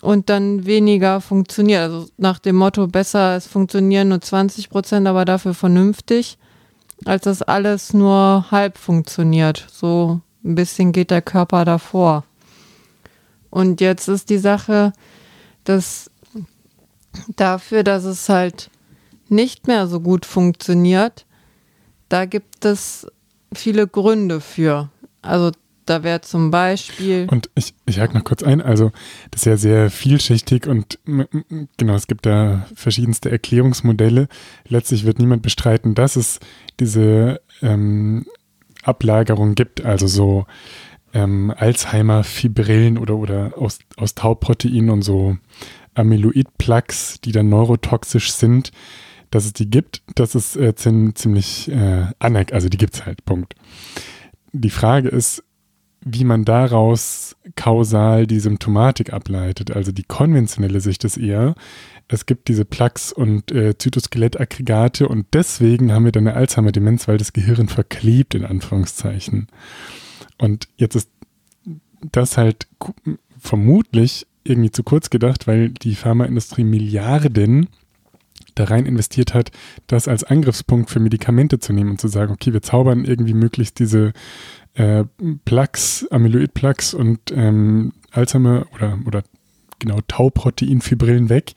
und 0.00 0.30
dann 0.30 0.66
weniger 0.66 1.20
funktioniert. 1.20 1.82
Also 1.82 2.08
nach 2.16 2.38
dem 2.38 2.56
Motto, 2.56 2.86
besser, 2.86 3.36
es 3.36 3.46
funktionieren 3.46 4.08
nur 4.08 4.20
20 4.20 4.70
Prozent, 4.70 5.08
aber 5.08 5.24
dafür 5.24 5.54
vernünftig, 5.54 6.38
als 7.04 7.24
dass 7.24 7.42
alles 7.42 7.94
nur 7.94 8.50
halb 8.50 8.78
funktioniert. 8.78 9.66
So 9.70 10.20
ein 10.44 10.54
bisschen 10.54 10.92
geht 10.92 11.10
der 11.10 11.22
Körper 11.22 11.64
davor. 11.64 12.24
Und 13.50 13.80
jetzt 13.80 14.08
ist 14.08 14.30
die 14.30 14.38
Sache, 14.38 14.92
dass 15.64 16.10
dafür, 17.36 17.82
dass 17.82 18.04
es 18.04 18.28
halt 18.28 18.70
nicht 19.28 19.66
mehr 19.66 19.86
so 19.86 20.00
gut 20.00 20.26
funktioniert, 20.26 21.24
da 22.08 22.24
gibt 22.24 22.64
es 22.64 23.06
viele 23.54 23.86
Gründe 23.86 24.40
für. 24.40 24.90
Also 25.22 25.52
da 25.86 26.02
wäre 26.02 26.22
zum 26.22 26.50
Beispiel. 26.50 27.26
Und 27.30 27.50
ich, 27.54 27.74
ich 27.86 28.00
hake 28.00 28.14
noch 28.14 28.24
kurz 28.24 28.42
ein. 28.42 28.62
Also, 28.62 28.90
das 29.30 29.42
ist 29.42 29.46
ja 29.46 29.56
sehr 29.56 29.90
vielschichtig 29.90 30.66
und 30.66 30.98
genau, 31.76 31.94
es 31.94 32.06
gibt 32.06 32.26
da 32.26 32.66
verschiedenste 32.74 33.30
Erklärungsmodelle. 33.30 34.28
Letztlich 34.66 35.04
wird 35.04 35.18
niemand 35.18 35.42
bestreiten, 35.42 35.94
dass 35.94 36.16
es 36.16 36.40
diese 36.80 37.40
ähm, 37.60 38.26
Ablagerung 38.82 39.54
gibt, 39.54 39.84
also 39.84 40.06
so 40.06 40.46
ähm, 41.12 41.52
Alzheimer-Fibrillen 41.56 42.98
oder, 42.98 43.16
oder 43.16 43.52
aus, 43.56 43.78
aus 43.96 44.14
Tauproteinen 44.14 44.90
und 44.90 45.02
so 45.02 45.36
Amyloid-Plaques, 45.94 47.20
die 47.24 47.32
dann 47.32 47.48
neurotoxisch 47.48 48.32
sind, 48.32 48.72
dass 49.34 49.46
es 49.46 49.52
die 49.52 49.68
gibt. 49.68 50.02
Das 50.14 50.34
ist 50.34 50.56
äh, 50.56 50.74
ziemlich 50.74 51.70
äh, 51.70 52.06
anerkannt, 52.20 52.52
also 52.52 52.68
die 52.68 52.78
gibt 52.78 52.94
es 52.94 53.04
halt, 53.04 53.24
Punkt. 53.24 53.54
Die 54.52 54.70
Frage 54.70 55.08
ist, 55.08 55.42
wie 56.02 56.24
man 56.24 56.44
daraus 56.44 57.34
kausal 57.56 58.26
die 58.26 58.38
Symptomatik 58.38 59.12
ableitet. 59.12 59.72
Also 59.72 59.90
die 59.90 60.04
konventionelle 60.04 60.80
Sicht 60.80 61.02
ist 61.04 61.16
eher, 61.16 61.54
es 62.06 62.26
gibt 62.26 62.48
diese 62.48 62.64
Plaques 62.64 63.12
und 63.12 63.50
äh, 63.50 63.76
Zytoskelettaggregate 63.76 65.08
und 65.08 65.26
deswegen 65.32 65.92
haben 65.92 66.04
wir 66.04 66.12
dann 66.12 66.28
eine 66.28 66.36
Alzheimer-Demenz, 66.36 67.08
weil 67.08 67.18
das 67.18 67.32
Gehirn 67.32 67.68
verklebt, 67.68 68.34
in 68.34 68.44
Anführungszeichen. 68.44 69.48
Und 70.38 70.68
jetzt 70.76 70.94
ist 70.94 71.10
das 72.12 72.36
halt 72.36 72.68
vermutlich 73.38 74.26
irgendwie 74.44 74.70
zu 74.70 74.82
kurz 74.82 75.10
gedacht, 75.10 75.46
weil 75.46 75.70
die 75.70 75.94
Pharmaindustrie 75.94 76.64
Milliarden 76.64 77.68
da 78.54 78.64
rein 78.64 78.86
investiert 78.86 79.34
hat, 79.34 79.50
das 79.86 80.08
als 80.08 80.24
Angriffspunkt 80.24 80.90
für 80.90 81.00
Medikamente 81.00 81.58
zu 81.58 81.72
nehmen 81.72 81.90
und 81.90 82.00
zu 82.00 82.08
sagen, 82.08 82.32
okay, 82.32 82.52
wir 82.52 82.62
zaubern 82.62 83.04
irgendwie 83.04 83.34
möglichst 83.34 83.78
diese 83.78 84.12
äh, 84.74 85.04
Plaques, 85.44 86.06
Amyloid-Plaques 86.10 86.94
und 86.94 87.32
ähm, 87.32 87.92
Alzheimer 88.10 88.66
oder, 88.74 88.98
oder 89.06 89.22
genau 89.78 90.00
Tauproteinfibrillen 90.06 91.28
weg 91.28 91.54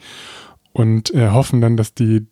und 0.73 1.13
äh, 1.13 1.29
hoffen 1.29 1.61
dann, 1.61 1.77
dass 1.77 1.93
die 1.93 2.27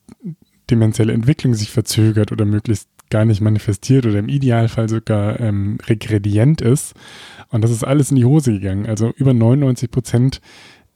demenzielle 0.70 1.14
Entwicklung 1.14 1.54
sich 1.54 1.72
verzögert 1.72 2.32
oder 2.32 2.46
möglichst 2.46 2.90
gar 3.10 3.26
nicht 3.26 3.42
manifestiert 3.42 4.06
oder 4.06 4.20
im 4.20 4.30
Idealfall 4.30 4.90
sogar 4.90 5.40
ähm, 5.40 5.78
regredient 5.88 6.62
ist. 6.62 6.96
Und 7.50 7.64
das 7.64 7.72
ist 7.72 7.84
alles 7.84 8.10
in 8.10 8.18
die 8.18 8.26
Hose 8.26 8.54
gegangen. 8.54 8.88
Also 8.88 9.14
über 9.16 9.34
99 9.34 9.92
Prozent 9.92 10.42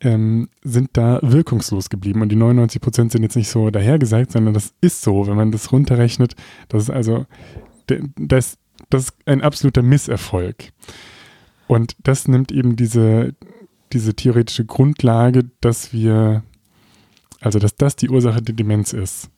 ähm, 0.02 0.50
sind 0.64 0.92
da 0.94 1.20
wirkungslos 1.22 1.90
geblieben. 1.90 2.22
Und 2.22 2.30
die 2.30 2.36
99 2.36 2.82
Prozent 2.82 3.12
sind 3.12 3.24
jetzt 3.24 3.36
nicht 3.36 3.50
so 3.50 3.70
dahergesagt, 3.70 4.32
sondern 4.32 4.54
das 4.54 4.74
ist 4.82 5.02
so, 5.02 5.28
wenn 5.28 5.36
man 5.36 5.52
das 5.52 5.72
runterrechnet. 5.72 6.36
Das 6.70 6.84
ist 6.84 6.90
also, 6.90 7.26
das, 7.88 8.58
das 8.90 9.04
ist 9.04 9.14
ein 9.26 9.42
absoluter 9.42 9.82
Misserfolg. 9.82 10.72
Und 11.68 11.96
das 12.04 12.28
nimmt 12.28 12.52
eben 12.52 12.76
diese, 12.76 13.36
diese 13.94 14.14
theoretische 14.16 14.66
Grundlage, 14.66 15.50
dass 15.62 15.94
wir, 15.94 16.44
also 17.42 17.60
dass 17.60 17.76
das 17.76 17.96
die 17.96 18.10
Ursache 18.10 18.42
der 18.42 18.56
Demenz 18.56 18.94
ist. 18.94 19.30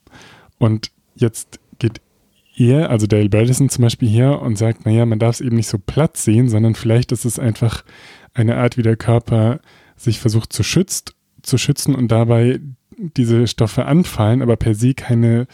Und 0.60 0.91
jetzt 1.15 1.60
geht 1.80 2.02
er, 2.56 2.89
also 2.89 3.08
Dale 3.08 3.30
Bredesen 3.30 3.69
zum 3.69 3.84
Beispiel 3.84 4.10
her 4.10 4.41
und 4.41 4.58
sagt, 4.58 4.86
naja, 4.86 5.06
man 5.06 5.19
darf 5.19 5.36
es 5.36 5.41
eben 5.41 5.56
nicht 5.56 5.67
so 5.67 5.80
platt 5.80 6.17
sehen, 6.17 6.50
sondern 6.50 6.76
vielleicht 6.76 7.12
ist 7.12 7.26
es 7.26 7.39
einfach 7.39 7.84
eine 8.34 8.58
Art, 8.58 8.78
wie 8.78 8.84
der 8.84 8.95
Körper 8.95 9.60
sich 10.04 10.20
versucht 10.20 10.54
zu, 10.54 10.64
schützt, 10.64 11.16
zu 11.42 11.58
schützen 11.58 11.96
und 11.96 12.10
dabei 12.10 12.60
diese 12.98 13.48
Stoffe 13.48 13.86
anfallen, 13.86 14.42
aber 14.42 14.58
per 14.58 14.76
se 14.76 14.94
keine, 14.94 15.48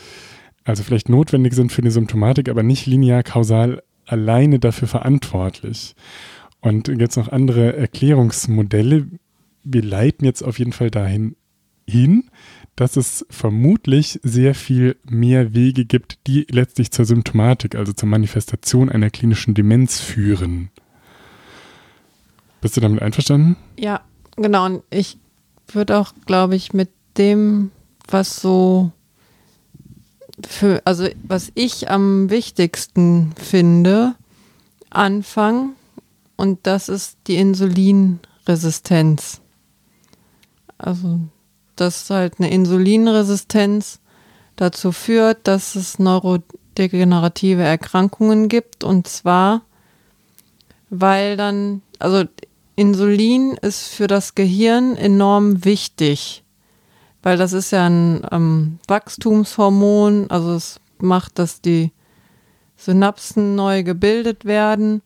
also 0.64 0.84
vielleicht 0.84 1.10
notwendig 1.10 1.54
sind 1.54 1.72
für 1.72 1.82
eine 1.82 1.92
Symptomatik, 1.92 2.50
aber 2.50 2.64
nicht 2.64 2.86
linear 2.86 3.24
kausal 3.24 3.84
alleine 4.06 4.60
dafür 4.60 4.88
verantwortlich. 4.88 5.96
Und 6.62 6.88
jetzt 6.88 7.18
noch 7.18 7.32
andere 7.32 7.76
Erklärungsmodelle. 7.76 9.08
Wir 9.64 9.84
leiten 9.84 10.26
jetzt 10.26 10.42
auf 10.42 10.60
jeden 10.60 10.74
Fall 10.74 10.90
dahin 10.90 11.36
hin, 11.88 12.30
dass 12.76 12.96
es 12.96 13.26
vermutlich 13.30 14.20
sehr 14.24 14.54
viel 14.56 14.98
mehr 15.10 15.54
Wege 15.54 15.86
gibt, 15.86 16.28
die 16.28 16.46
letztlich 16.50 16.92
zur 16.92 17.06
Symptomatik, 17.06 17.76
also 17.76 17.94
zur 17.94 18.10
Manifestation 18.10 18.90
einer 18.90 19.10
klinischen 19.10 19.54
Demenz 19.54 20.00
führen. 20.00 20.70
Bist 22.62 22.76
du 22.76 22.82
damit 22.82 23.02
einverstanden? 23.02 23.56
Ja, 23.78 24.02
genau. 24.38 24.66
Und 24.66 24.84
ich 24.90 25.18
würde 25.68 25.98
auch, 25.98 26.14
glaube 26.26 26.56
ich, 26.56 26.74
mit 26.74 26.90
dem, 27.18 27.72
was 28.08 28.40
so 28.40 28.92
für, 30.48 30.82
also 30.86 31.08
was 31.24 31.52
ich 31.56 31.90
am 31.90 32.30
wichtigsten 32.30 33.34
finde, 33.36 34.14
anfangen. 34.90 35.74
Und 36.36 36.68
das 36.68 36.90
ist 36.90 37.18
die 37.28 37.38
Insulinresistenz. 37.38 39.42
Also 40.78 41.22
dass 41.78 42.10
halt 42.10 42.36
eine 42.40 42.52
Insulinresistenz 42.52 44.00
dazu 44.56 44.92
führt, 44.92 45.48
dass 45.48 45.76
es 45.76 46.00
neurodegenerative 46.00 47.64
Erkrankungen 47.64 48.50
gibt. 48.50 48.84
Und 48.84 49.08
zwar, 49.08 49.62
weil 50.90 51.38
dann, 51.38 51.82
also 52.00 52.26
Insulin 52.78 53.58
ist 53.62 53.90
für 53.90 54.08
das 54.08 54.36
Gehirn 54.36 54.96
enorm 54.96 55.66
wichtig, 55.66 56.46
weil 57.24 57.36
das 57.36 57.52
ist 57.52 57.72
ja 57.72 57.88
ein 57.88 58.22
ähm, 58.32 58.80
Wachstumshormon, 58.88 60.30
also 60.30 60.54
es 60.54 60.80
macht, 61.00 61.40
dass 61.40 61.60
die 61.60 61.92
Synapsen 62.76 63.56
neu 63.56 63.82
gebildet 63.82 64.46
werden 64.46 65.02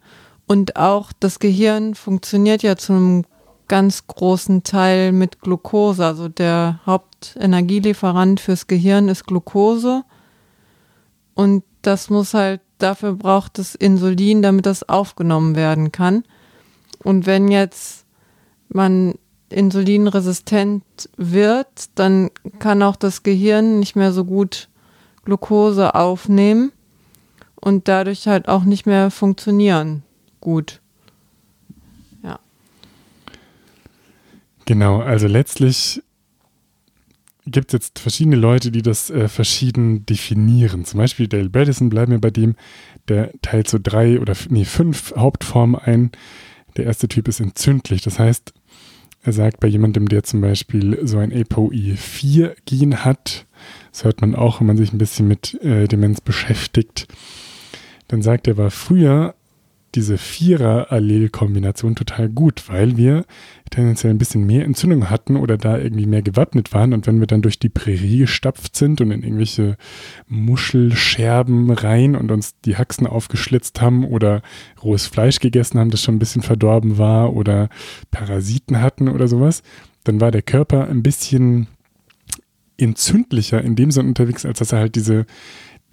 und 0.47 0.75
auch 0.75 1.13
das 1.17 1.39
Gehirn 1.39 1.95
funktioniert 1.95 2.61
ja 2.61 2.75
zu 2.75 2.91
einem 2.91 3.23
ganz 3.69 4.05
großen 4.05 4.63
Teil 4.63 5.13
mit 5.13 5.39
Glucose. 5.39 6.05
Also 6.05 6.27
der 6.27 6.81
Hauptenergielieferant 6.85 8.41
fürs 8.41 8.67
Gehirn 8.67 9.07
ist 9.07 9.25
Glucose. 9.25 10.03
Und 11.35 11.63
das 11.81 12.09
muss 12.09 12.33
halt, 12.33 12.59
dafür 12.79 13.13
braucht 13.13 13.59
es 13.59 13.75
Insulin, 13.75 14.41
damit 14.41 14.65
das 14.65 14.89
aufgenommen 14.89 15.55
werden 15.55 15.93
kann. 15.93 16.25
Und 17.03 17.25
wenn 17.25 17.49
jetzt 17.49 18.05
man 18.69 19.15
insulinresistent 19.49 20.83
wird, 21.17 21.67
dann 21.95 22.29
kann 22.59 22.83
auch 22.83 22.95
das 22.95 23.23
Gehirn 23.23 23.79
nicht 23.79 23.95
mehr 23.95 24.13
so 24.13 24.23
gut 24.23 24.69
Glucose 25.25 25.93
aufnehmen 25.93 26.71
und 27.55 27.87
dadurch 27.87 28.27
halt 28.27 28.47
auch 28.47 28.63
nicht 28.63 28.85
mehr 28.85 29.11
funktionieren 29.11 30.03
gut. 30.39 30.81
Genau, 34.71 35.01
also 35.01 35.27
letztlich 35.27 36.01
gibt 37.45 37.69
es 37.69 37.73
jetzt 37.73 37.99
verschiedene 37.99 38.35
Leute, 38.35 38.71
die 38.71 38.83
das 38.83 39.09
äh, 39.09 39.27
verschieden 39.27 40.05
definieren. 40.05 40.85
Zum 40.85 40.99
Beispiel 40.99 41.27
Dale 41.27 41.49
Bredesen, 41.49 41.89
bleiben 41.89 42.11
wir 42.11 42.21
bei 42.21 42.29
dem, 42.29 42.55
der 43.09 43.31
teilt 43.41 43.67
so 43.67 43.79
drei 43.81 44.19
oder 44.19 44.33
nee, 44.49 44.63
fünf 44.63 45.13
Hauptformen 45.15 45.75
ein. 45.75 46.11
Der 46.77 46.85
erste 46.85 47.07
Typ 47.07 47.27
ist 47.27 47.39
entzündlich. 47.39 48.01
Das 48.01 48.19
heißt, 48.19 48.53
er 49.23 49.33
sagt 49.33 49.59
bei 49.59 49.67
jemandem, 49.67 50.07
der 50.07 50.23
zum 50.23 50.41
Beispiel 50.41 50.99
so 51.03 51.19
ein 51.19 51.31
ApoE4-Gen 51.31 53.05
hat, 53.05 53.45
das 53.91 54.03
hört 54.03 54.21
man 54.21 54.35
auch, 54.35 54.59
wenn 54.59 54.67
man 54.67 54.77
sich 54.77 54.93
ein 54.93 54.97
bisschen 54.97 55.27
mit 55.27 55.61
äh, 55.63 55.87
Demenz 55.87 56.21
beschäftigt, 56.21 57.07
dann 58.07 58.21
sagt 58.21 58.47
er, 58.47 58.57
war 58.57 58.71
früher 58.71 59.35
diese 59.95 60.17
Vierer-Allel-Kombination 60.17 61.95
total 61.95 62.29
gut, 62.29 62.63
weil 62.67 62.97
wir 62.97 63.25
tendenziell 63.69 64.13
ein 64.13 64.17
bisschen 64.17 64.45
mehr 64.45 64.65
Entzündung 64.65 65.09
hatten 65.09 65.35
oder 65.35 65.57
da 65.57 65.77
irgendwie 65.77 66.05
mehr 66.05 66.21
gewappnet 66.21 66.73
waren. 66.73 66.93
Und 66.93 67.07
wenn 67.07 67.19
wir 67.19 67.27
dann 67.27 67.41
durch 67.41 67.59
die 67.59 67.69
Prärie 67.69 68.19
gestapft 68.19 68.75
sind 68.75 69.01
und 69.01 69.11
in 69.11 69.23
irgendwelche 69.23 69.77
Muschelscherben 70.27 71.71
rein 71.71 72.15
und 72.15 72.31
uns 72.31 72.59
die 72.61 72.77
Haxen 72.77 73.07
aufgeschlitzt 73.07 73.81
haben 73.81 74.05
oder 74.05 74.41
rohes 74.83 75.07
Fleisch 75.07 75.39
gegessen 75.39 75.79
haben, 75.79 75.91
das 75.91 76.03
schon 76.03 76.15
ein 76.15 76.19
bisschen 76.19 76.41
verdorben 76.41 76.97
war 76.97 77.33
oder 77.33 77.69
Parasiten 78.11 78.81
hatten 78.81 79.09
oder 79.09 79.27
sowas, 79.27 79.63
dann 80.03 80.21
war 80.21 80.31
der 80.31 80.41
Körper 80.41 80.87
ein 80.87 81.03
bisschen 81.03 81.67
entzündlicher 82.77 83.61
in 83.61 83.75
dem 83.75 83.91
Sinne 83.91 84.09
unterwegs, 84.09 84.45
als 84.45 84.59
dass 84.59 84.71
er 84.71 84.79
halt 84.79 84.95
diese 84.95 85.25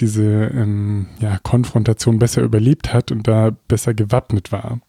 diese 0.01 0.25
ähm, 0.55 1.07
ja, 1.21 1.39
Konfrontation 1.43 2.19
besser 2.19 2.43
überlebt 2.43 2.93
hat 2.93 3.11
und 3.13 3.27
da 3.27 3.51
besser 3.69 3.95
gewappnet 3.95 4.53
war. 4.53 4.81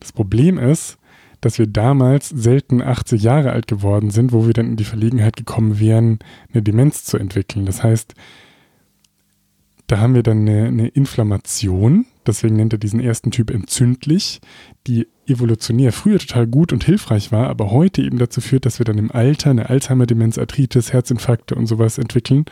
Das 0.00 0.12
Problem 0.12 0.58
ist, 0.58 0.98
dass 1.40 1.58
wir 1.58 1.66
damals 1.66 2.28
selten 2.28 2.82
80 2.82 3.22
Jahre 3.22 3.52
alt 3.52 3.66
geworden 3.66 4.10
sind, 4.10 4.32
wo 4.32 4.46
wir 4.46 4.52
dann 4.52 4.66
in 4.66 4.76
die 4.76 4.84
Verlegenheit 4.84 5.36
gekommen 5.36 5.80
wären, 5.80 6.20
eine 6.52 6.62
Demenz 6.62 7.04
zu 7.04 7.18
entwickeln. 7.18 7.66
Das 7.66 7.82
heißt, 7.82 8.14
da 9.88 9.98
haben 9.98 10.14
wir 10.14 10.22
dann 10.22 10.48
eine, 10.48 10.68
eine 10.68 10.88
Inflammation, 10.88 12.06
deswegen 12.26 12.56
nennt 12.56 12.72
er 12.72 12.78
diesen 12.78 13.00
ersten 13.00 13.30
Typ 13.30 13.50
entzündlich, 13.50 14.40
die 14.86 15.08
evolutionär 15.26 15.92
früher 15.92 16.18
total 16.18 16.46
gut 16.46 16.72
und 16.72 16.84
hilfreich 16.84 17.32
war, 17.32 17.48
aber 17.48 17.70
heute 17.70 18.02
eben 18.02 18.18
dazu 18.18 18.40
führt, 18.40 18.64
dass 18.64 18.78
wir 18.78 18.84
dann 18.84 18.98
im 18.98 19.10
Alter 19.10 19.50
eine 19.50 19.68
Alzheimer-Demenz, 19.68 20.38
Arthritis, 20.38 20.92
Herzinfarkte 20.92 21.54
und 21.54 21.66
sowas 21.66 21.98
entwickeln 21.98 22.44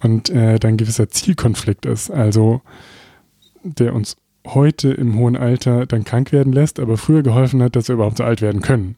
und 0.00 0.30
äh, 0.30 0.58
dann 0.58 0.74
ein 0.74 0.76
gewisser 0.76 1.08
Zielkonflikt 1.08 1.86
ist, 1.86 2.10
also 2.10 2.62
der 3.62 3.94
uns 3.94 4.16
heute 4.46 4.90
im 4.90 5.18
hohen 5.18 5.36
Alter 5.36 5.86
dann 5.86 6.04
krank 6.04 6.32
werden 6.32 6.52
lässt, 6.52 6.80
aber 6.80 6.96
früher 6.96 7.22
geholfen 7.22 7.62
hat, 7.62 7.76
dass 7.76 7.88
wir 7.88 7.94
überhaupt 7.94 8.18
so 8.18 8.24
alt 8.24 8.40
werden 8.40 8.62
können. 8.62 8.96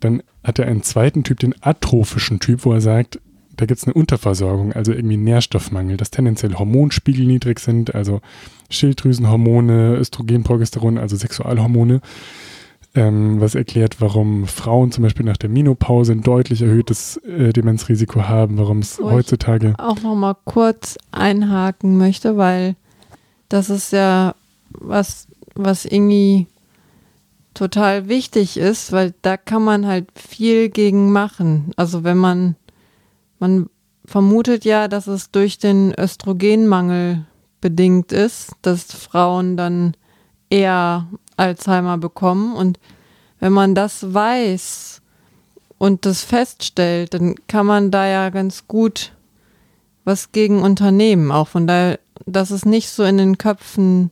Dann 0.00 0.22
hat 0.42 0.58
er 0.58 0.66
einen 0.66 0.82
zweiten 0.82 1.24
Typ, 1.24 1.38
den 1.40 1.54
atrophischen 1.60 2.40
Typ, 2.40 2.64
wo 2.64 2.72
er 2.72 2.80
sagt, 2.80 3.20
da 3.56 3.66
gibt 3.66 3.78
es 3.78 3.84
eine 3.84 3.94
Unterversorgung, 3.94 4.72
also 4.72 4.92
irgendwie 4.92 5.18
Nährstoffmangel, 5.18 5.96
dass 5.96 6.10
tendenziell 6.10 6.54
Hormonspiegel 6.54 7.26
niedrig 7.26 7.60
sind, 7.60 7.94
also 7.94 8.20
Schilddrüsenhormone, 8.70 9.96
Östrogen, 9.96 10.44
Progesteron, 10.44 10.96
also 10.96 11.16
Sexualhormone 11.16 12.00
ähm, 12.94 13.40
was 13.40 13.54
erklärt, 13.54 14.00
warum 14.00 14.46
Frauen 14.46 14.90
zum 14.90 15.02
Beispiel 15.02 15.24
nach 15.24 15.36
der 15.36 15.48
Menopause 15.48 16.12
ein 16.12 16.22
deutlich 16.22 16.62
erhöhtes 16.62 17.18
äh, 17.18 17.52
Demenzrisiko 17.52 18.22
haben, 18.22 18.58
warum 18.58 18.80
es 18.80 18.98
heutzutage. 18.98 19.74
auch 19.78 20.00
nochmal 20.02 20.36
kurz 20.44 20.98
einhaken 21.12 21.98
möchte, 21.98 22.36
weil 22.36 22.74
das 23.48 23.70
ist 23.70 23.92
ja 23.92 24.34
was, 24.70 25.28
was 25.54 25.84
irgendwie 25.84 26.46
total 27.54 28.08
wichtig 28.08 28.56
ist, 28.56 28.92
weil 28.92 29.14
da 29.22 29.36
kann 29.36 29.62
man 29.62 29.86
halt 29.86 30.08
viel 30.14 30.68
gegen 30.68 31.12
machen. 31.12 31.72
Also 31.76 32.04
wenn 32.04 32.18
man, 32.18 32.56
man 33.38 33.68
vermutet 34.04 34.64
ja, 34.64 34.88
dass 34.88 35.06
es 35.06 35.30
durch 35.30 35.58
den 35.58 35.94
Östrogenmangel 35.96 37.24
bedingt 37.60 38.12
ist, 38.12 38.52
dass 38.62 38.84
Frauen 38.84 39.56
dann 39.56 39.94
eher 40.48 41.08
Alzheimer 41.40 41.98
bekommen. 41.98 42.54
Und 42.54 42.78
wenn 43.40 43.52
man 43.52 43.74
das 43.74 44.12
weiß 44.12 45.00
und 45.78 46.06
das 46.06 46.22
feststellt, 46.22 47.14
dann 47.14 47.34
kann 47.48 47.66
man 47.66 47.90
da 47.90 48.06
ja 48.06 48.30
ganz 48.30 48.68
gut 48.68 49.12
was 50.04 50.32
gegen 50.32 50.62
unternehmen. 50.62 51.32
Auch 51.32 51.48
von 51.48 51.66
daher, 51.66 51.98
das 52.26 52.50
ist 52.50 52.66
nicht 52.66 52.90
so 52.90 53.04
in 53.04 53.18
den 53.18 53.38
Köpfen 53.38 54.10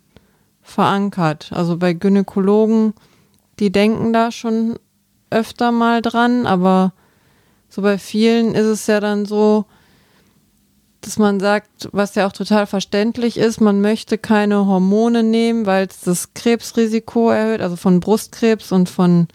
verankert. 0.63 1.51
Also 1.55 1.77
bei 1.77 1.93
Gynäkologen, 1.93 2.95
die 3.59 3.71
denken 3.71 4.13
da 4.13 4.31
schon 4.31 4.79
öfter 5.31 5.73
mal 5.73 6.03
dran, 6.03 6.47
aber 6.47 6.93
so 7.69 7.83
bei 7.83 7.99
vielen 7.99 8.55
ist 8.55 8.67
es 8.67 8.87
ja 8.87 9.01
dann 9.01 9.27
so, 9.27 9.67
dass 11.01 11.19
man 11.19 11.41
sagt, 11.41 11.89
was 11.93 12.15
ja 12.15 12.27
auch 12.27 12.33
total 12.33 12.67
verständlich 12.67 13.37
ist, 13.37 13.61
man 13.61 13.81
möchte 13.81 14.19
keine 14.19 14.67
Hormone 14.67 15.23
nehmen, 15.23 15.67
weil 15.67 15.87
es 15.87 16.01
das 16.01 16.35
Krebsrisiko 16.35 17.31
erhöht, 17.31 17.61
also 17.61 17.77
von 17.77 18.01
Brustkrebs 18.01 18.73
und 18.73 18.89
von 18.89 19.29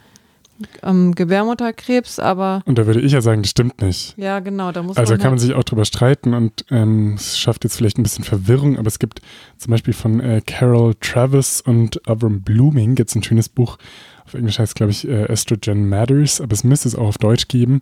ähm, 0.82 1.16
Gebärmutterkrebs, 1.16 2.20
aber. 2.20 2.62
Und 2.66 2.78
da 2.78 2.86
würde 2.86 3.02
ich 3.02 3.12
ja 3.12 3.22
sagen, 3.22 3.42
das 3.42 3.52
stimmt 3.52 3.82
nicht. 3.82 4.14
Ja, 4.18 4.40
genau, 4.40 4.72
da 4.72 4.84
muss 4.84 4.98
Also 4.98 5.14
man 5.14 5.20
kann 5.20 5.32
man 5.32 5.40
halt 5.40 5.48
sich 5.48 5.54
auch 5.54 5.64
drüber 5.64 5.86
streiten 5.86 6.34
und 6.34 6.66
ähm, 6.70 7.16
es 7.16 7.38
schafft 7.38 7.64
jetzt 7.64 7.78
vielleicht 7.78 7.98
ein 7.98 8.04
bisschen 8.04 8.24
Verwirrung, 8.24 8.78
aber 8.78 8.88
es 8.88 9.00
gibt 9.00 9.22
zum 9.58 9.72
Beispiel 9.72 9.94
von 9.94 10.20
äh, 10.20 10.42
Carol 10.46 10.96
Travis 11.00 11.62
und 11.62 12.08
Avram 12.08 12.42
Blooming 12.42 12.96
jetzt 12.98 13.16
ein 13.16 13.24
schönes 13.24 13.50
Buch. 13.50 13.78
Auf 14.26 14.34
Englisch 14.36 14.60
heißt 14.60 14.72
es, 14.72 14.76
glaube 14.76 14.92
ich, 14.92 15.08
äh, 15.08 15.26
Estrogen 15.26 15.90
Matters, 15.90 16.40
aber 16.40 16.54
es 16.54 16.64
müsste 16.64 16.88
es 16.88 16.96
auch 16.96 17.08
auf 17.08 17.18
Deutsch 17.18 17.48
geben. 17.48 17.82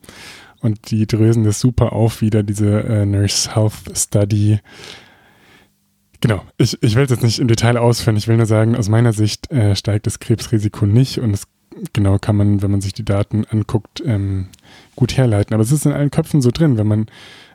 Und 0.62 0.92
die 0.92 1.08
drösen 1.08 1.44
das 1.44 1.60
super 1.60 1.94
auf, 1.94 2.22
wieder 2.22 2.44
diese 2.44 2.84
äh, 2.84 3.06
Nurse 3.06 3.56
Health 3.56 3.98
Study. 3.98 4.60
Genau, 6.22 6.44
ich, 6.58 6.82
ich 6.84 6.96
will 6.96 7.04
es 7.04 7.10
jetzt 7.10 7.24
nicht 7.24 7.40
im 7.40 7.48
Detail 7.48 7.78
ausführen. 7.78 8.16
Ich 8.16 8.28
will 8.28 8.38
nur 8.38 8.46
sagen, 8.46 8.76
aus 8.76 8.90
meiner 8.90 9.12
Sicht 9.12 9.52
äh, 9.52 9.76
steigt 9.76 10.06
das 10.06 10.20
Krebsrisiko 10.20 10.86
nicht 10.86 11.20
und 11.20 11.34
es 11.34 11.48
genau 11.94 12.20
kann 12.20 12.36
man, 12.36 12.62
wenn 12.62 12.72
man 12.72 12.82
sich 12.82 12.94
die 12.94 13.06
Daten 13.06 13.46
anguckt, 13.46 14.04
ähm, 14.06 14.50
gut 14.96 15.18
herleiten. 15.18 15.54
Aber 15.54 15.64
es 15.64 15.72
ist 15.72 15.86
in 15.86 15.94
allen 15.94 16.12
Köpfen 16.12 16.42
so 16.42 16.52
drin, 16.52 16.78
wenn 16.78 16.88
man 16.88 17.06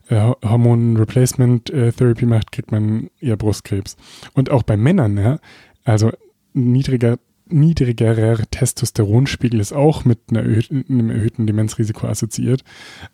äh, 0.09 0.33
Hormon 0.45 0.97
Replacement 0.97 1.71
äh, 1.71 1.93
Therapy 1.93 2.27
macht, 2.27 2.51
kriegt 2.51 2.73
man 2.73 3.11
eher 3.21 3.37
Brustkrebs. 3.37 3.97
Und 4.35 4.51
auch 4.51 4.63
bei 4.63 4.77
Männern, 4.77 5.17
ja, 5.17 5.39
also 5.85 6.11
niedriger 6.55 7.19
niedrigerer 7.49 8.39
Testosteronspiegel 8.51 9.61
ist 9.61 9.73
auch 9.73 10.05
mit 10.05 10.19
erhöhten, 10.33 10.85
einem 10.89 11.11
erhöhten 11.11 11.47
Demenzrisiko 11.47 12.07
assoziiert. 12.07 12.65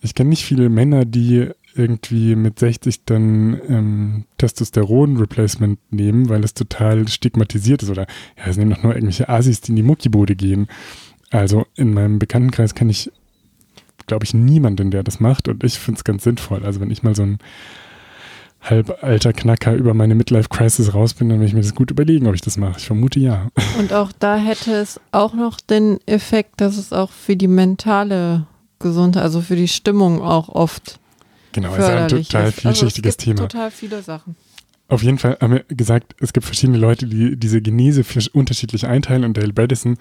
Ich 0.01 0.15
kenne 0.15 0.31
nicht 0.31 0.45
viele 0.45 0.69
Männer, 0.69 1.05
die 1.05 1.51
irgendwie 1.75 2.37
mit 2.37 2.59
60 2.59 3.05
dann 3.05 3.61
ähm, 3.69 4.25
Testosteron-Replacement 4.39 5.79
nehmen, 5.91 6.29
weil 6.29 6.45
es 6.45 6.55
total 6.55 7.09
stigmatisiert 7.09 7.83
ist. 7.83 7.91
Oder 7.91 8.07
ja, 8.37 8.47
es 8.47 8.57
nehmen 8.57 8.73
doch 8.73 8.83
nur 8.83 8.95
irgendwelche 8.95 9.29
Asis, 9.29 9.61
die 9.61 9.73
in 9.73 9.77
die 9.77 9.83
Muckibude 9.83 10.37
gehen. 10.37 10.69
Also 11.31 11.67
in 11.75 11.95
meinem 11.95 12.19
Bekanntenkreis 12.19 12.75
kenne 12.75 12.91
ich, 12.91 13.11
glaube 14.07 14.25
ich, 14.25 14.35
niemanden, 14.35 14.91
der 14.91 15.03
das 15.03 15.21
macht. 15.21 15.49
Und 15.49 15.65
ich 15.65 15.79
finde 15.79 15.99
es 15.99 16.05
ganz 16.05 16.25
sinnvoll. 16.25 16.65
Also 16.65 16.81
wenn 16.81 16.91
ich 16.91 17.03
mal 17.03 17.15
so 17.15 17.23
ein 18.63 18.71
halbalter 18.71 19.33
Knacker 19.33 19.75
über 19.75 19.95
meine 19.95 20.15
Midlife-Crisis 20.15 20.95
raus 20.95 21.15
bin, 21.15 21.29
dann 21.29 21.39
werde 21.39 21.49
ich 21.49 21.55
mir 21.55 21.63
das 21.63 21.75
gut 21.75 21.91
überlegen, 21.91 22.27
ob 22.27 22.35
ich 22.35 22.41
das 22.41 22.57
mache. 22.57 22.79
Ich 22.79 22.87
vermute 22.87 23.19
ja. 23.21 23.49
Und 23.79 23.93
auch 23.93 24.13
da 24.19 24.37
hätte 24.37 24.73
es 24.73 25.01
auch 25.11 25.35
noch 25.35 25.61
den 25.61 25.99
Effekt, 26.07 26.61
dass 26.61 26.77
es 26.77 26.93
auch 26.93 27.11
für 27.11 27.37
die 27.37 27.49
mentale 27.49 28.47
Gesundheit, 28.79 29.23
also 29.23 29.41
für 29.41 29.57
die 29.57 29.69
Stimmung 29.69 30.23
auch 30.23 30.49
oft 30.49 30.99
Genau, 31.53 31.75
ist 31.75 31.85
ein 31.85 32.09
total 32.09 32.51
vielschichtiges 32.51 32.65
also 32.67 32.87
es 32.87 32.95
gibt 32.95 33.19
Thema. 33.19 33.49
Total 33.49 33.71
viele 33.71 34.03
Sachen. 34.03 34.37
Auf 34.89 35.03
jeden 35.03 35.19
Fall 35.19 35.39
haben 35.41 35.55
wir 35.55 35.65
gesagt, 35.69 36.15
es 36.21 36.33
gibt 36.33 36.45
verschiedene 36.45 36.77
Leute, 36.77 37.07
die 37.07 37.37
diese 37.37 37.63
Genese 37.63 38.05
unterschiedlich 38.33 38.87
einteilen 38.87 39.25
und 39.25 39.37
Dale 39.37 39.53
Bredesen, 39.53 39.97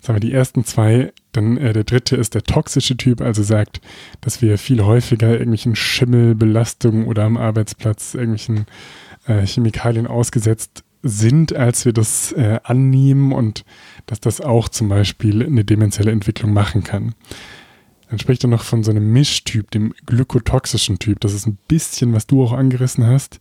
sagen 0.00 0.16
wir 0.16 0.20
die 0.20 0.32
ersten 0.32 0.64
zwei, 0.64 1.12
dann 1.30 1.56
äh, 1.56 1.72
der 1.72 1.84
dritte 1.84 2.16
ist 2.16 2.34
der 2.34 2.42
toxische 2.42 2.96
Typ, 2.96 3.20
also 3.20 3.42
sagt, 3.44 3.80
dass 4.20 4.42
wir 4.42 4.58
viel 4.58 4.82
häufiger 4.82 5.30
irgendwelchen 5.30 5.76
Schimmelbelastungen 5.76 7.06
oder 7.06 7.22
am 7.22 7.36
Arbeitsplatz 7.36 8.14
irgendwelchen 8.14 8.66
äh, 9.26 9.46
Chemikalien 9.46 10.08
ausgesetzt 10.08 10.82
sind, 11.02 11.54
als 11.54 11.84
wir 11.84 11.92
das 11.92 12.32
äh, 12.32 12.58
annehmen 12.64 13.32
und 13.32 13.64
dass 14.06 14.20
das 14.20 14.40
auch 14.40 14.68
zum 14.68 14.88
Beispiel 14.88 15.44
eine 15.44 15.64
demenzielle 15.64 16.10
Entwicklung 16.10 16.52
machen 16.52 16.82
kann. 16.82 17.14
Dann 18.08 18.18
spricht 18.18 18.44
er 18.44 18.48
noch 18.48 18.62
von 18.62 18.84
so 18.84 18.90
einem 18.90 19.12
Mischtyp, 19.12 19.70
dem 19.70 19.94
glykotoxischen 20.04 20.98
Typ. 20.98 21.20
Das 21.20 21.32
ist 21.32 21.46
ein 21.46 21.56
bisschen, 21.66 22.12
was 22.12 22.26
du 22.26 22.44
auch 22.44 22.52
angerissen 22.52 23.06
hast. 23.06 23.40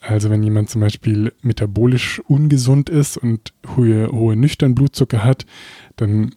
Also 0.00 0.30
wenn 0.30 0.42
jemand 0.42 0.70
zum 0.70 0.80
Beispiel 0.80 1.32
metabolisch 1.42 2.20
ungesund 2.26 2.88
ist 2.88 3.18
und 3.18 3.52
hohe, 3.76 4.10
hohe 4.10 4.34
nüchtern 4.34 4.74
Blutzucker 4.74 5.22
hat, 5.22 5.44
dann 5.96 6.34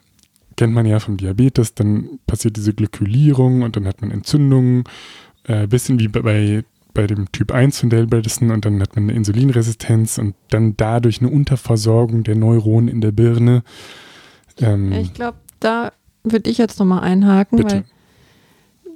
kennt 0.58 0.74
man 0.74 0.86
ja 0.86 1.00
vom 1.00 1.18
Diabetes, 1.18 1.74
dann 1.74 2.20
passiert 2.28 2.58
diese 2.58 2.74
Glykylierung 2.74 3.62
und 3.62 3.76
dann 3.76 3.88
hat 3.88 4.02
man 4.02 4.12
Entzündungen, 4.12 4.84
äh, 5.46 5.66
bisschen 5.68 6.00
wie 6.00 6.10
bei, 6.10 6.64
bei 6.94 7.08
dem 7.08 7.32
Typ 7.32 7.52
1 7.52 7.80
von 7.80 7.90
Delberdison 7.90 8.52
und 8.52 8.66
dann 8.66 8.82
hat 8.82 8.96
man 8.96 9.06
eine 9.06 9.14
Insulinresistenz 9.14 10.18
und 10.18 10.36
dann 10.50 10.76
dadurch 10.76 11.22
eine 11.22 11.30
Unterversorgung 11.30 12.24
der 12.24 12.36
Neuronen 12.36 12.90
in 12.90 13.02
der 13.02 13.14
Birne. 13.14 13.64
Ähm, 14.60 14.92
ich 14.92 15.14
glaube, 15.14 15.38
da 15.60 15.94
würde 16.24 16.50
ich 16.50 16.58
jetzt 16.58 16.80
nochmal 16.80 17.02
einhaken, 17.02 17.58
Bitte. 17.58 17.76
weil 17.76 17.84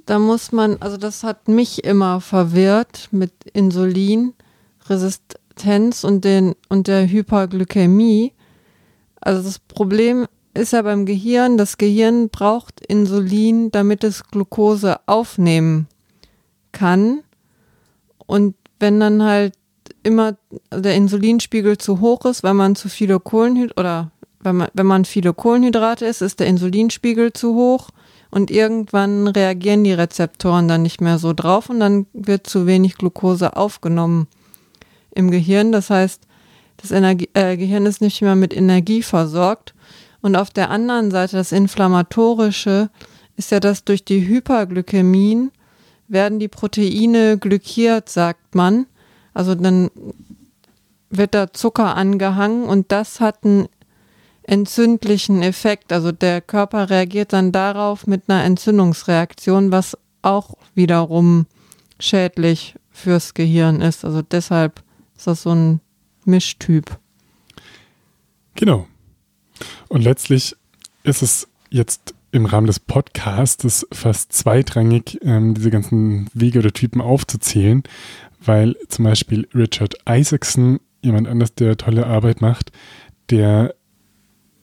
da 0.06 0.18
muss 0.18 0.52
man, 0.52 0.76
also 0.80 0.96
das 0.96 1.22
hat 1.22 1.48
mich 1.48 1.84
immer 1.84 2.20
verwirrt 2.20 3.08
mit 3.10 3.32
Insulinresistenz 4.88 6.04
und, 6.04 6.24
den, 6.24 6.54
und 6.68 6.86
der 6.88 7.08
Hyperglykämie. 7.08 8.32
Also 9.20 9.42
das 9.42 9.58
Problem 9.58 10.26
ist 10.54 10.72
ja 10.72 10.82
beim 10.82 11.06
Gehirn, 11.06 11.58
das 11.58 11.78
Gehirn 11.78 12.30
braucht 12.30 12.80
Insulin, 12.86 13.70
damit 13.70 14.04
es 14.04 14.24
Glucose 14.24 14.98
aufnehmen 15.06 15.86
kann. 16.72 17.20
Und 18.26 18.54
wenn 18.80 19.00
dann 19.00 19.22
halt 19.22 19.54
immer 20.02 20.36
der 20.72 20.94
Insulinspiegel 20.94 21.78
zu 21.78 22.00
hoch 22.00 22.24
ist, 22.24 22.42
weil 22.42 22.54
man 22.54 22.76
zu 22.76 22.88
viele 22.88 23.20
Kohlenhydrate 23.20 23.80
oder 23.80 24.10
wenn 24.40 24.56
man, 24.56 24.68
wenn 24.72 24.86
man 24.86 25.04
viele 25.04 25.34
Kohlenhydrate 25.34 26.06
isst, 26.06 26.22
ist 26.22 26.40
der 26.40 26.46
Insulinspiegel 26.46 27.32
zu 27.32 27.54
hoch 27.54 27.90
und 28.30 28.50
irgendwann 28.50 29.26
reagieren 29.26 29.82
die 29.82 29.92
Rezeptoren 29.92 30.68
dann 30.68 30.82
nicht 30.82 31.00
mehr 31.00 31.18
so 31.18 31.32
drauf 31.32 31.68
und 31.68 31.80
dann 31.80 32.06
wird 32.12 32.46
zu 32.46 32.66
wenig 32.66 32.96
Glucose 32.96 33.56
aufgenommen 33.56 34.28
im 35.18 35.30
Gehirn. 35.30 35.72
Das 35.72 35.90
heißt, 35.90 36.22
das 36.78 36.92
Energie, 36.92 37.28
äh, 37.34 37.56
Gehirn 37.56 37.84
ist 37.86 38.00
nicht 38.00 38.22
mehr 38.22 38.36
mit 38.36 38.56
Energie 38.56 39.02
versorgt. 39.02 39.74
Und 40.22 40.36
auf 40.36 40.50
der 40.50 40.70
anderen 40.70 41.10
Seite, 41.10 41.36
das 41.36 41.52
Inflammatorische, 41.52 42.90
ist 43.36 43.50
ja, 43.50 43.60
dass 43.60 43.84
durch 43.84 44.04
die 44.04 44.26
Hyperglykämien 44.26 45.50
werden 46.06 46.38
die 46.38 46.48
Proteine 46.48 47.36
glykiert, 47.38 48.08
sagt 48.08 48.54
man. 48.54 48.86
Also 49.34 49.54
dann 49.54 49.90
wird 51.10 51.34
da 51.34 51.52
Zucker 51.52 51.96
angehangen 51.96 52.64
und 52.64 52.90
das 52.92 53.20
hat 53.20 53.44
einen 53.44 53.68
entzündlichen 54.42 55.42
Effekt. 55.42 55.92
Also 55.92 56.12
der 56.12 56.40
Körper 56.40 56.90
reagiert 56.90 57.32
dann 57.32 57.52
darauf 57.52 58.06
mit 58.06 58.24
einer 58.28 58.44
Entzündungsreaktion, 58.44 59.70
was 59.72 59.96
auch 60.22 60.54
wiederum 60.74 61.46
schädlich 62.00 62.74
fürs 62.90 63.34
Gehirn 63.34 63.80
ist. 63.80 64.04
Also 64.04 64.22
deshalb 64.22 64.82
ist 65.18 65.26
das 65.26 65.42
so 65.42 65.50
ein 65.50 65.80
Mischtyp. 66.24 66.98
Genau. 68.54 68.86
Und 69.88 70.02
letztlich 70.02 70.56
ist 71.02 71.22
es 71.22 71.48
jetzt 71.70 72.14
im 72.30 72.46
Rahmen 72.46 72.66
des 72.66 72.78
Podcasts 72.80 73.86
fast 73.92 74.32
zweitrangig, 74.32 75.18
ähm, 75.22 75.54
diese 75.54 75.70
ganzen 75.70 76.28
Wege 76.34 76.60
oder 76.60 76.72
Typen 76.72 77.00
aufzuzählen, 77.00 77.82
weil 78.40 78.76
zum 78.88 79.06
Beispiel 79.06 79.48
Richard 79.54 79.96
Isaacson, 80.08 80.78
jemand 81.02 81.26
anders, 81.26 81.54
der 81.54 81.76
tolle 81.76 82.06
Arbeit 82.06 82.40
macht, 82.40 82.70
der 83.30 83.74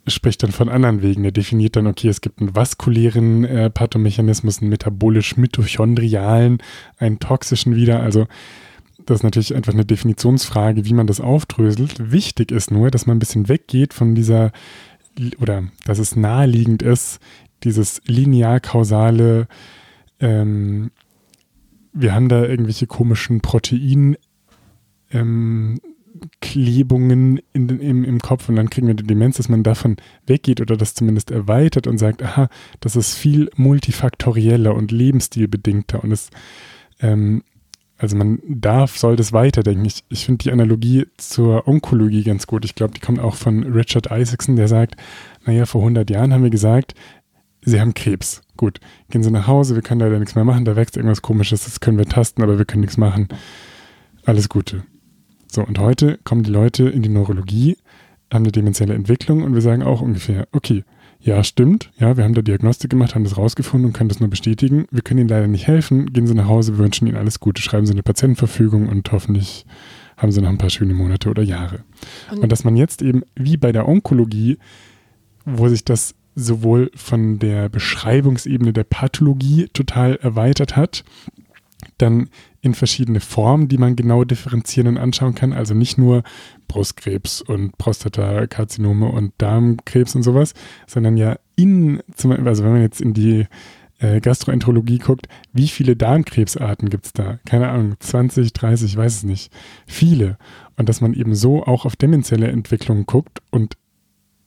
spricht 0.08 0.44
dann 0.44 0.52
von 0.52 0.70
anderen 0.70 1.02
Wegen. 1.02 1.24
Der 1.24 1.32
definiert 1.32 1.76
dann, 1.76 1.88
okay, 1.88 2.08
es 2.08 2.22
gibt 2.22 2.39
einen 2.39 2.56
vaskulären 2.56 3.44
äh, 3.44 3.70
Pathomechanismus, 3.70 4.62
einen 4.62 4.70
metabolisch-mitochondrialen, 4.70 6.60
einen 6.98 7.20
toxischen 7.20 7.76
wieder. 7.76 8.02
Also 8.02 8.28
das 9.06 9.20
ist 9.20 9.24
natürlich 9.24 9.56
einfach 9.56 9.74
eine 9.74 9.86
Definitionsfrage, 9.86 10.86
wie 10.86 10.94
man 10.94 11.08
das 11.08 11.22
aufdröselt. 11.22 12.12
Wichtig 12.12 12.52
ist 12.52 12.72
nur, 12.72 12.91
dass 12.91 13.06
man 13.06 13.18
ein 13.18 13.20
bisschen 13.20 13.48
weggeht 13.48 13.94
von 13.94 14.15
dieser, 14.15 14.52
oder 15.39 15.63
dass 15.86 16.00
es 16.00 16.15
naheliegend 16.15 16.82
ist, 16.82 17.20
dieses 17.63 18.02
linear-kausale, 18.06 19.48
ähm, 20.20 20.91
wir 21.94 22.13
haben 22.13 22.30
da 22.30 22.46
irgendwelche 22.46 22.88
komischen 22.88 23.41
Protein, 23.41 24.18
ähm, 25.12 25.80
Klebungen 26.41 27.41
in 27.54 27.70
im, 27.70 28.04
im 28.04 28.20
Kopf 28.20 28.48
und 28.48 28.56
dann 28.56 28.70
kriegen 28.70 28.88
wir 28.88 28.94
die 28.94 29.04
Demenz, 29.04 29.38
dass 29.38 29.50
man 29.50 29.63
davon 29.63 29.98
weggeht 30.26 30.62
oder 30.62 30.78
das 30.78 30.94
zumindest 30.94 31.32
erweitert 31.32 31.88
und 31.88 31.98
sagt, 31.98 32.24
aha, 32.24 32.48
das 32.80 32.96
ist 32.96 33.15
viel 33.15 33.50
multifaktorieller 33.56 34.74
und 34.74 34.91
lebensstilbedingter 34.91 36.04
und 36.04 36.12
es, 36.12 36.30
ähm, 37.02 37.44
also 37.97 38.17
man 38.17 38.39
darf, 38.47 38.97
soll 38.97 39.15
das 39.15 39.31
weiterdenken. 39.31 39.86
Ich, 39.86 40.03
ich 40.10 40.25
finde 40.25 40.43
die 40.43 40.51
Analogie 40.51 41.08
zur 41.17 41.67
Onkologie 41.67 42.23
ganz 42.23 42.45
gut. 42.45 42.65
Ich 42.65 42.75
glaube, 42.75 42.93
die 42.93 42.99
kommt 42.99 43.19
auch 43.19 43.36
von 43.36 43.63
Richard 43.63 44.08
Isaacson, 44.12 44.58
der 44.58 44.67
sagt, 44.67 44.95
naja, 45.45 45.65
vor 45.65 45.81
100 45.81 46.10
Jahren 46.10 46.34
haben 46.34 46.43
wir 46.43 46.49
gesagt, 46.49 46.93
Sie 47.62 47.79
haben 47.79 47.93
Krebs. 47.93 48.41
Gut, 48.58 48.79
gehen 49.10 49.23
Sie 49.23 49.31
nach 49.31 49.47
Hause, 49.47 49.75
wir 49.75 49.81
können 49.81 50.01
leider 50.01 50.19
nichts 50.19 50.36
mehr 50.36 50.43
machen, 50.43 50.65
da 50.65 50.75
wächst 50.75 50.97
irgendwas 50.97 51.21
komisches, 51.21 51.65
das 51.65 51.79
können 51.79 51.97
wir 51.97 52.05
tasten, 52.05 52.43
aber 52.43 52.58
wir 52.58 52.65
können 52.65 52.81
nichts 52.81 52.97
machen. 52.97 53.27
Alles 54.25 54.49
Gute. 54.49 54.84
So, 55.47 55.63
und 55.63 55.79
heute 55.79 56.19
kommen 56.23 56.43
die 56.43 56.51
Leute 56.51 56.89
in 56.89 57.01
die 57.01 57.10
Neurologie, 57.10 57.77
haben 58.31 58.43
eine 58.43 58.51
demenzielle 58.51 58.93
Entwicklung 58.93 59.43
und 59.43 59.53
wir 59.53 59.62
sagen 59.62 59.84
auch 59.84 60.01
ungefähr, 60.01 60.47
okay, 60.51 60.84
ja, 61.25 61.43
stimmt, 61.43 61.89
ja, 61.97 62.17
wir 62.17 62.23
haben 62.23 62.36
da 62.36 62.43
Diagnostik 62.43 62.91
gemacht, 62.91 63.15
haben 63.15 63.23
das 63.23 63.36
rausgefunden 63.36 63.88
und 63.88 63.93
können 63.93 64.09
das 64.09 64.19
nur 64.19 64.30
bestätigen. 64.30 64.86
Wir 64.91 65.01
können 65.01 65.21
Ihnen 65.21 65.30
leider 65.30 65.47
nicht 65.47 65.65
helfen. 65.65 66.13
Gehen 66.13 66.28
Sie 66.28 66.36
nach 66.36 66.47
Hause, 66.47 66.73
wir 66.73 66.84
wünschen 66.84 67.07
Ihnen 67.07 67.17
alles 67.17 67.39
Gute, 67.39 67.63
schreiben 67.63 67.88
Sie 67.88 67.93
eine 67.93 68.03
Patientenverfügung 68.03 68.88
und 68.88 69.11
hoffentlich 69.11 69.65
haben 70.17 70.32
Sie 70.32 70.39
noch 70.39 70.49
ein 70.49 70.59
paar 70.59 70.69
schöne 70.69 70.93
Monate 70.93 71.28
oder 71.32 71.41
Jahre. 71.41 71.80
Und, 72.30 72.43
und 72.43 72.51
dass 72.51 72.63
man 72.63 72.78
jetzt 72.78 73.01
eben, 73.01 73.23
wie 73.34 73.57
bei 73.57 73.71
der 73.71 73.88
Onkologie, 73.88 74.59
wo 75.45 75.67
sich 75.67 75.84
das 75.84 76.13
sowohl 76.36 76.91
von 76.93 77.39
der 77.39 77.69
Beschreibungsebene 77.69 78.71
der 78.71 78.84
Pathologie 78.84 79.67
total 79.73 80.17
erweitert 80.17 80.76
hat, 80.76 81.03
dann 81.97 82.30
in 82.66 82.74
verschiedene 82.74 83.20
Formen, 83.20 83.68
die 83.68 83.78
man 83.78 83.95
genau 83.95 84.24
differenzieren 84.24 84.88
und 84.88 84.97
anschauen 84.97 85.36
kann. 85.36 85.53
Also 85.53 85.76
nicht 85.76 85.99
nur 85.99 86.24
Brustkrebs 86.68 87.41
und 87.41 87.78
Prostatakarzinome 87.78 89.07
und 89.07 89.34
Darmkrebs 89.38 90.16
und 90.16 90.24
sowas, 90.24 90.55
sondern 90.88 91.16
ja 91.16 91.38
in, 91.55 92.01
also 92.18 92.63
wenn 92.63 92.72
man 92.72 92.82
jetzt 92.82 93.01
in 93.01 93.13
die 93.13 93.45
äh, 93.99 94.20
Gastroenterologie 94.20 94.97
guckt, 94.97 95.28
wie 95.53 95.68
viele 95.68 95.95
Darmkrebsarten 95.95 96.89
gibt 96.89 97.05
es 97.05 97.13
da? 97.13 97.39
Keine 97.45 97.70
Ahnung, 97.70 97.95
20, 97.99 98.51
30, 98.51 98.91
ich 98.91 98.97
weiß 98.97 99.18
es 99.18 99.24
nicht. 99.24 99.53
Viele. 99.86 100.38
Und 100.76 100.89
dass 100.89 101.01
man 101.01 101.13
eben 101.13 101.36
so 101.36 101.63
auch 101.63 101.86
auf 101.86 101.95
demenzielle 101.95 102.47
Entwicklungen 102.47 103.05
guckt 103.05 103.43
und 103.51 103.78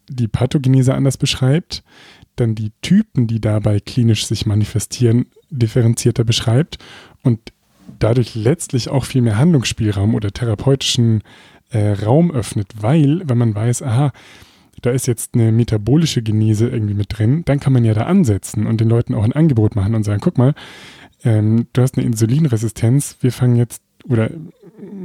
die 0.09 0.29
Pathogenese 0.29 0.93
anders 0.95 1.19
beschreibt, 1.19 1.85
dann 2.35 2.57
die 2.57 2.73
Typen, 2.83 3.29
die 3.29 3.41
dabei 3.41 3.79
klinisch 3.79 4.27
sich 4.27 4.45
manifestieren, 4.45 5.27
differenzierter 5.51 6.25
beschreibt 6.25 6.79
und 7.23 7.53
dadurch 7.99 8.35
letztlich 8.35 8.89
auch 8.89 9.05
viel 9.05 9.23
mehr 9.23 9.39
Handlungsspielraum 9.39 10.15
oder 10.15 10.31
therapeutischen 10.31 11.23
äh, 11.71 11.93
Raum 11.93 12.31
öffnet, 12.31 12.73
weil, 12.81 13.23
wenn 13.25 13.39
man 13.39 13.55
weiß, 13.55 13.83
aha, 13.83 14.13
da 14.83 14.91
ist 14.91 15.07
jetzt 15.07 15.35
eine 15.35 15.53
metabolische 15.53 16.23
Genese 16.23 16.69
irgendwie 16.69 16.95
mit 16.95 17.19
drin, 17.19 17.43
dann 17.45 17.61
kann 17.61 17.73
man 17.73 17.85
ja 17.85 17.95
da 17.95 18.03
ansetzen 18.03 18.67
und 18.67 18.81
den 18.81 18.89
Leuten 18.89 19.15
auch 19.15 19.25
ein 19.25 19.33
Angebot 19.33 19.75
machen 19.77 19.95
und 19.95 20.05
sagen, 20.05 20.21
guck 20.21 20.39
mal, 20.39 20.55
ähm, 21.25 21.67
du 21.73 21.83
hast 21.83 21.97
eine 21.97 22.07
Insulinresistenz, 22.07 23.17
wir 23.21 23.33
fangen 23.33 23.57
jetzt, 23.57 23.83
oder 24.05 24.31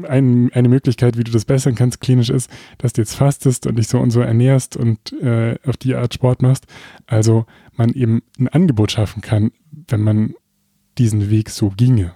ein, 0.08 0.52
eine 0.54 0.70
Möglichkeit, 0.70 1.18
wie 1.18 1.24
du 1.24 1.32
das 1.32 1.46
bessern 1.46 1.74
kannst, 1.76 2.00
klinisch 2.00 2.30
ist, 2.30 2.50
dass 2.78 2.94
du 2.94 3.02
jetzt 3.02 3.16
fastest 3.16 3.66
und 3.66 3.78
dich 3.78 3.88
so 3.88 4.00
und 4.00 4.12
so 4.12 4.22
ernährst 4.22 4.78
und 4.78 5.14
äh, 5.22 5.56
auf 5.66 5.78
die 5.78 5.96
Art 5.96 6.14
Sport 6.14 6.42
machst. 6.44 6.68
Also 7.08 7.46
man 7.76 7.92
eben 7.94 8.22
ein 8.38 8.48
Angebot 8.48 8.92
schaffen 8.92 9.22
kann, 9.22 9.52
wenn 9.72 10.02
man 10.02 10.36
diesen 11.00 11.32
Weg 11.32 11.50
so 11.50 11.70
ginge. 11.76 12.14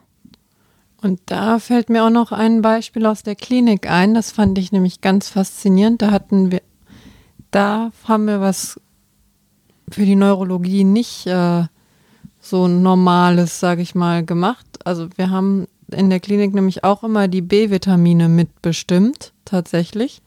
Und 1.02 1.20
da 1.28 1.60
fällt 1.60 1.89
mir 1.89 2.04
auch 2.04 2.10
noch 2.10 2.32
ein 2.32 2.62
Beispiel 2.62 3.06
aus 3.06 3.24
der 3.24 3.36
Klinik 3.36 3.89
ein. 3.89 4.14
Das 4.14 4.32
fand 4.32 4.58
ich 4.58 4.72
nämlich 4.72 5.02
ganz 5.02 5.30
faszinierend. 5.30 6.02
Da 6.02 6.12
hatten 6.12 6.52
wir, 6.52 6.62
da 7.52 7.91
haben 8.06 8.26
wir 8.26 8.41
was 8.41 8.80
für 9.89 10.06
die 10.06 10.16
Neurologie 10.16 10.84
nicht 10.84 11.28
äh, 11.28 11.66
so 12.41 12.68
normales, 12.68 13.60
sage 13.60 13.82
ich 13.82 13.95
mal, 13.95 14.26
gemacht. 14.26 14.66
Also 14.86 15.10
wir 15.16 15.30
haben 15.30 15.68
in 15.91 16.10
der 16.10 16.20
Klinik 16.20 16.54
nämlich 16.54 16.84
auch 16.84 17.04
immer 17.04 17.28
die 17.28 17.41
B-Vitamine 17.41 18.28
mitbestimmt, 18.28 19.34
tatsächlich. 19.45 20.22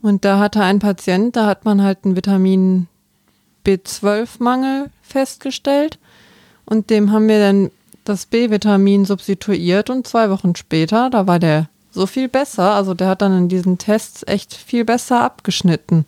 Und 0.00 0.24
da 0.24 0.38
hatte 0.38 0.62
ein 0.62 0.78
Patient, 0.78 1.34
da 1.34 1.46
hat 1.46 1.64
man 1.64 1.82
halt 1.82 2.04
einen 2.04 2.16
Vitamin 2.16 2.86
B12-Mangel 3.66 4.90
festgestellt. 5.02 5.98
Und 6.64 6.90
dem 6.90 7.10
haben 7.12 7.28
wir 7.28 7.40
dann 7.40 7.70
das 8.08 8.26
B-Vitamin 8.26 9.04
substituiert 9.04 9.90
und 9.90 10.06
zwei 10.06 10.30
Wochen 10.30 10.54
später, 10.56 11.10
da 11.10 11.26
war 11.26 11.38
der 11.38 11.68
so 11.90 12.06
viel 12.06 12.28
besser. 12.28 12.74
Also 12.74 12.94
der 12.94 13.08
hat 13.08 13.22
dann 13.22 13.36
in 13.36 13.48
diesen 13.48 13.78
Tests 13.78 14.24
echt 14.26 14.54
viel 14.54 14.84
besser 14.84 15.22
abgeschnitten. 15.22 16.04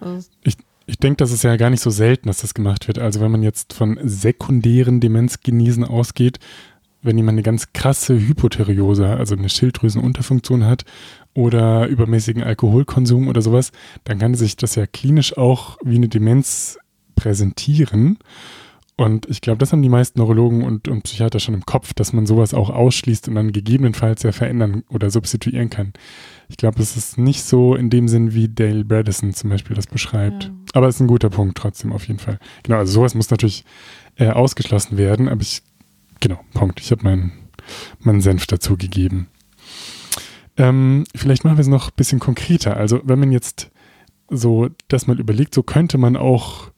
Also 0.00 0.28
ich 0.42 0.56
ich 0.90 0.98
denke, 0.98 1.18
das 1.18 1.30
ist 1.30 1.44
ja 1.44 1.54
gar 1.54 1.70
nicht 1.70 1.82
so 1.82 1.90
selten, 1.90 2.26
dass 2.26 2.40
das 2.40 2.52
gemacht 2.52 2.88
wird. 2.88 2.98
Also 2.98 3.20
wenn 3.20 3.30
man 3.30 3.44
jetzt 3.44 3.74
von 3.74 3.96
sekundären 4.02 4.98
Demenzgenesen 4.98 5.84
ausgeht, 5.84 6.40
wenn 7.00 7.16
jemand 7.16 7.36
eine 7.36 7.44
ganz 7.44 7.72
krasse 7.72 8.18
Hypotheriose, 8.18 9.06
also 9.06 9.36
eine 9.36 9.48
Schilddrüsenunterfunktion 9.48 10.66
hat 10.66 10.84
oder 11.32 11.86
übermäßigen 11.86 12.42
Alkoholkonsum 12.42 13.28
oder 13.28 13.40
sowas, 13.40 13.70
dann 14.02 14.18
kann 14.18 14.34
sich 14.34 14.56
das 14.56 14.74
ja 14.74 14.86
klinisch 14.88 15.36
auch 15.38 15.78
wie 15.84 15.94
eine 15.94 16.08
Demenz 16.08 16.76
präsentieren. 17.14 18.18
Und 19.00 19.30
ich 19.30 19.40
glaube, 19.40 19.56
das 19.56 19.72
haben 19.72 19.80
die 19.80 19.88
meisten 19.88 20.18
Neurologen 20.18 20.62
und, 20.62 20.86
und 20.86 21.04
Psychiater 21.04 21.40
schon 21.40 21.54
im 21.54 21.64
Kopf, 21.64 21.94
dass 21.94 22.12
man 22.12 22.26
sowas 22.26 22.52
auch 22.52 22.68
ausschließt 22.68 23.28
und 23.28 23.34
dann 23.34 23.50
gegebenenfalls 23.50 24.22
ja 24.24 24.30
verändern 24.30 24.84
oder 24.90 25.08
substituieren 25.08 25.70
kann. 25.70 25.94
Ich 26.50 26.58
glaube, 26.58 26.82
es 26.82 26.98
ist 26.98 27.16
nicht 27.16 27.42
so 27.44 27.74
in 27.74 27.88
dem 27.88 28.08
Sinn, 28.08 28.34
wie 28.34 28.50
Dale 28.50 28.84
Bredesen 28.84 29.32
zum 29.32 29.48
Beispiel 29.48 29.74
das 29.74 29.86
beschreibt. 29.86 30.44
Ja. 30.44 30.50
Aber 30.74 30.86
es 30.86 30.96
ist 30.96 31.00
ein 31.00 31.06
guter 31.06 31.30
Punkt 31.30 31.56
trotzdem 31.56 31.94
auf 31.94 32.08
jeden 32.08 32.18
Fall. 32.18 32.38
Genau, 32.62 32.76
also 32.76 32.92
sowas 32.92 33.14
muss 33.14 33.30
natürlich 33.30 33.64
äh, 34.16 34.28
ausgeschlossen 34.28 34.98
werden, 34.98 35.30
aber 35.30 35.40
ich, 35.40 35.62
genau, 36.20 36.38
Punkt. 36.52 36.78
Ich 36.80 36.90
habe 36.90 37.02
meinen 37.02 37.32
mein 38.00 38.20
Senf 38.20 38.46
dazu 38.48 38.76
gegeben. 38.76 39.28
Ähm, 40.58 41.04
vielleicht 41.16 41.44
machen 41.44 41.56
wir 41.56 41.62
es 41.62 41.68
noch 41.68 41.88
ein 41.88 41.96
bisschen 41.96 42.18
konkreter. 42.18 42.76
Also 42.76 43.00
wenn 43.04 43.18
man 43.18 43.32
jetzt 43.32 43.70
so 44.28 44.68
das 44.88 45.06
mal 45.06 45.18
überlegt, 45.18 45.54
so 45.54 45.62
könnte 45.62 45.96
man 45.96 46.18
auch 46.18 46.70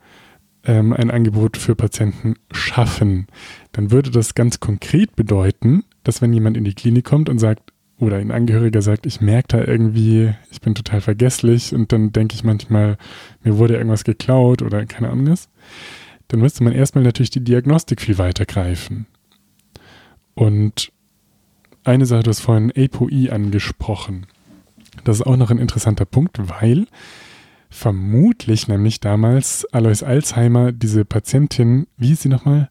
ähm, 0.64 0.92
ein 0.92 1.10
Angebot 1.10 1.56
für 1.56 1.74
Patienten 1.74 2.34
schaffen, 2.52 3.26
dann 3.72 3.90
würde 3.90 4.10
das 4.10 4.34
ganz 4.34 4.60
konkret 4.60 5.16
bedeuten, 5.16 5.84
dass 6.04 6.22
wenn 6.22 6.32
jemand 6.32 6.56
in 6.56 6.64
die 6.64 6.74
Klinik 6.74 7.04
kommt 7.04 7.28
und 7.28 7.38
sagt, 7.38 7.72
oder 7.98 8.16
ein 8.16 8.32
Angehöriger 8.32 8.82
sagt, 8.82 9.06
ich 9.06 9.20
merke 9.20 9.48
da 9.48 9.64
irgendwie, 9.64 10.34
ich 10.50 10.60
bin 10.60 10.74
total 10.74 11.00
vergesslich 11.00 11.72
und 11.72 11.92
dann 11.92 12.12
denke 12.12 12.34
ich 12.34 12.42
manchmal, 12.42 12.98
mir 13.44 13.58
wurde 13.58 13.76
irgendwas 13.76 14.02
geklaut 14.02 14.62
oder 14.62 14.84
keine 14.86 15.10
Ahnung 15.10 15.30
was, 15.30 15.48
dann 16.28 16.40
müsste 16.40 16.64
man 16.64 16.72
erstmal 16.72 17.04
natürlich 17.04 17.30
die 17.30 17.44
Diagnostik 17.44 18.00
viel 18.00 18.18
weiter 18.18 18.44
greifen. 18.44 19.06
Und 20.34 20.90
eine 21.84 22.06
Sache, 22.06 22.22
du 22.24 22.30
hast 22.30 22.40
vorhin 22.40 22.72
ApoE 22.76 23.30
angesprochen. 23.30 24.26
Das 25.04 25.16
ist 25.16 25.26
auch 25.26 25.36
noch 25.36 25.50
ein 25.50 25.58
interessanter 25.58 26.04
Punkt, 26.04 26.38
weil 26.38 26.86
vermutlich 27.72 28.68
nämlich 28.68 29.00
damals 29.00 29.66
Alois 29.72 30.02
Alzheimer 30.02 30.72
diese 30.72 31.04
Patientin, 31.04 31.86
wie 31.96 32.08
hieß 32.08 32.22
sie 32.22 32.28
nochmal? 32.28 32.70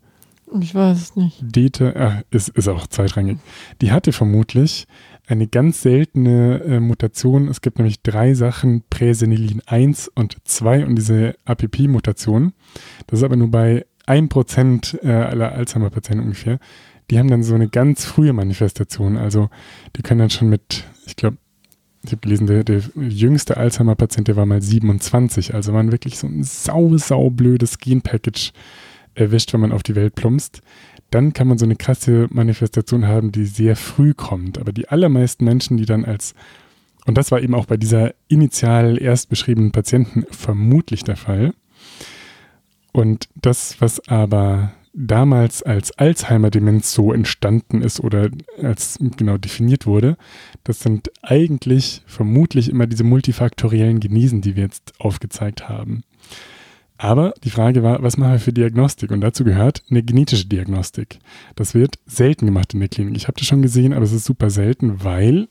Ich 0.60 0.76
weiß 0.76 0.98
es 0.98 1.16
nicht. 1.16 1.38
Dete, 1.42 1.96
ah, 1.96 2.22
ist, 2.30 2.50
ist 2.50 2.68
auch 2.68 2.88
zweitrangig. 2.88 3.38
Die 3.82 3.92
hatte 3.92 4.12
vermutlich 4.12 4.86
eine 5.28 5.48
ganz 5.48 5.82
seltene 5.82 6.62
äh, 6.64 6.80
Mutation. 6.80 7.48
Es 7.48 7.62
gibt 7.62 7.78
nämlich 7.78 8.02
drei 8.02 8.34
Sachen, 8.34 8.84
Präsenilin 8.90 9.62
1 9.66 10.10
und 10.10 10.38
2 10.44 10.86
und 10.86 10.96
diese 10.96 11.36
APP-Mutation. 11.46 12.54
Das 13.08 13.20
ist 13.20 13.24
aber 13.24 13.38
nur 13.38 13.50
bei 13.50 13.86
1% 14.08 15.04
äh, 15.04 15.10
aller 15.10 15.54
Alzheimer-Patienten 15.54 16.24
ungefähr. 16.24 16.60
Die 17.10 17.18
haben 17.18 17.30
dann 17.30 17.44
so 17.44 17.56
eine 17.56 17.70
ganz 17.70 18.04
frühe 18.06 18.34
Manifestation. 18.34 19.18
Also 19.18 19.50
die 19.96 20.02
können 20.02 20.20
dann 20.20 20.30
schon 20.30 20.50
mit, 20.50 20.84
ich 21.06 21.16
glaube, 21.16 21.38
ich 22.04 22.12
habe 22.12 22.22
gelesen, 22.22 22.48
der, 22.48 22.64
der 22.64 22.82
jüngste 22.96 23.58
Alzheimer-Patient, 23.58 24.28
der 24.28 24.36
war 24.36 24.46
mal 24.46 24.62
27. 24.62 25.54
Also 25.54 25.72
man 25.72 25.92
wirklich 25.92 26.18
so 26.18 26.28
ein 26.28 26.44
sau, 26.44 26.98
sau 26.98 27.30
blödes 27.30 27.78
Gen-Package 27.78 28.54
erwischt, 29.14 29.54
wenn 29.54 29.60
man 29.62 29.72
auf 29.72 29.84
die 29.84 29.96
Welt 29.96 30.16
plumpst. 30.16 30.62
Dann 31.12 31.34
kann 31.34 31.48
man 31.48 31.58
so 31.58 31.66
eine 31.66 31.76
krasse 31.76 32.28
Manifestation 32.32 33.06
haben, 33.06 33.32
die 33.32 33.46
sehr 33.46 33.76
früh 33.76 34.14
kommt. 34.14 34.58
Aber 34.58 34.72
die 34.72 34.90
allermeisten 34.90 35.46
Menschen, 35.46 35.78
die 35.78 35.86
dann 35.86 36.06
als, 36.06 36.34
und 37.06 37.18
das 37.18 37.32
war 37.32 37.42
eben 37.42 37.54
auch 37.54 37.66
bei 37.66 37.78
dieser 37.78 38.14
initial 38.28 39.00
erst 39.00 39.30
beschriebenen 39.30 39.72
Patienten 39.72 40.26
vermutlich 40.32 41.04
der 41.04 41.18
Fall. 41.18 41.54
Und 42.94 43.30
das, 43.36 43.80
was 43.80 44.08
aber 44.08 44.74
damals 44.94 45.64
als 45.64 45.92
Alzheimer-Demenz 45.98 46.94
so 46.94 47.14
entstanden 47.14 47.82
ist 47.82 48.00
oder 48.00 48.30
als 48.62 48.98
genau 49.18 49.38
definiert 49.38 49.86
wurde, 49.86 50.18
das 50.64 50.82
sind 50.82 51.12
eigentlich 51.22 52.04
vermutlich 52.06 52.70
immer 52.70 52.88
diese 52.88 53.04
multifaktoriellen 53.04 54.00
Genesen, 54.00 54.42
die 54.42 54.56
wir 54.56 54.64
jetzt 54.64 54.94
aufgezeigt 55.00 55.70
haben. 55.70 56.04
Aber 56.98 57.34
die 57.44 57.50
Frage 57.50 57.82
war, 57.82 58.04
was 58.04 58.18
machen 58.18 58.34
wir 58.34 58.40
für 58.40 58.54
Diagnostik? 58.54 59.10
Und 59.10 59.22
dazu 59.22 59.44
gehört 59.44 59.82
eine 59.90 60.04
genetische 60.04 60.46
Diagnostik. 60.46 61.18
Das 61.56 61.74
wird 61.74 61.98
selten 62.06 62.46
gemacht 62.46 62.76
in 62.76 62.80
der 62.80 62.90
Klinik. 62.90 63.16
Ich 63.18 63.28
habe 63.28 63.40
das 63.40 63.48
schon 63.48 63.64
gesehen, 63.64 63.94
aber 63.94 64.04
es 64.04 64.12
ist 64.12 64.26
super 64.26 64.52
selten, 64.52 65.04
weil 65.04 65.48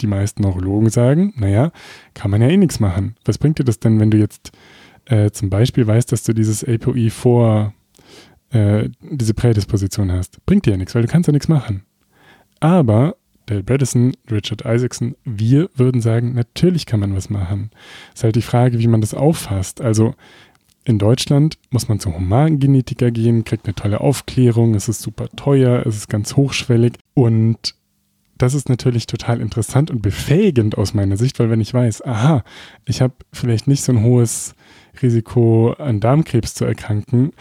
die 0.00 0.08
meisten 0.08 0.42
Neurologen 0.42 0.90
sagen, 0.90 1.34
naja, 1.36 1.70
kann 2.14 2.30
man 2.30 2.42
ja 2.42 2.48
eh 2.48 2.56
nichts 2.56 2.80
machen. 2.80 3.14
Was 3.24 3.38
bringt 3.38 3.60
dir 3.60 3.64
das 3.64 3.78
denn, 3.78 4.00
wenn 4.00 4.10
du 4.10 4.18
jetzt 4.18 4.50
äh, 5.04 5.30
zum 5.30 5.50
Beispiel 5.50 5.86
weißt, 5.86 6.10
dass 6.10 6.24
du 6.24 6.32
dieses 6.32 6.64
APOE 6.64 7.10
vor 7.10 7.74
äh, 8.50 8.88
diese 9.00 9.34
Prädisposition 9.34 10.12
hast. 10.12 10.44
Bringt 10.46 10.66
dir 10.66 10.72
ja 10.72 10.76
nichts, 10.76 10.94
weil 10.94 11.02
du 11.02 11.08
kannst 11.08 11.26
ja 11.26 11.32
nichts 11.32 11.48
machen. 11.48 11.82
Aber 12.60 13.16
Dale 13.48 13.62
Bredesen, 13.62 14.14
Richard 14.30 14.66
Isaacson, 14.66 15.16
wir 15.24 15.70
würden 15.74 16.02
sagen, 16.02 16.34
natürlich 16.34 16.84
kann 16.84 17.00
man 17.00 17.16
was 17.16 17.30
machen. 17.30 17.70
Es 18.12 18.20
ist 18.20 18.24
halt 18.24 18.36
die 18.36 18.42
Frage, 18.42 18.78
wie 18.78 18.88
man 18.88 19.00
das 19.00 19.14
auffasst. 19.14 19.80
Also 19.80 20.14
in 20.84 20.98
Deutschland 20.98 21.56
muss 21.70 21.88
man 21.88 21.98
zum 21.98 22.14
Humangenetiker 22.14 23.10
gehen, 23.10 23.44
kriegt 23.44 23.64
eine 23.64 23.74
tolle 23.74 24.00
Aufklärung, 24.02 24.74
es 24.74 24.88
ist 24.88 25.00
super 25.00 25.28
teuer, 25.34 25.86
es 25.86 25.96
ist 25.96 26.08
ganz 26.08 26.36
hochschwellig 26.36 26.94
und 27.14 27.74
das 28.36 28.54
ist 28.54 28.68
natürlich 28.68 29.06
total 29.06 29.40
interessant 29.40 29.90
und 29.90 30.02
befähigend 30.02 30.76
aus 30.78 30.92
meiner 30.94 31.16
Sicht, 31.16 31.38
weil 31.40 31.50
wenn 31.50 31.60
ich 31.60 31.74
weiß, 31.74 32.04
aha, 32.04 32.44
ich 32.84 33.00
habe 33.00 33.14
vielleicht 33.32 33.66
nicht 33.66 33.82
so 33.82 33.92
ein 33.92 34.02
hohes 34.02 34.54
Risiko 35.02 35.72
an 35.72 36.00
Darmkrebs 36.00 36.54
zu 36.54 36.64
erkranken, 36.64 37.32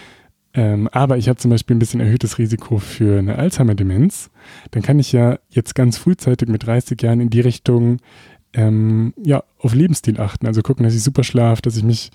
ähm, 0.58 0.90
aber 0.92 1.20
ich 1.20 1.30
habe 1.30 1.38
zum 1.38 1.52
Beispiel 1.52 1.76
ein 1.76 1.80
bisschen 1.80 2.00
erhöhtes 2.00 2.40
Risiko 2.40 2.80
für 2.80 3.20
eine 3.20 3.36
Alzheimer-Demenz, 3.36 4.32
dann 4.72 4.82
kann 4.82 4.98
ich 4.98 5.12
ja 5.12 5.38
jetzt 5.52 5.76
ganz 5.76 6.00
frühzeitig 6.00 6.50
mit 6.50 6.66
30 6.66 7.00
Jahren 7.00 7.22
in 7.22 7.30
die 7.30 7.42
Richtung 7.42 8.00
ähm, 8.54 9.14
ja, 9.24 9.44
auf 9.60 9.76
Lebensstil 9.76 10.20
achten. 10.20 10.48
Also 10.48 10.64
gucken, 10.64 10.84
dass 10.84 10.96
ich 10.96 11.04
super 11.04 11.24
schlafe, 11.24 11.62
dass 11.62 11.78
ich 11.78 11.84
mich 11.84 12.10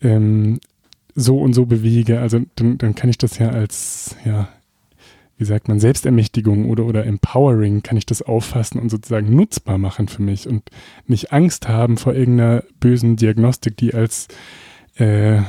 ähm, 0.00 0.60
so 1.16 1.40
und 1.40 1.54
so 1.54 1.66
bewege. 1.66 2.20
Also 2.20 2.42
dann, 2.54 2.78
dann 2.78 2.94
kann 2.94 3.10
ich 3.10 3.18
das 3.18 3.38
ja 3.38 3.48
als, 3.48 4.14
ja, 4.24 4.48
wie 5.36 5.44
sagt 5.44 5.66
man, 5.66 5.80
Selbstermächtigung 5.80 6.70
oder, 6.70 6.84
oder 6.84 7.04
Empowering, 7.04 7.82
kann 7.82 7.96
ich 7.96 8.06
das 8.06 8.22
auffassen 8.22 8.80
und 8.80 8.90
sozusagen 8.90 9.34
nutzbar 9.34 9.78
machen 9.78 10.06
für 10.06 10.22
mich 10.22 10.46
und 10.46 10.70
nicht 11.08 11.32
Angst 11.32 11.66
haben 11.66 11.96
vor 11.96 12.14
irgendeiner 12.14 12.62
bösen 12.78 13.16
Diagnostik, 13.16 13.76
die 13.76 13.92
als 13.92 14.28
äh, 14.94 15.40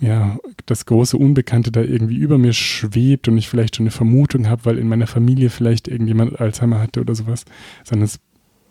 ja, 0.00 0.38
das 0.66 0.86
große 0.86 1.16
Unbekannte 1.16 1.70
da 1.70 1.82
irgendwie 1.82 2.16
über 2.16 2.38
mir 2.38 2.54
schwebt 2.54 3.28
und 3.28 3.36
ich 3.36 3.48
vielleicht 3.48 3.76
schon 3.76 3.84
eine 3.84 3.90
Vermutung 3.90 4.48
habe, 4.48 4.64
weil 4.64 4.78
in 4.78 4.88
meiner 4.88 5.06
Familie 5.06 5.50
vielleicht 5.50 5.88
irgendjemand 5.88 6.40
Alzheimer 6.40 6.80
hatte 6.80 7.00
oder 7.00 7.14
sowas, 7.14 7.44
sondern 7.84 8.06
es, 8.06 8.18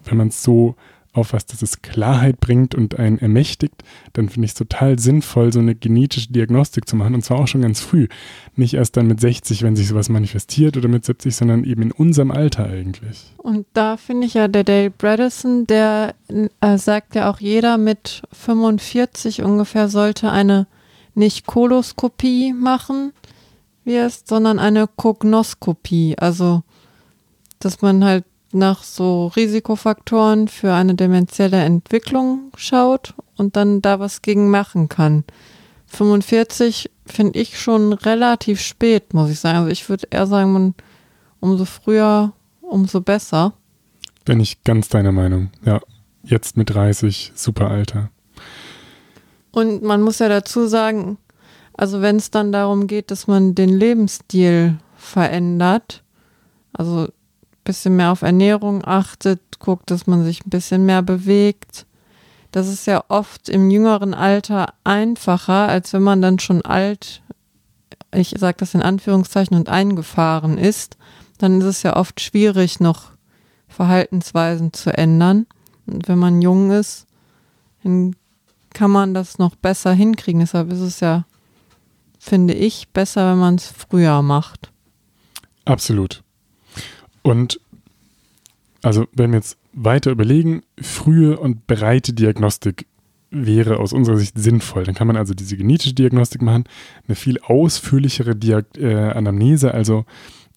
wenn 0.05 0.17
man 0.17 0.29
es 0.29 0.43
so 0.43 0.75
aufpasst, 1.13 1.51
dass 1.51 1.61
es 1.61 1.81
Klarheit 1.81 2.39
bringt 2.39 2.75
und 2.75 2.99
einen 2.99 3.17
ermächtigt, 3.17 3.83
dann 4.13 4.29
finde 4.29 4.45
ich 4.45 4.51
es 4.51 4.57
total 4.57 4.99
sinnvoll, 4.99 5.51
so 5.51 5.59
eine 5.59 5.75
genetische 5.75 6.31
Diagnostik 6.31 6.87
zu 6.87 6.95
machen 6.95 7.15
und 7.15 7.23
zwar 7.23 7.39
auch 7.39 7.47
schon 7.47 7.61
ganz 7.61 7.79
früh. 7.79 8.07
Nicht 8.55 8.75
erst 8.75 8.95
dann 8.95 9.07
mit 9.07 9.19
60, 9.19 9.63
wenn 9.63 9.75
sich 9.75 9.87
sowas 9.87 10.09
manifestiert 10.09 10.77
oder 10.77 10.87
mit 10.87 11.05
70, 11.05 11.35
sondern 11.35 11.63
eben 11.63 11.81
in 11.81 11.91
unserem 11.91 12.31
Alter 12.31 12.65
eigentlich. 12.65 13.33
Und 13.37 13.65
da 13.73 13.97
finde 13.97 14.27
ich 14.27 14.35
ja, 14.35 14.47
der 14.47 14.63
Dale 14.63 14.91
Bredesen, 14.91 15.65
der 15.65 16.15
äh, 16.61 16.77
sagt 16.77 17.15
ja 17.15 17.29
auch, 17.29 17.39
jeder 17.39 17.77
mit 17.77 18.21
45 18.31 19.41
ungefähr 19.41 19.89
sollte 19.89 20.31
eine 20.31 20.67
nicht 21.15 21.45
Koloskopie 21.45 22.53
machen, 22.53 23.13
es, 23.85 24.23
sondern 24.25 24.59
eine 24.59 24.87
Kognoskopie. 24.87 26.15
Also, 26.17 26.63
dass 27.59 27.81
man 27.81 28.03
halt 28.03 28.25
nach 28.51 28.83
so 28.83 29.27
Risikofaktoren 29.27 30.47
für 30.47 30.73
eine 30.73 30.95
dementielle 30.95 31.63
Entwicklung 31.63 32.51
schaut 32.55 33.13
und 33.37 33.55
dann 33.55 33.81
da 33.81 33.99
was 33.99 34.21
gegen 34.21 34.49
machen 34.49 34.89
kann. 34.89 35.23
45 35.87 36.89
finde 37.05 37.39
ich 37.39 37.59
schon 37.59 37.93
relativ 37.93 38.61
spät, 38.61 39.13
muss 39.13 39.29
ich 39.29 39.39
sagen. 39.39 39.57
Also 39.59 39.69
ich 39.69 39.87
würde 39.89 40.07
eher 40.09 40.27
sagen, 40.27 40.51
man, 40.53 40.75
umso 41.39 41.65
früher, 41.65 42.33
umso 42.61 43.01
besser. 43.01 43.53
Bin 44.25 44.39
ich 44.39 44.63
ganz 44.63 44.89
deiner 44.89 45.11
Meinung. 45.11 45.49
Ja, 45.65 45.79
jetzt 46.23 46.57
mit 46.57 46.73
30, 46.73 47.31
super 47.35 47.69
Alter. 47.69 48.09
Und 49.51 49.83
man 49.83 50.01
muss 50.01 50.19
ja 50.19 50.29
dazu 50.29 50.67
sagen, 50.67 51.17
also 51.73 52.01
wenn 52.01 52.17
es 52.17 52.31
dann 52.31 52.51
darum 52.51 52.87
geht, 52.87 53.09
dass 53.11 53.27
man 53.27 53.55
den 53.55 53.69
Lebensstil 53.69 54.77
verändert, 54.95 56.03
also 56.73 57.07
bisschen 57.69 57.95
mehr 57.95 58.11
auf 58.11 58.23
Ernährung 58.23 58.83
achtet, 58.83 59.59
guckt, 59.59 59.91
dass 59.91 60.07
man 60.07 60.23
sich 60.23 60.43
ein 60.43 60.49
bisschen 60.49 60.87
mehr 60.87 61.03
bewegt. 61.03 61.85
Das 62.51 62.67
ist 62.67 62.87
ja 62.87 63.03
oft 63.09 63.47
im 63.47 63.69
jüngeren 63.69 64.15
Alter 64.15 64.73
einfacher, 64.83 65.67
als 65.67 65.93
wenn 65.93 66.01
man 66.01 66.19
dann 66.19 66.39
schon 66.39 66.63
alt, 66.63 67.21
ich 68.11 68.33
sage 68.37 68.57
das 68.59 68.73
in 68.73 68.81
Anführungszeichen, 68.81 69.55
und 69.55 69.69
eingefahren 69.69 70.57
ist. 70.57 70.97
Dann 71.37 71.59
ist 71.59 71.67
es 71.67 71.83
ja 71.83 71.95
oft 71.95 72.19
schwierig, 72.19 72.79
noch 72.79 73.11
Verhaltensweisen 73.67 74.73
zu 74.73 74.91
ändern. 74.97 75.45
Und 75.85 76.07
wenn 76.07 76.17
man 76.17 76.41
jung 76.41 76.71
ist, 76.71 77.05
dann 77.83 78.15
kann 78.73 78.91
man 78.91 79.13
das 79.13 79.37
noch 79.37 79.55
besser 79.55 79.93
hinkriegen. 79.93 80.41
Deshalb 80.41 80.71
ist 80.71 80.79
es 80.79 80.99
ja, 80.99 81.25
finde 82.19 82.53
ich, 82.53 82.89
besser, 82.89 83.31
wenn 83.31 83.39
man 83.39 83.55
es 83.55 83.67
früher 83.67 84.21
macht. 84.21 84.71
Absolut. 85.65 86.23
Und 87.21 87.59
also, 88.81 89.07
wenn 89.13 89.31
wir 89.31 89.37
jetzt 89.37 89.57
weiter 89.73 90.11
überlegen, 90.11 90.63
frühe 90.81 91.37
und 91.37 91.67
breite 91.67 92.13
Diagnostik 92.13 92.87
wäre 93.31 93.77
aus 93.77 93.93
unserer 93.93 94.17
Sicht 94.17 94.37
sinnvoll. 94.37 94.83
Dann 94.83 94.95
kann 94.95 95.07
man 95.07 95.17
also 95.17 95.33
diese 95.33 95.57
genetische 95.57 95.93
Diagnostik 95.93 96.41
machen, 96.41 96.63
eine 97.07 97.15
viel 97.15 97.39
ausführlichere 97.39 98.35
Diag 98.35 98.65
äh, 98.77 98.95
Anamnese, 98.95 99.73
also 99.73 100.05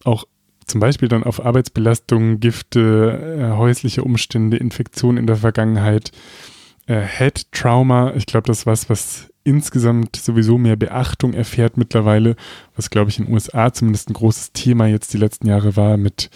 auch 0.03 0.25
zum 0.65 0.79
Beispiel 0.79 1.07
dann 1.07 1.23
auf 1.23 1.45
Arbeitsbelastungen, 1.45 2.39
Gifte, 2.39 3.37
äh, 3.39 3.57
häusliche 3.57 4.03
Umstände, 4.03 4.57
Infektionen 4.57 5.17
in 5.17 5.27
der 5.27 5.35
Vergangenheit, 5.35 6.11
äh, 6.87 7.01
Head 7.01 7.51
Trauma. 7.51 8.13
Ich 8.15 8.25
glaube, 8.25 8.47
das 8.47 8.59
ist 8.59 8.65
was, 8.65 8.89
was 8.89 9.29
insgesamt 9.43 10.15
sowieso 10.15 10.57
mehr 10.57 10.75
Beachtung 10.75 11.33
erfährt 11.33 11.77
mittlerweile, 11.77 12.35
was 12.75 12.89
glaube 12.89 13.09
ich 13.09 13.19
in 13.19 13.25
den 13.25 13.33
USA 13.33 13.73
zumindest 13.73 14.09
ein 14.09 14.13
großes 14.13 14.53
Thema 14.53 14.87
jetzt 14.87 15.13
die 15.13 15.17
letzten 15.17 15.47
Jahre 15.47 15.75
war 15.75 15.97
mit 15.97 16.29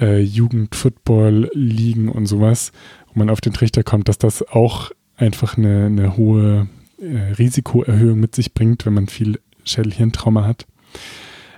äh, 0.00 0.20
Jugend-Football-Ligen 0.20 2.08
und 2.08 2.26
sowas, 2.26 2.72
wo 3.06 3.18
man 3.18 3.30
auf 3.30 3.40
den 3.40 3.52
Trichter 3.52 3.84
kommt, 3.84 4.08
dass 4.08 4.18
das 4.18 4.42
auch 4.48 4.90
einfach 5.16 5.56
eine, 5.56 5.86
eine 5.86 6.16
hohe 6.16 6.68
äh, 6.98 7.32
Risikoerhöhung 7.34 8.18
mit 8.18 8.34
sich 8.34 8.52
bringt, 8.52 8.84
wenn 8.86 8.94
man 8.94 9.06
viel 9.06 9.38
Schädelhirntrauma 9.64 10.44
hat. 10.44 10.66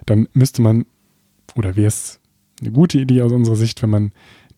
Dann 0.04 0.28
müsste 0.34 0.60
man, 0.62 0.84
oder 1.54 1.76
wäre 1.76 1.88
es 1.88 2.20
eine 2.60 2.72
gute 2.72 2.98
Idee 2.98 3.22
aus 3.22 3.32
unserer 3.32 3.56
Sicht, 3.56 3.82
wenn 3.82 3.90
man 3.90 4.12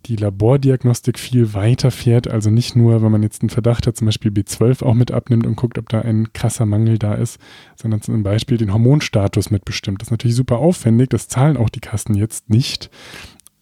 die 0.07 0.16
Labordiagnostik 0.16 1.18
viel 1.18 1.55
weiter 1.55 1.90
fährt. 1.90 2.28
Also 2.28 2.50
nicht 2.50 2.76
nur, 2.76 3.02
wenn 3.02 3.12
man 3.12 3.22
jetzt 3.22 3.42
einen 3.42 3.50
Verdacht 3.50 3.86
hat, 3.86 3.96
zum 3.96 4.07
Beispiel 4.07 4.30
B12 4.30 4.82
auch 4.82 4.94
mit 4.94 5.11
abnimmt 5.11 5.46
und 5.46 5.57
guckt, 5.57 5.78
ob 5.78 5.88
da 5.88 6.00
ein 6.00 6.32
krasser 6.32 6.66
Mangel 6.66 6.98
da 6.98 7.14
ist, 7.14 7.38
sondern 7.76 8.02
zum 8.02 8.22
Beispiel 8.22 8.59
den 8.59 8.72
Hormonstatus 8.72 9.50
mitbestimmt. 9.50 10.00
Das 10.00 10.09
ist 10.09 10.12
natürlich 10.12 10.36
super 10.36 10.59
aufwendig, 10.59 11.11
das 11.11 11.28
zahlen 11.28 11.57
auch 11.57 11.70
die 11.70 11.80
Kassen 11.80 12.14
jetzt 12.14 12.50
nicht. 12.50 12.90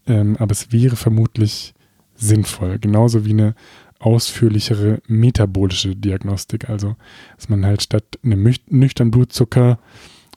Ähm, 0.07 0.37
aber 0.39 0.53
es 0.53 0.73
wäre 0.73 0.97
vermutlich 0.97 1.75
sinnvoll. 2.15 2.79
Genauso 2.79 3.25
wie 3.25 3.31
eine 3.31 3.55
ausführlichere 3.99 5.01
metabolische 5.07 5.95
Diagnostik. 5.95 6.69
Also, 6.69 6.97
dass 7.37 7.49
man 7.49 7.65
halt 7.65 7.83
statt 7.83 8.19
einem 8.25 8.53
nüchtern 8.69 9.11
Blutzucker 9.11 9.79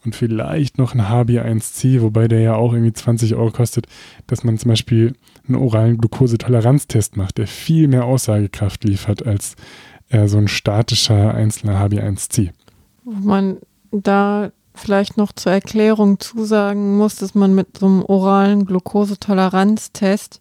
und 0.05 0.15
vielleicht 0.15 0.77
noch 0.77 0.93
ein 0.93 1.01
HbA1c, 1.01 2.01
wobei 2.01 2.27
der 2.27 2.41
ja 2.41 2.55
auch 2.55 2.73
irgendwie 2.73 2.93
20 2.93 3.35
Euro 3.35 3.51
kostet, 3.51 3.87
dass 4.27 4.43
man 4.43 4.57
zum 4.57 4.69
Beispiel 4.69 5.13
einen 5.47 5.57
oralen 5.57 5.97
Glukosetoleranztest 5.97 7.17
macht, 7.17 7.37
der 7.37 7.47
viel 7.47 7.87
mehr 7.87 8.05
Aussagekraft 8.05 8.83
liefert 8.83 9.25
als 9.25 9.55
äh, 10.09 10.27
so 10.27 10.37
ein 10.37 10.47
statischer 10.47 11.33
einzelner 11.33 11.83
HbA1c. 11.85 12.51
Wo 13.03 13.27
man 13.27 13.57
da 13.91 14.51
vielleicht 14.73 15.17
noch 15.17 15.31
zur 15.31 15.53
Erklärung 15.53 16.19
zusagen 16.19 16.97
muss, 16.97 17.15
dass 17.15 17.35
man 17.35 17.55
mit 17.55 17.77
so 17.77 17.85
einem 17.85 18.03
oralen 18.03 18.65
Glukosetoleranztest 18.65 20.39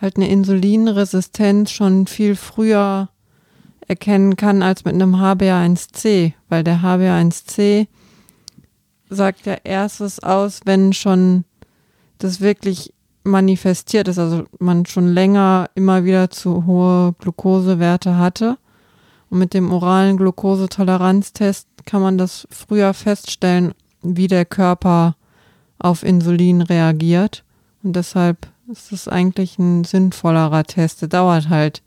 halt 0.00 0.16
eine 0.16 0.28
Insulinresistenz 0.28 1.70
schon 1.70 2.06
viel 2.06 2.36
früher 2.36 3.08
erkennen 3.86 4.36
kann 4.36 4.62
als 4.62 4.84
mit 4.84 4.94
einem 4.94 5.16
HbA1c, 5.16 6.32
weil 6.48 6.64
der 6.64 6.82
HbA1c 6.82 7.86
sagt 9.08 9.46
ja 9.46 9.56
erst 9.64 10.00
was 10.00 10.20
aus, 10.20 10.60
wenn 10.64 10.92
schon 10.92 11.44
das 12.18 12.40
wirklich 12.40 12.92
manifestiert 13.28 14.08
ist, 14.08 14.18
also 14.18 14.44
man 14.58 14.86
schon 14.86 15.12
länger 15.12 15.70
immer 15.74 16.04
wieder 16.04 16.30
zu 16.30 16.66
hohe 16.66 17.14
Glukosewerte 17.18 18.16
hatte. 18.16 18.58
Und 19.30 19.38
mit 19.38 19.54
dem 19.54 19.70
oralen 19.70 20.16
Glukosetoleranztest 20.16 21.68
kann 21.84 22.02
man 22.02 22.18
das 22.18 22.48
früher 22.50 22.94
feststellen, 22.94 23.72
wie 24.02 24.26
der 24.26 24.44
Körper 24.44 25.16
auf 25.78 26.02
Insulin 26.02 26.62
reagiert. 26.62 27.44
Und 27.82 27.94
deshalb 27.94 28.48
ist 28.70 28.92
es 28.92 29.08
eigentlich 29.08 29.58
ein 29.58 29.84
sinnvollerer 29.84 30.64
Test. 30.64 31.02
Der 31.02 31.08
dauert 31.08 31.48
halt 31.48 31.82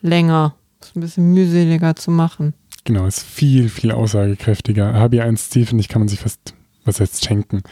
länger. 0.00 0.54
Ist 0.80 0.96
ein 0.96 1.00
bisschen 1.00 1.32
mühseliger 1.32 1.96
zu 1.96 2.10
machen. 2.10 2.54
Genau, 2.84 3.06
ist 3.06 3.22
viel, 3.22 3.70
viel 3.70 3.92
aussagekräftiger. 3.92 4.94
HB1C, 4.94 5.66
finde 5.66 5.80
ich, 5.80 5.88
kann 5.88 6.02
man 6.02 6.08
sich 6.08 6.20
fast, 6.20 6.54
was 6.84 7.00
heißt 7.00 7.24
schenken. 7.24 7.62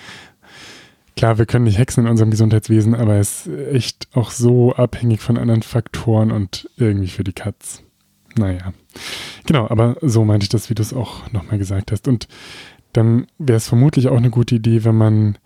Klar, 1.16 1.38
wir 1.38 1.46
können 1.46 1.64
nicht 1.64 1.78
hexen 1.78 2.04
in 2.04 2.10
unserem 2.10 2.30
Gesundheitswesen, 2.30 2.94
aber 2.94 3.16
es 3.16 3.46
ist 3.46 3.74
echt 3.74 4.08
auch 4.14 4.30
so 4.30 4.74
abhängig 4.74 5.20
von 5.20 5.36
anderen 5.36 5.62
Faktoren 5.62 6.32
und 6.32 6.68
irgendwie 6.76 7.08
für 7.08 7.24
die 7.24 7.34
Katz. 7.34 7.82
Naja. 8.36 8.72
Genau, 9.46 9.68
aber 9.68 9.96
so 10.00 10.24
meinte 10.24 10.44
ich 10.44 10.48
das, 10.48 10.70
wie 10.70 10.74
du 10.74 10.82
es 10.82 10.94
auch 10.94 11.30
nochmal 11.32 11.58
gesagt 11.58 11.92
hast. 11.92 12.08
Und 12.08 12.28
dann 12.92 13.26
wäre 13.38 13.58
es 13.58 13.68
vermutlich 13.68 14.08
auch 14.08 14.16
eine 14.16 14.30
gute 14.30 14.54
Idee, 14.54 14.84
wenn 14.84 14.96
man 14.96 15.38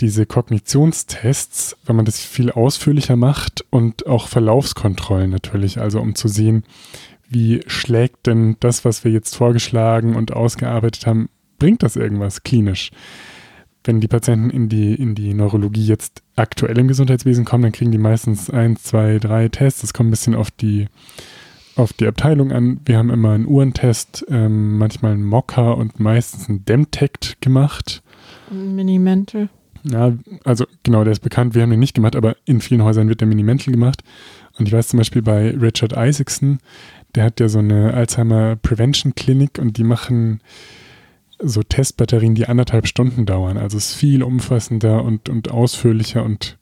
diese 0.00 0.26
Kognitionstests, 0.26 1.76
wenn 1.84 1.96
man 1.96 2.04
das 2.04 2.20
viel 2.20 2.50
ausführlicher 2.50 3.16
macht 3.16 3.64
und 3.70 4.06
auch 4.06 4.28
Verlaufskontrollen 4.28 5.30
natürlich, 5.30 5.80
also 5.80 6.00
um 6.00 6.14
zu 6.14 6.28
sehen, 6.28 6.64
wie 7.28 7.62
schlägt 7.66 8.26
denn 8.26 8.56
das, 8.60 8.84
was 8.84 9.04
wir 9.04 9.10
jetzt 9.10 9.36
vorgeschlagen 9.36 10.16
und 10.16 10.32
ausgearbeitet 10.32 11.06
haben, 11.06 11.28
bringt 11.58 11.82
das 11.82 11.96
irgendwas 11.96 12.42
klinisch? 12.42 12.90
Wenn 13.88 14.02
die 14.02 14.06
Patienten 14.06 14.50
in 14.50 14.68
die, 14.68 14.94
in 14.96 15.14
die 15.14 15.32
Neurologie 15.32 15.86
jetzt 15.86 16.22
aktuell 16.36 16.76
im 16.76 16.88
Gesundheitswesen 16.88 17.46
kommen, 17.46 17.62
dann 17.62 17.72
kriegen 17.72 17.90
die 17.90 17.96
meistens 17.96 18.50
eins, 18.50 18.82
zwei, 18.82 19.18
drei 19.18 19.48
Tests. 19.48 19.80
Das 19.80 19.94
kommt 19.94 20.08
ein 20.08 20.10
bisschen 20.10 20.34
auf 20.34 20.50
die, 20.50 20.88
auf 21.74 21.94
die 21.94 22.06
Abteilung 22.06 22.52
an. 22.52 22.80
Wir 22.84 22.98
haben 22.98 23.08
immer 23.08 23.30
einen 23.30 23.46
Uhrentest, 23.46 24.26
ähm, 24.28 24.76
manchmal 24.76 25.12
einen 25.12 25.24
Mocker 25.24 25.78
und 25.78 26.00
meistens 26.00 26.50
einen 26.50 26.66
Demtect 26.66 27.40
gemacht. 27.40 28.02
Ein 28.50 28.76
Minimental. 28.76 29.48
Ja, 29.84 30.12
also 30.44 30.66
genau, 30.82 31.02
der 31.02 31.12
ist 31.12 31.20
bekannt. 31.20 31.54
Wir 31.54 31.62
haben 31.62 31.70
den 31.70 31.80
nicht 31.80 31.94
gemacht, 31.94 32.14
aber 32.14 32.36
in 32.44 32.60
vielen 32.60 32.82
Häusern 32.82 33.08
wird 33.08 33.22
der 33.22 33.28
Minimental 33.28 33.72
gemacht. 33.72 34.02
Und 34.58 34.68
ich 34.68 34.74
weiß 34.74 34.88
zum 34.88 34.98
Beispiel 34.98 35.22
bei 35.22 35.52
Richard 35.52 35.94
Isaacson, 35.96 36.58
der 37.14 37.24
hat 37.24 37.40
ja 37.40 37.48
so 37.48 37.60
eine 37.60 37.94
Alzheimer 37.94 38.56
Prevention 38.56 39.14
Clinic 39.14 39.58
und 39.58 39.78
die 39.78 39.84
machen 39.84 40.42
so 41.40 41.62
Testbatterien, 41.62 42.34
die 42.34 42.46
anderthalb 42.46 42.86
Stunden 42.86 43.26
dauern. 43.26 43.56
Also 43.56 43.76
es 43.76 43.90
ist 43.90 43.94
viel 43.94 44.22
umfassender 44.22 45.04
und, 45.04 45.28
und 45.28 45.50
ausführlicher 45.50 46.24
und 46.24 46.58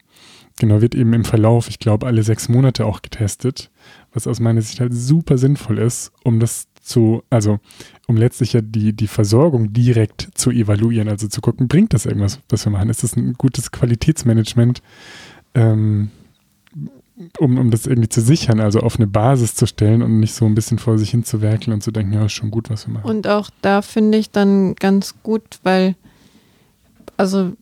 genau 0.58 0.80
wird 0.80 0.94
eben 0.94 1.12
im 1.12 1.24
Verlauf, 1.24 1.68
ich 1.68 1.78
glaube, 1.78 2.06
alle 2.06 2.22
sechs 2.22 2.48
Monate 2.48 2.86
auch 2.86 3.02
getestet, 3.02 3.70
was 4.12 4.26
aus 4.26 4.40
meiner 4.40 4.62
Sicht 4.62 4.80
halt 4.80 4.94
super 4.94 5.38
sinnvoll 5.38 5.78
ist, 5.78 6.12
um 6.24 6.40
das 6.40 6.68
zu, 6.80 7.22
also 7.30 7.58
um 8.06 8.16
letztlich 8.16 8.52
ja 8.52 8.60
die, 8.62 8.92
die 8.92 9.08
Versorgung 9.08 9.72
direkt 9.72 10.28
zu 10.34 10.50
evaluieren, 10.50 11.08
also 11.08 11.28
zu 11.28 11.40
gucken, 11.40 11.68
bringt 11.68 11.92
das 11.92 12.06
irgendwas, 12.06 12.40
was 12.48 12.64
wir 12.64 12.70
machen? 12.70 12.90
Ist 12.90 13.02
das 13.02 13.16
ein 13.16 13.34
gutes 13.34 13.72
Qualitätsmanagement, 13.72 14.82
ähm, 15.54 16.10
um, 17.38 17.58
um 17.58 17.70
das 17.70 17.86
irgendwie 17.86 18.08
zu 18.08 18.20
sichern, 18.20 18.60
also 18.60 18.80
auf 18.80 18.96
eine 18.96 19.06
Basis 19.06 19.54
zu 19.54 19.66
stellen 19.66 20.02
und 20.02 20.20
nicht 20.20 20.34
so 20.34 20.44
ein 20.44 20.54
bisschen 20.54 20.78
vor 20.78 20.98
sich 20.98 21.10
hin 21.10 21.24
zu 21.24 21.40
werkeln 21.40 21.72
und 21.72 21.82
zu 21.82 21.90
denken, 21.90 22.12
ja, 22.12 22.26
ist 22.26 22.32
schon 22.32 22.50
gut, 22.50 22.68
was 22.68 22.86
wir 22.86 22.94
machen. 22.94 23.08
Und 23.08 23.26
auch 23.26 23.50
da 23.62 23.82
finde 23.82 24.18
ich 24.18 24.30
dann 24.30 24.74
ganz 24.74 25.14
gut, 25.22 25.58
weil, 25.62 25.96
also 27.16 27.52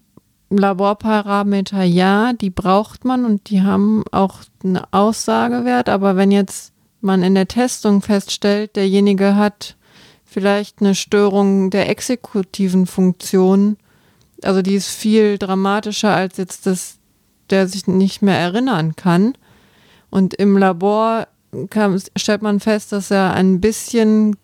Laborparameter 0.51 1.83
ja, 1.83 2.33
die 2.33 2.51
braucht 2.51 3.05
man 3.05 3.25
und 3.25 3.49
die 3.51 3.63
haben 3.63 4.05
auch 4.11 4.41
einen 4.63 4.81
Aussagewert, 4.91 5.89
aber 5.89 6.17
wenn 6.17 6.31
jetzt 6.31 6.73
man 7.01 7.23
in 7.23 7.35
der 7.35 7.49
Testung 7.49 8.03
feststellt, 8.03 8.77
derjenige 8.77 9.37
hat 9.37 9.77
vielleicht 10.25 10.81
eine 10.81 10.95
Störung 10.95 11.71
der 11.71 11.89
exekutiven 11.89 12.87
Funktion, 12.87 13.77
also 14.43 14.63
die 14.63 14.75
ist 14.75 14.89
viel 14.89 15.39
dramatischer 15.39 16.15
als 16.15 16.39
jetzt 16.39 16.67
das, 16.67 16.99
der 17.51 17.69
sich 17.69 17.87
nicht 17.87 18.23
mehr 18.23 18.39
erinnern 18.39 18.97
kann. 18.97 19.35
Und 20.15 20.33
im 20.35 20.57
Labor 20.57 21.27
kann, 21.71 22.01
stellt 22.15 22.41
man 22.41 22.61
fest, 22.61 22.93
dass 22.93 23.11
er 23.11 23.35
ein 23.35 23.61
bisschen, 23.61 24.37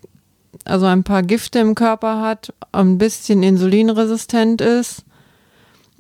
also 0.65 0.87
ein 0.87 1.05
paar 1.05 1.23
Gifte 1.23 1.61
im 1.61 1.77
Körper 1.77 2.21
hat, 2.21 2.53
ein 2.73 2.99
bisschen 2.99 3.45
insulinresistent 3.45 4.61
ist. 4.61 5.05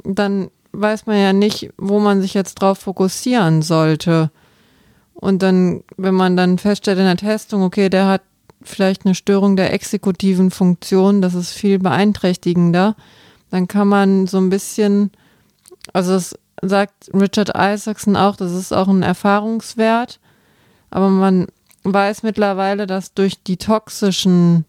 Dann 0.03 0.51
weiß 0.73 1.07
man 1.07 1.18
ja 1.18 1.33
nicht, 1.33 1.71
wo 1.79 2.01
man 2.01 2.21
sich 2.21 2.35
jetzt 2.35 2.57
drauf 2.57 2.79
fokussieren 2.79 3.62
sollte. 3.62 4.33
Und 5.14 5.41
dann, 5.41 5.85
wenn 5.97 6.14
man 6.14 6.37
dann 6.37 6.59
feststellt 6.59 6.99
in 6.99 7.05
der 7.05 7.16
Testung, 7.16 7.62
okay, 7.62 7.89
der 7.89 8.09
hat 8.09 8.23
vielleicht 8.62 9.07
eine 9.07 9.14
Störung 9.14 9.55
der 9.55 9.73
exekutiven 9.73 10.51
Funktion, 10.51 11.23
das 11.23 11.35
ist 11.35 11.53
viel 11.53 11.79
beeinträchtigender, 11.79 12.97
dann 13.51 13.68
kann 13.68 13.87
man 13.87 14.27
so 14.27 14.39
ein 14.39 14.51
bisschen, 14.51 15.12
also 15.93 16.14
das 16.14 16.35
sagt 16.63 17.11
Richard 17.15 17.51
Isaacson 17.57 18.17
auch, 18.17 18.37
das 18.37 18.53
ist 18.53 18.73
auch 18.73 18.89
ein 18.89 19.03
Erfahrungswert, 19.03 20.21
aber 20.91 21.09
man 21.09 21.47
weiß 21.85 22.23
mittlerweile, 22.23 22.87
dass 22.87 23.15
durch 23.15 23.43
die 23.43 23.57
toxischen, 23.57 24.65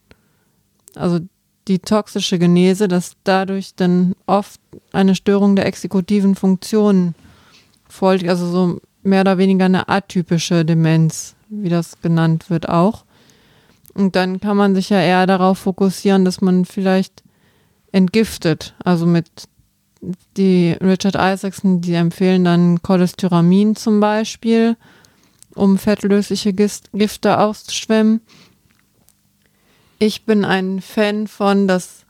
also 0.96 1.20
die 1.68 1.80
toxische 1.80 2.39
Genese, 2.39 2.88
dass 2.88 3.14
dadurch 3.24 3.76
dann 3.76 4.16
oft 4.26 4.60
eine 4.94 5.16
Störung 5.16 5.56
der 5.56 5.66
exekutiven 5.66 6.36
Funktion 6.36 7.14
folgt, 7.88 8.28
also 8.28 8.48
so 8.48 8.80
mehr 9.04 9.22
oder 9.22 9.38
weniger 9.38 9.66
eine 9.66 9.89
atypische 9.89 10.66
Demenz, 10.66 11.36
wie 11.50 11.70
das 11.70 12.02
genannt 12.02 12.50
wird 12.50 12.70
auch. 12.70 13.06
Und 13.94 14.16
dann 14.16 14.39
kann 14.39 14.56
man 14.58 14.74
sich 14.74 14.89
ja 14.89 15.02
eher 15.02 15.28
darauf 15.28 15.60
fokussieren, 15.60 16.24
dass 16.24 16.39
man 16.42 16.66
vielleicht 16.66 17.24
entgiftet. 17.92 18.74
Also 18.84 19.06
mit 19.06 19.28
die 20.38 20.72
Richard 20.82 21.16
Isaacson, 21.16 21.82
die 21.82 21.93
empfehlen 21.93 22.43
dann 22.43 22.82
Cholesteramin 22.82 23.76
zum 23.76 23.99
Beispiel, 23.99 24.76
um 25.56 25.78
fettlösliche 25.78 26.54
Gifte 26.54 27.39
auszuschwemmen. 27.39 28.22
Ich 29.99 30.26
bin 30.26 30.43
ein 30.45 30.82
Fan 30.82 31.28
von, 31.28 31.68
dass 31.68 32.06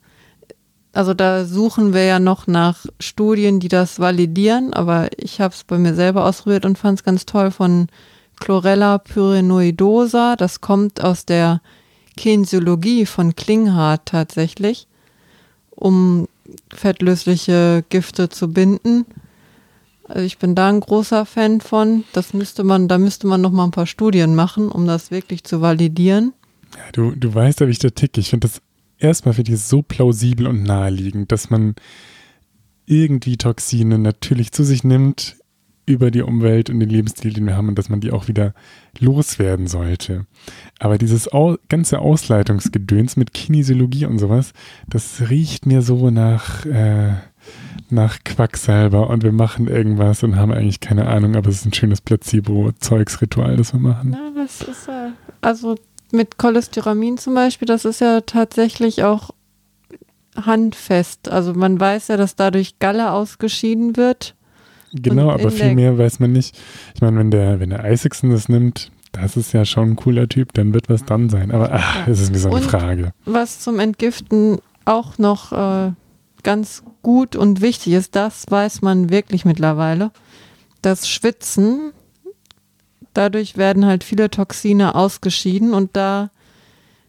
also 0.93 1.13
da 1.13 1.45
suchen 1.45 1.93
wir 1.93 2.03
ja 2.03 2.19
noch 2.19 2.47
nach 2.47 2.85
Studien, 2.99 3.59
die 3.59 3.69
das 3.69 3.99
validieren, 3.99 4.73
aber 4.73 5.07
ich 5.17 5.39
habe 5.39 5.53
es 5.53 5.63
bei 5.63 5.77
mir 5.77 5.95
selber 5.95 6.25
ausprobiert 6.25 6.65
und 6.65 6.77
fand 6.77 6.99
es 6.99 7.05
ganz 7.05 7.25
toll 7.25 7.51
von 7.51 7.87
Chlorella 8.39 8.97
pyrenoidosa. 8.97 10.35
Das 10.35 10.59
kommt 10.59 11.01
aus 11.01 11.25
der 11.25 11.61
Kinesiologie 12.17 13.05
von 13.05 13.35
Klinghardt 13.35 14.05
tatsächlich, 14.05 14.87
um 15.69 16.27
fettlösliche 16.73 17.83
Gifte 17.89 18.29
zu 18.29 18.51
binden. 18.51 19.05
Also 20.07 20.23
ich 20.23 20.37
bin 20.37 20.55
da 20.55 20.69
ein 20.69 20.79
großer 20.79 21.25
Fan 21.25 21.61
von. 21.61 22.03
Das 22.13 22.33
müsste 22.33 22.63
man, 22.63 22.87
da 22.87 22.97
müsste 22.97 23.27
man 23.27 23.41
noch 23.41 23.51
mal 23.51 23.65
ein 23.65 23.71
paar 23.71 23.87
Studien 23.87 24.35
machen, 24.35 24.69
um 24.69 24.85
das 24.87 25.11
wirklich 25.11 25.43
zu 25.43 25.61
validieren. 25.61 26.33
Ja, 26.75 26.91
du, 26.93 27.11
du 27.15 27.33
weißt 27.33 27.61
ja, 27.61 27.67
wie 27.67 27.71
ich 27.71 27.79
da 27.79 27.89
ticke. 27.89 28.19
Ich 28.19 28.29
finde 28.29 28.47
das 28.47 28.61
erstmal 28.97 29.33
finde 29.33 29.53
ich 29.53 29.61
so 29.61 29.81
plausibel 29.81 30.47
und 30.47 30.63
naheliegend, 30.63 31.31
dass 31.31 31.49
man 31.49 31.75
irgendwie 32.85 33.37
Toxine 33.37 33.97
natürlich 33.97 34.51
zu 34.51 34.63
sich 34.63 34.83
nimmt 34.83 35.37
über 35.91 36.11
die 36.11 36.21
Umwelt 36.21 36.69
und 36.69 36.79
den 36.79 36.89
Lebensstil, 36.89 37.33
den 37.33 37.45
wir 37.45 37.55
haben 37.55 37.69
und 37.69 37.77
dass 37.77 37.89
man 37.89 38.01
die 38.01 38.11
auch 38.11 38.27
wieder 38.27 38.53
loswerden 38.99 39.67
sollte. 39.67 40.25
Aber 40.79 40.97
dieses 40.97 41.29
ganze 41.69 41.99
Ausleitungsgedöns 41.99 43.17
mit 43.17 43.33
Kinesiologie 43.33 44.05
und 44.05 44.19
sowas, 44.19 44.53
das 44.87 45.29
riecht 45.29 45.65
mir 45.65 45.81
so 45.81 46.09
nach, 46.09 46.65
äh, 46.65 47.13
nach 47.89 48.23
Quacksalber 48.23 49.09
und 49.09 49.23
wir 49.23 49.31
machen 49.31 49.67
irgendwas 49.67 50.23
und 50.23 50.35
haben 50.35 50.51
eigentlich 50.51 50.79
keine 50.79 51.07
Ahnung, 51.07 51.35
aber 51.35 51.49
es 51.49 51.57
ist 51.57 51.65
ein 51.65 51.73
schönes 51.73 52.01
Placebo-Zeugsritual, 52.01 53.57
das 53.57 53.73
wir 53.73 53.79
machen. 53.79 54.13
Ja, 54.13 54.31
das 54.35 54.61
ist 54.61 54.89
also 55.41 55.75
mit 56.11 56.37
Cholesteramin 56.37 57.17
zum 57.17 57.33
Beispiel, 57.33 57.65
das 57.65 57.85
ist 57.85 58.01
ja 58.01 58.21
tatsächlich 58.21 59.03
auch 59.03 59.31
handfest. 60.35 61.29
Also 61.29 61.53
man 61.53 61.79
weiß 61.79 62.09
ja, 62.09 62.17
dass 62.17 62.35
dadurch 62.35 62.79
Galle 62.79 63.11
ausgeschieden 63.11 63.97
wird. 63.97 64.35
Genau, 65.01 65.31
aber 65.31 65.51
viel 65.51 65.73
mehr 65.73 65.97
weiß 65.97 66.19
man 66.19 66.31
nicht. 66.33 66.57
Ich 66.95 67.01
meine, 67.01 67.17
wenn 67.17 67.31
der, 67.31 67.59
wenn 67.59 67.69
der 67.69 67.89
Isaacson 67.89 68.31
das 68.31 68.49
nimmt, 68.49 68.91
das 69.13 69.37
ist 69.37 69.53
ja 69.53 69.63
schon 69.65 69.91
ein 69.91 69.95
cooler 69.95 70.27
Typ, 70.27 70.53
dann 70.53 70.73
wird 70.73 70.89
was 70.89 71.05
dann 71.05 71.29
sein. 71.29 71.51
Aber 71.51 71.69
ach, 71.71 72.05
das 72.05 72.19
ist 72.19 72.31
mir 72.31 72.39
so 72.39 72.49
eine 72.49 72.57
und 72.57 72.63
Frage. 72.63 73.13
Was 73.25 73.59
zum 73.59 73.79
Entgiften 73.79 74.59
auch 74.85 75.17
noch 75.17 75.51
äh, 75.51 75.91
ganz 76.43 76.83
gut 77.01 77.35
und 77.35 77.61
wichtig 77.61 77.93
ist, 77.93 78.15
das 78.15 78.45
weiß 78.49 78.81
man 78.81 79.09
wirklich 79.09 79.45
mittlerweile. 79.45 80.11
Das 80.81 81.07
Schwitzen 81.07 81.93
dadurch 83.13 83.57
werden 83.57 83.85
halt 83.85 84.03
viele 84.03 84.29
Toxine 84.29 84.95
ausgeschieden 84.95 85.73
und 85.73 85.95
da 85.95 86.29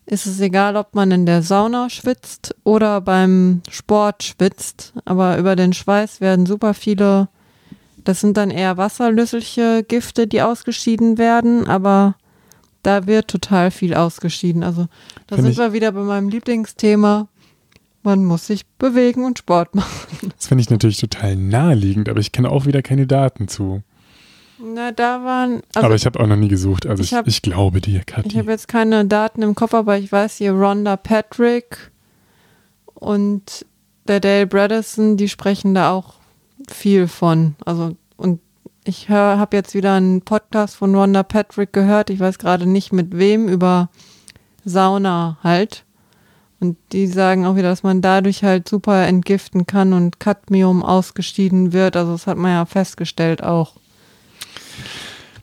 ist 0.04 0.26
es 0.26 0.40
egal, 0.40 0.76
ob 0.76 0.94
man 0.94 1.10
in 1.12 1.26
der 1.26 1.42
Sauna 1.42 1.88
schwitzt 1.88 2.56
oder 2.64 3.00
beim 3.00 3.62
Sport 3.70 4.24
schwitzt, 4.24 4.92
aber 5.04 5.38
über 5.38 5.54
den 5.54 5.72
Schweiß 5.72 6.20
werden 6.20 6.44
super 6.44 6.74
viele, 6.74 7.28
das 8.04 8.20
sind 8.20 8.36
dann 8.36 8.50
eher 8.50 8.76
wasserlösliche 8.76 9.84
Gifte, 9.86 10.26
die 10.26 10.42
ausgeschieden 10.42 11.18
werden, 11.18 11.66
aber 11.66 12.16
da 12.82 13.06
wird 13.06 13.28
total 13.28 13.70
viel 13.70 13.94
ausgeschieden. 13.94 14.62
Also 14.62 14.86
da 15.26 15.36
Find 15.36 15.46
sind 15.46 15.58
wir 15.58 15.72
wieder 15.72 15.92
bei 15.92 16.02
meinem 16.02 16.28
Lieblingsthema. 16.28 17.28
Man 18.02 18.24
muss 18.24 18.48
sich 18.48 18.66
bewegen 18.66 19.24
und 19.24 19.38
Sport 19.38 19.74
machen. 19.74 20.32
Das 20.36 20.48
finde 20.48 20.62
ich 20.62 20.70
natürlich 20.70 20.98
total 20.98 21.36
naheliegend, 21.36 22.08
aber 22.08 22.20
ich 22.20 22.32
kenne 22.32 22.50
auch 22.50 22.66
wieder 22.66 22.82
keine 22.82 23.06
Daten 23.06 23.48
zu. 23.48 23.82
Na, 24.64 24.92
da 24.92 25.24
waren. 25.24 25.62
Also 25.74 25.86
aber 25.86 25.94
ich 25.96 26.06
habe 26.06 26.20
auch 26.20 26.26
noch 26.26 26.36
nie 26.36 26.48
gesucht. 26.48 26.86
Also 26.86 27.02
ich, 27.02 27.10
ich, 27.10 27.14
hab, 27.14 27.26
ich 27.26 27.42
glaube 27.42 27.80
dir, 27.80 28.00
Kathi. 28.04 28.28
Ich 28.28 28.38
habe 28.38 28.50
jetzt 28.50 28.68
keine 28.68 29.04
Daten 29.04 29.42
im 29.42 29.54
Kopf, 29.54 29.74
aber 29.74 29.98
ich 29.98 30.10
weiß 30.10 30.36
hier 30.36 30.52
Rhonda 30.52 30.96
Patrick 30.96 31.90
und 32.94 33.66
der 34.06 34.20
Dale 34.20 34.46
Bredesen, 34.46 35.16
die 35.16 35.28
sprechen 35.28 35.74
da 35.74 35.90
auch 35.92 36.14
viel 36.70 37.08
von. 37.08 37.54
Also, 37.64 37.96
und 38.16 38.40
ich 38.84 39.08
habe 39.08 39.56
jetzt 39.56 39.74
wieder 39.74 39.94
einen 39.94 40.22
Podcast 40.22 40.76
von 40.76 40.94
Rhonda 40.94 41.22
Patrick 41.22 41.72
gehört. 41.72 42.10
Ich 42.10 42.20
weiß 42.20 42.38
gerade 42.38 42.66
nicht 42.66 42.92
mit 42.92 43.16
wem, 43.16 43.48
über 43.48 43.90
Sauna 44.64 45.38
halt. 45.42 45.84
Und 46.60 46.76
die 46.92 47.08
sagen 47.08 47.44
auch 47.44 47.56
wieder, 47.56 47.70
dass 47.70 47.82
man 47.82 48.02
dadurch 48.02 48.44
halt 48.44 48.68
super 48.68 49.06
entgiften 49.06 49.66
kann 49.66 49.92
und 49.92 50.20
Cadmium 50.20 50.84
ausgeschieden 50.84 51.72
wird. 51.72 51.96
Also 51.96 52.12
das 52.12 52.26
hat 52.28 52.38
man 52.38 52.52
ja 52.52 52.64
festgestellt 52.66 53.42
auch. 53.42 53.74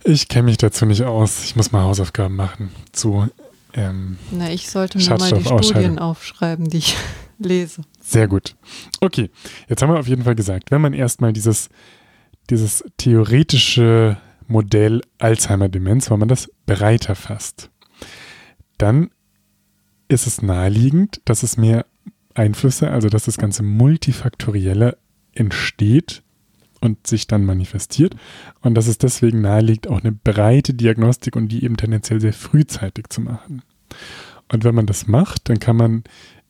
Ich 0.06 0.30
kenne 0.30 0.44
mich 0.44 0.58
dazu 0.58 0.86
nicht 0.86 1.04
aus. 1.04 1.44
Ich 1.44 1.58
muss 1.58 1.74
mal 1.74 1.84
Hausaufgaben 1.84 2.36
machen 2.36 2.72
zu. 2.94 3.28
Ähm, 3.74 4.18
Na, 4.32 4.50
ich 4.50 4.70
sollte 4.70 4.98
mir 4.98 5.10
mal 5.18 5.32
die 5.32 5.44
Studien 5.44 6.00
aufschreiben, 6.00 6.70
die 6.70 6.78
ich 6.78 6.96
lese. 7.38 7.82
Sehr 8.10 8.28
gut. 8.28 8.56
Okay, 9.02 9.30
jetzt 9.68 9.84
haben 9.84 9.94
wir 9.94 10.00
auf 10.00 10.08
jeden 10.08 10.24
Fall 10.24 10.34
gesagt, 10.34 10.72
wenn 10.72 10.82
man 10.82 10.94
erstmal 10.94 11.32
dieses, 11.32 11.70
dieses 12.50 12.84
theoretische 12.98 14.18
Modell 14.48 15.02
Alzheimer-Demenz, 15.20 16.10
wenn 16.10 16.18
man 16.18 16.28
das 16.28 16.52
breiter 16.66 17.14
fasst, 17.14 17.70
dann 18.80 19.12
ist 20.08 20.26
es 20.26 20.42
naheliegend, 20.42 21.22
dass 21.26 21.44
es 21.44 21.56
mehr 21.56 21.86
Einflüsse, 22.34 22.90
also 22.90 23.10
dass 23.10 23.26
das 23.26 23.38
ganze 23.38 23.62
Multifaktorielle 23.62 24.98
entsteht 25.34 26.24
und 26.82 27.06
sich 27.06 27.28
dann 27.28 27.46
manifestiert 27.46 28.16
und 28.62 28.74
dass 28.74 28.88
es 28.88 28.98
deswegen 28.98 29.42
naheliegt, 29.42 29.88
auch 29.88 30.02
eine 30.02 30.14
breite 30.14 30.74
Diagnostik 30.74 31.36
und 31.36 31.50
die 31.50 31.64
eben 31.64 31.78
tendenziell 31.78 32.20
sehr 32.20 32.34
frühzeitig 32.34 33.10
zu 33.10 33.22
machen. 33.22 33.62
Und 34.52 34.64
wenn 34.64 34.74
man 34.74 34.88
das 34.88 35.06
macht, 35.06 35.48
dann 35.50 35.60
kann 35.60 35.76
man 35.76 36.04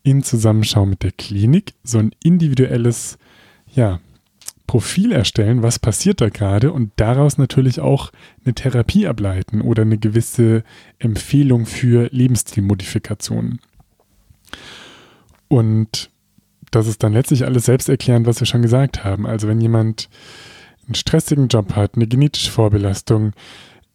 in 0.09 0.23
Zusammenschau 0.23 0.85
mit 0.85 1.03
der 1.03 1.11
Klinik 1.11 1.73
so 1.83 1.99
ein 1.99 2.11
individuelles 2.23 3.17
ja, 3.73 3.99
Profil 4.65 5.11
erstellen, 5.11 5.61
was 5.61 5.79
passiert 5.79 6.21
da 6.21 6.29
gerade 6.29 6.71
und 6.71 6.91
daraus 6.95 7.37
natürlich 7.37 7.79
auch 7.79 8.11
eine 8.43 8.53
Therapie 8.55 9.07
ableiten 9.07 9.61
oder 9.61 9.83
eine 9.83 9.97
gewisse 9.97 10.63
Empfehlung 10.97 11.65
für 11.65 12.09
Lebensstilmodifikationen. 12.11 13.59
Und 15.47 16.09
das 16.71 16.87
ist 16.87 17.03
dann 17.03 17.13
letztlich 17.13 17.45
alles 17.45 17.65
selbsterklärend, 17.65 18.27
was 18.27 18.39
wir 18.39 18.47
schon 18.47 18.61
gesagt 18.61 19.03
haben. 19.03 19.25
Also 19.25 19.47
wenn 19.47 19.61
jemand 19.61 20.09
einen 20.85 20.95
stressigen 20.95 21.47
Job 21.47 21.75
hat, 21.75 21.95
eine 21.95 22.07
genetische 22.07 22.51
Vorbelastung, 22.51 23.33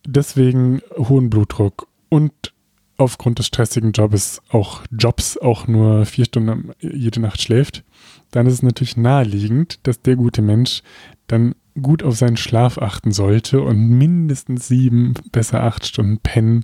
deswegen 0.07 0.81
hohen 0.97 1.31
Blutdruck 1.31 1.89
und 2.09 2.54
aufgrund 2.97 3.39
des 3.39 3.47
stressigen 3.47 3.93
Jobs 3.93 4.41
auch 4.51 4.83
Jobs 4.91 5.37
auch 5.37 5.67
nur 5.67 6.07
vier 6.07 6.27
Stunden 6.27 6.73
jede 6.81 7.21
Nacht 7.21 7.41
schläft, 7.43 7.85
dann 8.31 8.47
ist 8.47 8.55
es 8.55 8.63
natürlich 8.63 8.97
naheliegend, 8.97 9.87
dass 9.87 10.01
der 10.03 10.17
gute 10.17 10.43
Mensch 10.43 10.83
dann 11.27 11.55
gut 11.81 12.03
auf 12.03 12.17
seinen 12.17 12.37
Schlaf 12.37 12.79
achten 12.79 13.13
sollte 13.13 13.61
und 13.61 13.77
mindestens 13.77 14.69
sieben, 14.69 15.15
besser 15.33 15.63
acht 15.63 15.87
Stunden 15.87 16.19
pennen, 16.19 16.63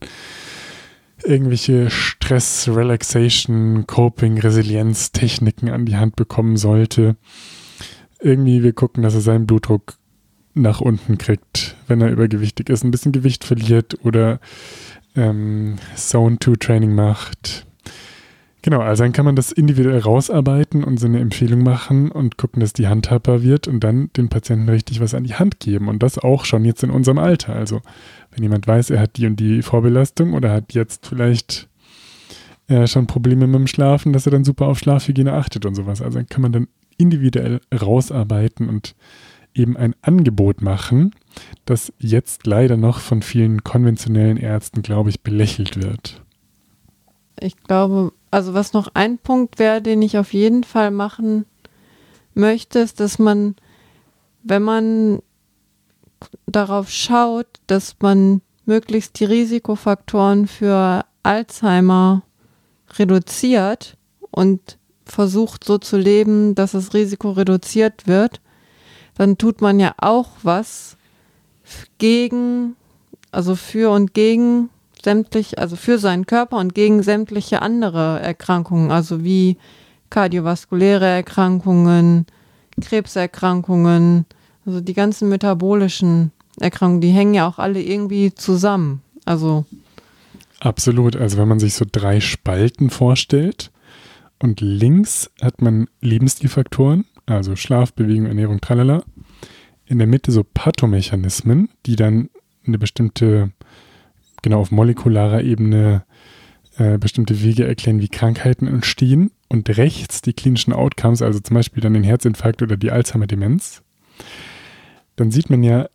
irgendwelche 1.24 1.90
Stress, 1.90 2.68
Relaxation, 2.68 3.86
Coping, 3.86 4.38
Resilienz, 4.38 5.12
Techniken 5.12 5.68
an 5.68 5.84
die 5.84 5.96
Hand 5.96 6.16
bekommen 6.16 6.56
sollte. 6.56 7.16
Irgendwie 8.20 8.62
wir 8.62 8.72
gucken, 8.72 9.02
dass 9.02 9.14
er 9.14 9.20
seinen 9.20 9.46
Blutdruck 9.46 9.94
nach 10.54 10.80
unten 10.80 11.18
kriegt, 11.18 11.76
wenn 11.86 12.00
er 12.00 12.10
übergewichtig 12.10 12.68
ist, 12.68 12.84
ein 12.84 12.90
bisschen 12.90 13.12
Gewicht 13.12 13.44
verliert 13.44 13.96
oder 14.04 14.40
ähm, 15.16 15.76
Zone 15.96 16.38
2 16.38 16.54
Training 16.58 16.94
macht. 16.94 17.66
Genau, 18.62 18.80
also 18.80 19.04
dann 19.04 19.12
kann 19.12 19.24
man 19.24 19.36
das 19.36 19.52
individuell 19.52 20.00
rausarbeiten 20.00 20.84
und 20.84 21.00
so 21.00 21.06
eine 21.06 21.20
Empfehlung 21.20 21.62
machen 21.62 22.10
und 22.10 22.36
gucken, 22.36 22.60
dass 22.60 22.74
die 22.74 22.88
handhabbar 22.88 23.42
wird 23.42 23.66
und 23.68 23.80
dann 23.80 24.10
den 24.16 24.28
Patienten 24.28 24.68
richtig 24.68 25.00
was 25.00 25.14
an 25.14 25.24
die 25.24 25.34
Hand 25.34 25.60
geben. 25.60 25.88
Und 25.88 26.02
das 26.02 26.18
auch 26.18 26.44
schon 26.44 26.66
jetzt 26.66 26.82
in 26.82 26.90
unserem 26.90 27.18
Alter. 27.18 27.54
Also 27.54 27.80
wenn 28.32 28.42
jemand 28.42 28.66
weiß, 28.66 28.90
er 28.90 29.00
hat 29.00 29.16
die 29.16 29.26
und 29.26 29.40
die 29.40 29.62
Vorbelastung 29.62 30.34
oder 30.34 30.52
hat 30.52 30.74
jetzt 30.74 31.06
vielleicht 31.06 31.68
äh, 32.68 32.86
schon 32.86 33.06
Probleme 33.06 33.46
mit 33.46 33.60
dem 33.60 33.66
Schlafen, 33.66 34.12
dass 34.12 34.26
er 34.26 34.32
dann 34.32 34.44
super 34.44 34.66
auf 34.66 34.78
Schlafhygiene 34.78 35.32
achtet 35.32 35.64
und 35.64 35.74
sowas. 35.74 36.02
Also 36.02 36.18
dann 36.18 36.28
kann 36.28 36.42
man 36.42 36.52
dann 36.52 36.68
individuell 36.98 37.62
rausarbeiten 37.72 38.68
und 38.68 38.94
eben 39.54 39.76
ein 39.76 39.94
Angebot 40.02 40.62
machen, 40.62 41.14
das 41.64 41.92
jetzt 41.98 42.46
leider 42.46 42.76
noch 42.76 43.00
von 43.00 43.22
vielen 43.22 43.64
konventionellen 43.64 44.36
Ärzten, 44.36 44.82
glaube 44.82 45.10
ich, 45.10 45.22
belächelt 45.22 45.82
wird. 45.82 46.22
Ich 47.38 47.56
glaube, 47.56 48.12
also 48.30 48.54
was 48.54 48.72
noch 48.72 48.88
ein 48.94 49.18
Punkt 49.18 49.58
wäre, 49.58 49.82
den 49.82 50.02
ich 50.02 50.18
auf 50.18 50.32
jeden 50.32 50.64
Fall 50.64 50.90
machen 50.90 51.46
möchte, 52.34 52.78
ist, 52.80 53.00
dass 53.00 53.18
man, 53.18 53.56
wenn 54.42 54.62
man 54.62 55.20
darauf 56.46 56.90
schaut, 56.90 57.46
dass 57.66 57.96
man 58.00 58.42
möglichst 58.66 59.18
die 59.18 59.24
Risikofaktoren 59.24 60.46
für 60.46 61.04
Alzheimer 61.22 62.22
reduziert 62.98 63.96
und 64.30 64.78
versucht 65.04 65.64
so 65.64 65.78
zu 65.78 65.96
leben, 65.96 66.54
dass 66.54 66.72
das 66.72 66.94
Risiko 66.94 67.32
reduziert 67.32 68.06
wird, 68.06 68.40
dann 69.16 69.38
tut 69.38 69.60
man 69.60 69.80
ja 69.80 69.94
auch 69.98 70.28
was 70.42 70.96
gegen, 71.98 72.76
also 73.32 73.54
für 73.54 73.90
und 73.90 74.14
gegen 74.14 74.70
sämtlich, 75.02 75.58
also 75.58 75.76
für 75.76 75.98
seinen 75.98 76.26
Körper 76.26 76.56
und 76.56 76.74
gegen 76.74 77.02
sämtliche 77.02 77.62
andere 77.62 78.20
Erkrankungen, 78.20 78.90
also 78.90 79.24
wie 79.24 79.56
kardiovaskuläre 80.10 81.06
Erkrankungen, 81.06 82.26
Krebserkrankungen, 82.80 84.26
also 84.66 84.80
die 84.80 84.94
ganzen 84.94 85.28
metabolischen 85.28 86.32
Erkrankungen, 86.58 87.00
die 87.00 87.10
hängen 87.10 87.34
ja 87.34 87.48
auch 87.48 87.58
alle 87.58 87.80
irgendwie 87.82 88.34
zusammen. 88.34 89.02
Also 89.24 89.64
Absolut. 90.60 91.16
Also 91.16 91.38
wenn 91.38 91.48
man 91.48 91.58
sich 91.58 91.74
so 91.74 91.86
drei 91.90 92.20
Spalten 92.20 92.90
vorstellt 92.90 93.70
und 94.38 94.60
links 94.60 95.30
hat 95.40 95.62
man 95.62 95.88
Lebensstilfaktoren, 96.00 97.06
also 97.26 97.56
Schlaf, 97.56 97.92
Bewegung, 97.92 98.26
Ernährung, 98.26 98.60
tralala. 98.60 99.04
In 99.86 99.98
der 99.98 100.06
Mitte 100.06 100.32
so 100.32 100.44
Pathomechanismen, 100.44 101.68
die 101.86 101.96
dann 101.96 102.30
eine 102.66 102.78
bestimmte, 102.78 103.52
genau 104.42 104.60
auf 104.60 104.70
molekularer 104.70 105.42
Ebene 105.42 106.04
äh, 106.76 106.98
bestimmte 106.98 107.42
Wege 107.42 107.66
erklären, 107.66 108.00
wie 108.00 108.08
Krankheiten 108.08 108.66
entstehen. 108.66 109.32
Und 109.48 109.68
rechts 109.76 110.22
die 110.22 110.32
klinischen 110.32 110.72
Outcomes, 110.72 111.22
also 111.22 111.40
zum 111.40 111.54
Beispiel 111.54 111.82
dann 111.82 111.94
den 111.94 112.04
Herzinfarkt 112.04 112.62
oder 112.62 112.76
die 112.76 112.92
Alzheimer-Demenz. 112.92 113.82
Dann 115.16 115.32
sieht 115.32 115.50
man 115.50 115.62
ja, 115.62 115.88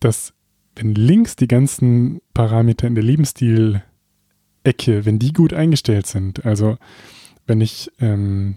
dass 0.00 0.32
wenn 0.76 0.94
links 0.94 1.36
die 1.36 1.48
ganzen 1.48 2.20
Parameter 2.32 2.86
in 2.86 2.94
der 2.94 3.04
Lebensstil-Ecke, 3.04 5.04
wenn 5.04 5.18
die 5.18 5.32
gut 5.32 5.52
eingestellt 5.52 6.06
sind, 6.06 6.44
also 6.44 6.78
wenn 7.46 7.60
ich 7.60 7.90
ähm, 8.00 8.56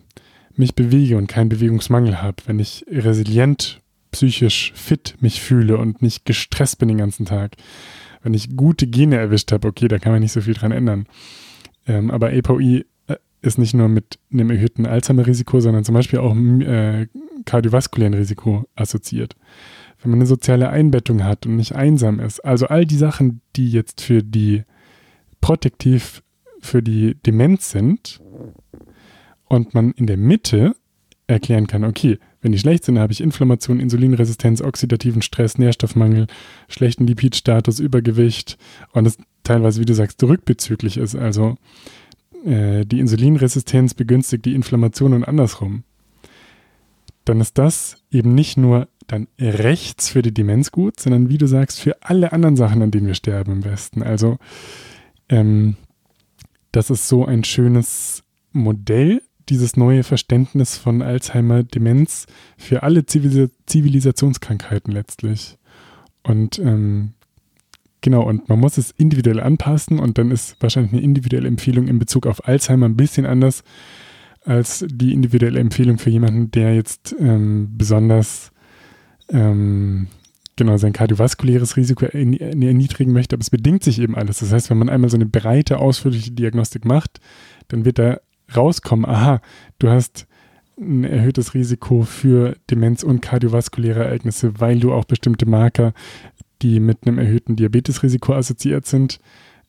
mich 0.57 0.75
bewege 0.75 1.17
und 1.17 1.27
keinen 1.27 1.49
Bewegungsmangel 1.49 2.21
habe, 2.21 2.37
wenn 2.45 2.59
ich 2.59 2.85
resilient, 2.89 3.81
psychisch 4.11 4.71
fit 4.75 5.15
mich 5.19 5.41
fühle 5.41 5.77
und 5.77 6.01
nicht 6.01 6.25
gestresst 6.25 6.79
bin 6.79 6.87
den 6.87 6.97
ganzen 6.97 7.25
Tag, 7.25 7.55
wenn 8.23 8.33
ich 8.33 8.55
gute 8.55 8.87
Gene 8.87 9.17
erwischt 9.17 9.51
habe, 9.51 9.67
okay, 9.67 9.87
da 9.87 9.99
kann 9.99 10.11
man 10.11 10.21
nicht 10.21 10.31
so 10.31 10.41
viel 10.41 10.53
dran 10.53 10.71
ändern. 10.71 11.05
Ähm, 11.85 12.11
aber 12.11 12.29
APOE 12.29 12.85
äh, 13.07 13.15
ist 13.41 13.57
nicht 13.57 13.73
nur 13.73 13.87
mit 13.87 14.19
einem 14.31 14.49
erhöhten 14.49 14.85
Alzheimer-Risiko, 14.85 15.59
sondern 15.59 15.83
zum 15.83 15.93
Beispiel 15.93 16.19
auch 16.19 16.31
einem 16.31 16.61
äh, 16.61 17.07
kardiovaskulären 17.45 18.13
Risiko 18.13 18.65
assoziiert. 18.75 19.35
Wenn 20.01 20.11
man 20.11 20.19
eine 20.19 20.27
soziale 20.27 20.69
Einbettung 20.69 21.23
hat 21.23 21.45
und 21.45 21.55
nicht 21.55 21.75
einsam 21.75 22.19
ist, 22.19 22.39
also 22.41 22.67
all 22.67 22.85
die 22.85 22.97
Sachen, 22.97 23.41
die 23.55 23.71
jetzt 23.71 24.01
für 24.01 24.23
die 24.23 24.63
protektiv 25.41 26.23
für 26.59 26.81
die 26.81 27.15
Demenz 27.25 27.69
sind, 27.71 28.19
und 29.47 29.73
man 29.73 29.91
in 29.91 30.07
der 30.07 30.17
Mitte 30.17 30.75
erklären 31.27 31.67
kann, 31.67 31.83
okay, 31.83 32.19
wenn 32.41 32.51
die 32.51 32.59
schlecht 32.59 32.85
sind, 32.85 32.99
habe 32.99 33.11
ich 33.11 33.21
Inflammation, 33.21 33.79
Insulinresistenz, 33.79 34.61
oxidativen 34.61 35.21
Stress, 35.21 35.57
Nährstoffmangel, 35.57 36.27
schlechten 36.69 37.07
Lipidstatus, 37.07 37.79
Übergewicht 37.79 38.57
und 38.93 39.03
das 39.03 39.17
teilweise, 39.43 39.81
wie 39.81 39.85
du 39.85 39.93
sagst, 39.93 40.23
rückbezüglich 40.23 40.97
ist. 40.97 41.15
Also 41.15 41.57
äh, 42.45 42.85
die 42.85 42.99
Insulinresistenz 42.99 43.93
begünstigt 43.93 44.45
die 44.45 44.55
Inflammation 44.55 45.13
und 45.13 45.23
andersrum. 45.23 45.83
Dann 47.25 47.41
ist 47.41 47.57
das 47.57 47.97
eben 48.11 48.35
nicht 48.35 48.57
nur 48.57 48.87
dann 49.07 49.27
rechts 49.39 50.09
für 50.09 50.21
die 50.21 50.33
Demenz 50.33 50.71
gut, 50.71 50.99
sondern 50.99 51.29
wie 51.29 51.37
du 51.37 51.47
sagst, 51.47 51.79
für 51.79 52.01
alle 52.01 52.31
anderen 52.31 52.55
Sachen, 52.55 52.81
an 52.81 52.91
denen 52.91 53.07
wir 53.07 53.15
sterben 53.15 53.51
im 53.51 53.65
Westen. 53.65 54.03
Also 54.03 54.37
ähm, 55.29 55.75
das 56.71 56.89
ist 56.89 57.07
so 57.07 57.25
ein 57.25 57.43
schönes 57.43 58.23
Modell, 58.51 59.21
dieses 59.49 59.77
neue 59.77 60.03
Verständnis 60.03 60.77
von 60.77 61.01
Alzheimer-Demenz 61.01 62.25
für 62.57 62.83
alle 62.83 63.05
Zivilis 63.05 63.49
Zivilisationskrankheiten 63.65 64.93
letztlich. 64.93 65.57
Und 66.23 66.59
ähm, 66.59 67.13
genau, 68.01 68.23
und 68.23 68.49
man 68.49 68.59
muss 68.59 68.77
es 68.77 68.91
individuell 68.91 69.39
anpassen 69.39 69.99
und 69.99 70.17
dann 70.17 70.31
ist 70.31 70.55
wahrscheinlich 70.61 70.93
eine 70.93 71.01
individuelle 71.01 71.47
Empfehlung 71.47 71.87
in 71.87 71.99
Bezug 71.99 72.27
auf 72.27 72.47
Alzheimer 72.47 72.87
ein 72.87 72.97
bisschen 72.97 73.25
anders 73.25 73.63
als 74.43 74.85
die 74.87 75.13
individuelle 75.13 75.59
Empfehlung 75.59 75.97
für 75.97 76.09
jemanden, 76.09 76.51
der 76.51 76.73
jetzt 76.73 77.13
ähm, 77.19 77.69
besonders 77.77 78.51
ähm, 79.29 80.07
genau 80.55 80.77
sein 80.77 80.93
kardiovaskuläres 80.93 81.77
Risiko 81.77 82.05
erniedrigen 82.05 83.11
möchte, 83.13 83.35
aber 83.35 83.41
es 83.41 83.49
bedingt 83.49 83.83
sich 83.83 83.99
eben 83.99 84.15
alles. 84.15 84.39
Das 84.39 84.51
heißt, 84.51 84.69
wenn 84.69 84.77
man 84.77 84.89
einmal 84.89 85.09
so 85.09 85.17
eine 85.17 85.25
breite, 85.25 85.77
ausführliche 85.79 86.31
Diagnostik 86.31 86.85
macht, 86.85 87.19
dann 87.67 87.85
wird 87.85 87.99
da 87.99 88.19
rauskommen, 88.55 89.05
aha, 89.05 89.41
du 89.79 89.89
hast 89.89 90.27
ein 90.79 91.03
erhöhtes 91.03 91.53
Risiko 91.53 92.03
für 92.03 92.55
Demenz 92.69 93.03
und 93.03 93.21
kardiovaskuläre 93.21 94.05
Ereignisse, 94.05 94.59
weil 94.59 94.79
du 94.79 94.93
auch 94.93 95.05
bestimmte 95.05 95.45
Marker, 95.45 95.93
die 96.61 96.79
mit 96.79 96.99
einem 97.05 97.17
erhöhten 97.17 97.55
Diabetesrisiko 97.55 98.33
assoziiert 98.33 98.85
sind, 98.85 99.19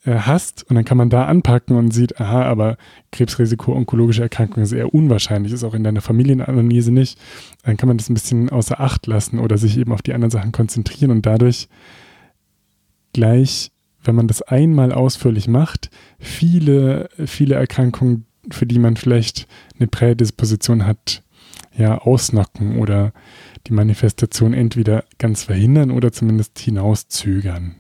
äh, 0.04 0.14
hast. 0.14 0.64
Und 0.68 0.76
dann 0.76 0.84
kann 0.84 0.98
man 0.98 1.10
da 1.10 1.24
anpacken 1.24 1.76
und 1.76 1.92
sieht, 1.92 2.20
aha, 2.20 2.44
aber 2.44 2.76
Krebsrisiko, 3.10 3.72
onkologische 3.72 4.22
Erkrankungen 4.22 4.64
ist 4.64 4.72
eher 4.72 4.94
unwahrscheinlich, 4.94 5.52
ist 5.52 5.64
auch 5.64 5.74
in 5.74 5.84
deiner 5.84 6.00
Familienanalyse 6.00 6.92
nicht. 6.92 7.18
Dann 7.64 7.76
kann 7.76 7.88
man 7.88 7.98
das 7.98 8.08
ein 8.08 8.14
bisschen 8.14 8.50
außer 8.50 8.80
Acht 8.80 9.06
lassen 9.06 9.38
oder 9.38 9.58
sich 9.58 9.76
eben 9.76 9.92
auf 9.92 10.02
die 10.02 10.14
anderen 10.14 10.30
Sachen 10.30 10.52
konzentrieren 10.52 11.10
und 11.10 11.26
dadurch 11.26 11.68
gleich, 13.12 13.72
wenn 14.04 14.14
man 14.14 14.28
das 14.28 14.42
einmal 14.42 14.92
ausführlich 14.92 15.48
macht, 15.48 15.90
viele, 16.20 17.08
viele 17.26 17.56
Erkrankungen 17.56 18.27
für 18.51 18.66
die 18.66 18.78
man 18.78 18.96
vielleicht 18.96 19.46
eine 19.78 19.86
Prädisposition 19.86 20.86
hat, 20.86 21.22
ja, 21.76 21.99
ausnocken 21.99 22.78
oder 22.78 23.12
die 23.66 23.72
Manifestation 23.72 24.55
entweder 24.55 25.05
ganz 25.18 25.44
verhindern 25.44 25.90
oder 25.90 26.12
zumindest 26.12 26.59
hinauszögern. 26.59 27.76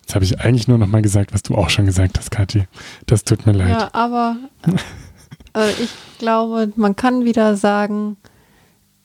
Jetzt 0.00 0.14
habe 0.14 0.24
ich 0.24 0.40
eigentlich 0.40 0.68
nur 0.68 0.78
noch 0.78 0.88
mal 0.88 1.02
gesagt, 1.02 1.32
was 1.32 1.42
du 1.42 1.54
auch 1.54 1.70
schon 1.70 1.86
gesagt 1.86 2.18
hast, 2.18 2.30
Kathi. 2.30 2.64
Das 3.06 3.24
tut 3.24 3.46
mir 3.46 3.52
leid. 3.52 3.70
Ja, 3.70 3.90
aber 3.92 4.36
äh, 5.56 5.70
ich 5.72 5.90
glaube, 6.18 6.72
man 6.76 6.96
kann 6.96 7.24
wieder 7.24 7.56
sagen, 7.56 8.16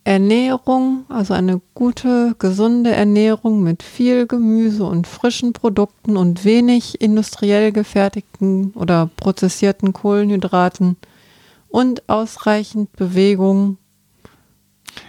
Ernährung, 0.08 1.04
also 1.10 1.34
eine 1.34 1.60
gute, 1.74 2.34
gesunde 2.40 2.92
Ernährung 2.92 3.62
mit 3.62 3.84
viel 3.84 4.26
Gemüse 4.26 4.86
und 4.86 5.06
frischen 5.06 5.52
Produkten 5.52 6.16
und 6.16 6.46
wenig 6.46 7.02
industriell 7.02 7.74
gefertigten 7.74 8.72
oder 8.72 9.10
prozessierten 9.18 9.92
Kohlenhydraten 9.92 10.96
und 11.68 12.08
ausreichend 12.08 12.94
Bewegung 12.94 13.80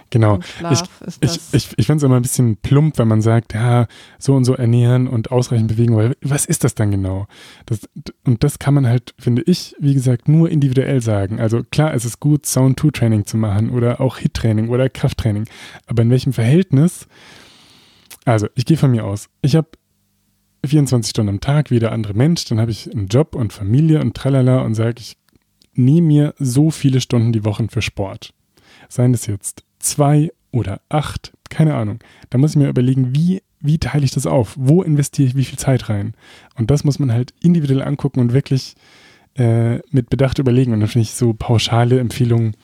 Genau. 0.09 0.39
Ich, 0.71 0.81
ich, 1.21 1.39
ich, 1.51 1.69
ich 1.77 1.85
finde 1.85 1.97
es 1.97 2.03
immer 2.03 2.15
ein 2.15 2.21
bisschen 2.23 2.57
plump, 2.57 2.97
wenn 2.97 3.07
man 3.07 3.21
sagt, 3.21 3.53
ja, 3.53 3.87
so 4.17 4.35
und 4.35 4.43
so 4.43 4.55
ernähren 4.55 5.07
und 5.07 5.31
ausreichend 5.31 5.67
bewegen, 5.67 5.95
weil 5.95 6.15
was 6.21 6.45
ist 6.45 6.63
das 6.63 6.73
dann 6.75 6.91
genau? 6.91 7.27
Das, 7.65 7.81
und 8.25 8.43
das 8.43 8.57
kann 8.57 8.73
man 8.73 8.87
halt, 8.87 9.13
finde 9.19 9.43
ich, 9.43 9.75
wie 9.79 9.93
gesagt, 9.93 10.27
nur 10.27 10.49
individuell 10.49 11.01
sagen. 11.01 11.39
Also 11.39 11.63
klar, 11.63 11.93
es 11.93 12.05
ist 12.05 12.19
gut, 12.19 12.45
Sound-2-Training 12.45 13.25
zu 13.25 13.37
machen 13.37 13.69
oder 13.69 14.01
auch 14.01 14.17
Hit-Training 14.17 14.69
oder 14.69 14.89
Krafttraining. 14.89 15.45
Aber 15.85 16.01
in 16.01 16.09
welchem 16.09 16.33
Verhältnis? 16.33 17.07
Also, 18.25 18.47
ich 18.55 18.65
gehe 18.65 18.77
von 18.77 18.91
mir 18.91 19.05
aus. 19.05 19.29
Ich 19.41 19.55
habe 19.55 19.69
24 20.65 21.11
Stunden 21.11 21.29
am 21.29 21.39
Tag 21.39 21.71
wie 21.71 21.79
der 21.79 21.91
andere 21.91 22.13
Mensch, 22.13 22.45
dann 22.45 22.59
habe 22.59 22.71
ich 22.71 22.91
einen 22.91 23.07
Job 23.07 23.35
und 23.35 23.53
Familie 23.53 24.01
und 24.01 24.15
tralala 24.15 24.61
und 24.61 24.75
sage, 24.75 24.95
ich 24.99 25.17
nehme 25.73 26.07
mir 26.07 26.33
so 26.37 26.69
viele 26.71 26.99
Stunden 26.99 27.31
die 27.31 27.45
Woche 27.45 27.67
für 27.69 27.81
Sport. 27.81 28.33
Seien 28.89 29.13
es 29.13 29.25
jetzt 29.25 29.63
zwei 29.79 30.31
oder 30.51 30.81
acht, 30.89 31.31
keine 31.49 31.75
Ahnung. 31.75 31.99
Da 32.29 32.37
muss 32.37 32.51
ich 32.51 32.57
mir 32.57 32.69
überlegen, 32.69 33.15
wie, 33.15 33.41
wie 33.59 33.77
teile 33.77 34.05
ich 34.05 34.11
das 34.11 34.25
auf? 34.25 34.55
Wo 34.57 34.81
investiere 34.81 35.27
ich 35.29 35.35
wie 35.35 35.45
viel 35.45 35.59
Zeit 35.59 35.89
rein? 35.89 36.13
Und 36.55 36.71
das 36.71 36.83
muss 36.83 36.99
man 36.99 37.11
halt 37.11 37.33
individuell 37.41 37.81
angucken 37.81 38.19
und 38.19 38.33
wirklich 38.33 38.75
äh, 39.35 39.79
mit 39.91 40.09
Bedacht 40.09 40.39
überlegen. 40.39 40.73
Und 40.73 40.79
dann 40.79 40.89
finde 40.89 41.03
ich 41.03 41.13
so 41.13 41.33
pauschale 41.33 41.99
Empfehlungen, 41.99 42.55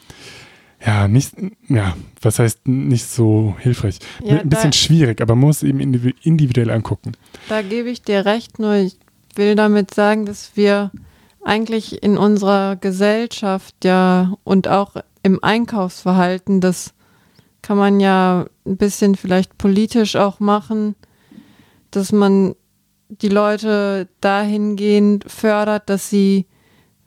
ja, 0.86 1.08
nicht, 1.08 1.34
ja, 1.68 1.96
was 2.22 2.38
heißt 2.38 2.68
nicht 2.68 3.06
so 3.06 3.56
hilfreich? 3.60 4.00
Ja, 4.24 4.40
Ein 4.40 4.50
bisschen 4.50 4.74
schwierig, 4.74 5.22
aber 5.22 5.36
man 5.36 5.48
muss 5.48 5.64
eben 5.64 5.80
individuell 5.80 6.70
angucken. 6.70 7.14
Da 7.50 7.62
gebe 7.62 7.90
ich 7.90 8.04
dir 8.04 8.26
recht, 8.26 8.60
nur 8.60 8.76
ich 8.76 8.98
will 9.36 9.56
damit 9.56 9.94
sagen, 9.94 10.26
dass 10.26 10.52
wir 10.56 10.92
eigentlich 11.44 12.04
in 12.04 12.18
unserer 12.18 12.76
Gesellschaft 12.76 13.76
ja 13.84 14.36
und 14.44 14.68
auch 14.68 14.96
im 15.24 15.44
Einkaufsverhalten 15.44 16.62
das 16.62 16.95
kann 17.66 17.78
man 17.78 18.00
ja 18.00 18.46
ein 18.68 18.78
bisschen 18.78 19.16
vielleicht 19.16 19.58
politisch 19.58 20.16
auch 20.16 20.40
machen, 20.40 20.94
dass 21.90 22.12
man 22.12 22.54
die 23.10 23.28
Leute 23.28 24.08
dahingehend 24.22 25.26
fördert, 25.28 25.90
dass 25.90 26.08
sie 26.08 26.46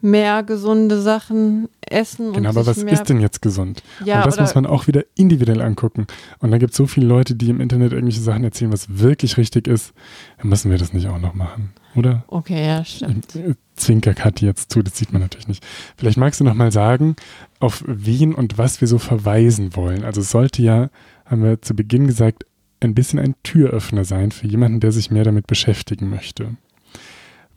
mehr 0.00 0.42
gesunde 0.42 1.00
Sachen 1.00 1.68
essen. 1.80 2.32
Genau, 2.32 2.48
aber 2.48 2.66
was 2.66 2.78
ist 2.78 3.08
denn 3.08 3.20
jetzt 3.20 3.40
gesund? 3.40 3.84
Ja, 4.04 4.16
und 4.16 4.26
das 4.26 4.40
muss 4.40 4.56
man 4.56 4.66
auch 4.66 4.88
wieder 4.88 5.04
individuell 5.14 5.60
angucken. 5.60 6.08
Und 6.40 6.50
da 6.50 6.58
gibt 6.58 6.72
es 6.72 6.76
so 6.76 6.88
viele 6.88 7.06
Leute, 7.06 7.36
die 7.36 7.50
im 7.50 7.60
Internet 7.60 7.92
irgendwelche 7.92 8.20
Sachen 8.20 8.42
erzählen, 8.42 8.72
was 8.72 8.98
wirklich 8.98 9.36
richtig 9.36 9.68
ist. 9.68 9.92
Dann 10.38 10.48
müssen 10.48 10.72
wir 10.72 10.78
das 10.78 10.92
nicht 10.92 11.06
auch 11.06 11.20
noch 11.20 11.34
machen, 11.34 11.72
oder? 11.98 12.24
Okay, 12.28 12.66
ja, 12.66 12.84
stimmt. 12.84 13.34
Äh, 13.36 13.54
Zwinker 13.76 14.14
Kat 14.14 14.40
jetzt 14.40 14.72
zu, 14.72 14.82
das 14.82 14.96
sieht 14.96 15.12
man 15.12 15.22
natürlich 15.22 15.48
nicht. 15.48 15.64
Vielleicht 15.96 16.16
magst 16.16 16.40
du 16.40 16.44
noch 16.44 16.54
mal 16.54 16.72
sagen, 16.72 17.16
auf 17.60 17.84
wen 17.86 18.34
und 18.34 18.58
was 18.58 18.80
wir 18.80 18.88
so 18.88 18.98
verweisen 18.98 19.76
wollen. 19.76 20.04
Also 20.04 20.20
es 20.20 20.30
sollte 20.30 20.62
ja, 20.62 20.90
haben 21.26 21.42
wir 21.42 21.62
zu 21.62 21.74
Beginn 21.74 22.06
gesagt, 22.06 22.44
ein 22.80 22.94
bisschen 22.94 23.18
ein 23.18 23.34
Türöffner 23.42 24.04
sein 24.04 24.30
für 24.30 24.46
jemanden, 24.46 24.80
der 24.80 24.92
sich 24.92 25.10
mehr 25.10 25.24
damit 25.24 25.46
beschäftigen 25.46 26.08
möchte. 26.10 26.56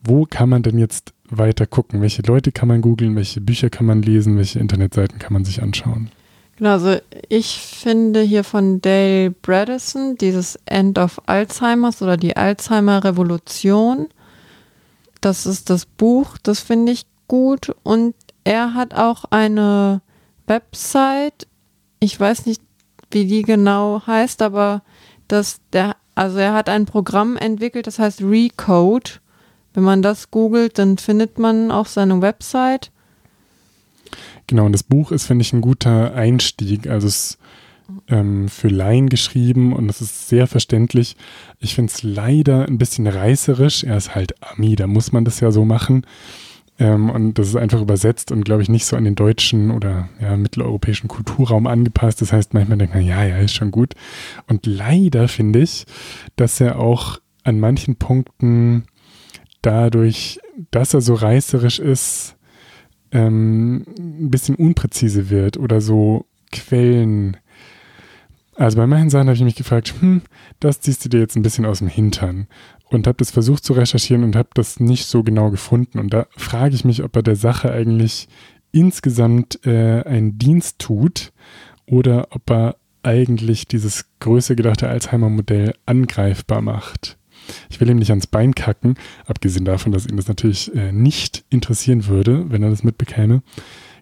Wo 0.03 0.25
kann 0.25 0.49
man 0.49 0.63
denn 0.63 0.79
jetzt 0.79 1.13
weiter 1.29 1.67
gucken? 1.67 2.01
Welche 2.01 2.23
Leute 2.23 2.51
kann 2.51 2.67
man 2.67 2.81
googeln? 2.81 3.15
Welche 3.15 3.39
Bücher 3.39 3.69
kann 3.69 3.85
man 3.85 4.01
lesen? 4.01 4.37
Welche 4.37 4.59
Internetseiten 4.59 5.19
kann 5.19 5.33
man 5.33 5.45
sich 5.45 5.61
anschauen? 5.61 6.09
Genau, 6.57 6.71
also 6.71 6.97
ich 7.29 7.57
finde 7.57 8.21
hier 8.21 8.43
von 8.43 8.81
Dale 8.81 9.31
Bredesen 9.31 10.17
dieses 10.17 10.59
End 10.65 10.99
of 10.99 11.21
Alzheimer's 11.27 12.01
oder 12.01 12.17
die 12.17 12.35
Alzheimer-Revolution. 12.35 14.09
Das 15.22 15.45
ist 15.45 15.69
das 15.69 15.86
Buch, 15.86 16.38
das 16.41 16.59
finde 16.59 16.91
ich 16.91 17.05
gut. 17.28 17.74
Und 17.84 18.15
er 18.43 18.74
hat 18.74 18.93
auch 18.93 19.26
eine 19.30 20.01
Website, 20.47 21.47
ich 21.99 22.19
weiß 22.19 22.45
nicht, 22.45 22.61
wie 23.11 23.26
die 23.26 23.43
genau 23.43 24.01
heißt, 24.05 24.41
aber 24.41 24.82
das, 25.28 25.61
der, 25.74 25.95
also 26.15 26.38
er 26.39 26.53
hat 26.53 26.69
ein 26.69 26.86
Programm 26.86 27.38
entwickelt, 27.38 27.88
das 27.88 27.99
heißt 27.99 28.22
Recode. 28.22 29.19
Wenn 29.74 29.84
man 29.84 30.01
das 30.01 30.32
googelt, 30.32 30.78
dann 30.78 30.97
findet 30.97 31.39
man 31.39 31.72
auch 31.72 31.86
seine 31.86 32.22
Website. 32.22 32.91
Genau, 34.47 34.65
und 34.65 34.74
das 34.74 34.84
Buch 34.84 35.11
ist, 35.11 35.28
finde 35.28 35.43
ich, 35.43 35.53
ein 35.53 35.61
guter 35.61 36.13
Einstieg. 36.13 36.88
Also 36.88 37.07
es 37.07 37.38
ähm, 38.07 38.47
für 38.49 38.67
Laien 38.67 39.09
geschrieben 39.09 39.73
und 39.73 39.89
es 39.89 40.01
ist 40.01 40.29
sehr 40.29 40.47
verständlich. 40.47 41.15
Ich 41.59 41.75
finde 41.75 41.91
es 41.91 42.03
leider 42.03 42.67
ein 42.67 42.77
bisschen 42.77 43.07
reißerisch. 43.07 43.83
Er 43.83 43.97
ist 43.97 44.15
halt 44.15 44.35
Ami, 44.41 44.75
da 44.75 44.87
muss 44.87 45.11
man 45.11 45.25
das 45.25 45.39
ja 45.39 45.51
so 45.51 45.65
machen. 45.65 46.05
Ähm, 46.79 47.09
und 47.09 47.37
das 47.37 47.49
ist 47.49 47.55
einfach 47.55 47.81
übersetzt 47.81 48.31
und, 48.31 48.43
glaube 48.43 48.63
ich, 48.63 48.69
nicht 48.69 48.85
so 48.85 48.95
an 48.95 49.03
den 49.03 49.15
deutschen 49.15 49.71
oder 49.71 50.09
ja, 50.19 50.35
mitteleuropäischen 50.35 51.07
Kulturraum 51.07 51.67
angepasst. 51.67 52.21
Das 52.21 52.33
heißt, 52.33 52.53
manchmal 52.53 52.79
denkt 52.79 52.95
man, 52.95 53.05
ja, 53.05 53.23
ja, 53.23 53.37
ist 53.37 53.53
schon 53.53 53.71
gut. 53.71 53.93
Und 54.47 54.65
leider 54.65 55.27
finde 55.27 55.59
ich, 55.59 55.85
dass 56.37 56.59
er 56.59 56.79
auch 56.79 57.19
an 57.43 57.59
manchen 57.59 57.97
Punkten 57.97 58.85
dadurch, 59.61 60.39
dass 60.71 60.93
er 60.93 61.01
so 61.01 61.13
reißerisch 61.13 61.79
ist, 61.79 62.35
ähm, 63.11 63.85
ein 63.99 64.31
bisschen 64.31 64.55
unpräzise 64.55 65.29
wird 65.29 65.57
oder 65.57 65.81
so 65.81 66.25
Quellen. 66.51 67.37
Also 68.56 68.78
bei 68.78 68.88
manchen 68.88 69.10
Sachen 69.10 69.28
habe 69.28 69.36
ich 69.36 69.43
mich 69.43 69.56
gefragt, 69.56 69.93
hm, 69.99 70.22
das 70.60 70.82
ziehst 70.82 71.06
du 71.06 71.10
dir 71.10 71.20
jetzt 71.20 71.36
ein 71.36 71.41
bisschen 71.41 71.66
aus 71.66 71.80
dem 71.80 71.88
Hintern 71.88 72.47
und 72.89 73.08
habe 73.08 73.18
das 73.18 73.32
versucht 73.32 73.64
zu 73.64 73.74
recherchieren 73.74 74.24
und 74.24 74.36
habe 74.36 74.49
das 74.54 74.80
nicht 74.80 75.06
so 75.06 75.24
genau 75.24 75.49
gefunden. 75.49 75.99
Und 75.99 76.14
da 76.14 76.28
frage 76.36 76.76
ich 76.76 76.84
mich, 76.84 77.04
ob 77.04 77.16
er 77.16 77.24
der 77.24 77.38
Sache 77.38 77.72
eigentlich 77.72 78.28
insgesamt 78.72 79.66
äh, 79.66 80.04
einen 80.04 80.38
Dienst 80.38 80.80
tut 80.80 81.32
oder 81.86 82.28
ob 82.32 82.49
er 82.49 82.76
eigentlich 83.04 83.68
dieses 83.68 84.06
größer 84.20 84.56
gedachte 84.56 84.88
Alzheimer-Modell 84.88 85.74
angreifbar 85.86 86.62
macht. 86.62 87.18
Ich 87.70 87.80
will 87.80 87.89
ihm 87.89 87.97
nicht 87.97 88.12
ans 88.12 88.28
Bein 88.28 88.54
kacken, 88.54 88.95
abgesehen 89.26 89.66
davon, 89.66 89.91
dass 89.91 90.06
ihn 90.06 90.18
das 90.18 90.28
natürlich 90.28 90.74
äh, 90.76 90.91
nicht 90.91 91.43
interessieren 91.49 92.06
würde, 92.06 92.49
wenn 92.49 92.64
er 92.64 92.70
das 92.70 92.84
mitbekäme. 92.84 93.41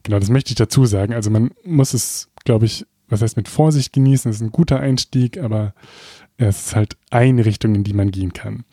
Genau, 0.03 0.19
das 0.19 0.29
möchte 0.29 0.51
ich 0.51 0.55
dazu 0.55 0.85
sagen. 0.85 1.13
Also 1.13 1.29
man 1.29 1.51
muss 1.63 1.93
es, 1.93 2.29
glaube 2.43 2.65
ich, 2.65 2.85
was 3.09 3.21
heißt 3.21 3.37
mit 3.37 3.47
Vorsicht 3.47 3.93
genießen. 3.93 4.29
Es 4.29 4.37
ist 4.37 4.41
ein 4.41 4.51
guter 4.51 4.79
Einstieg, 4.79 5.37
aber 5.37 5.73
es 6.37 6.67
ist 6.67 6.75
halt 6.75 6.97
eine 7.09 7.45
Richtung, 7.45 7.75
in 7.75 7.83
die 7.83 7.93
man 7.93 8.11
gehen 8.11 8.33
kann. 8.33 8.63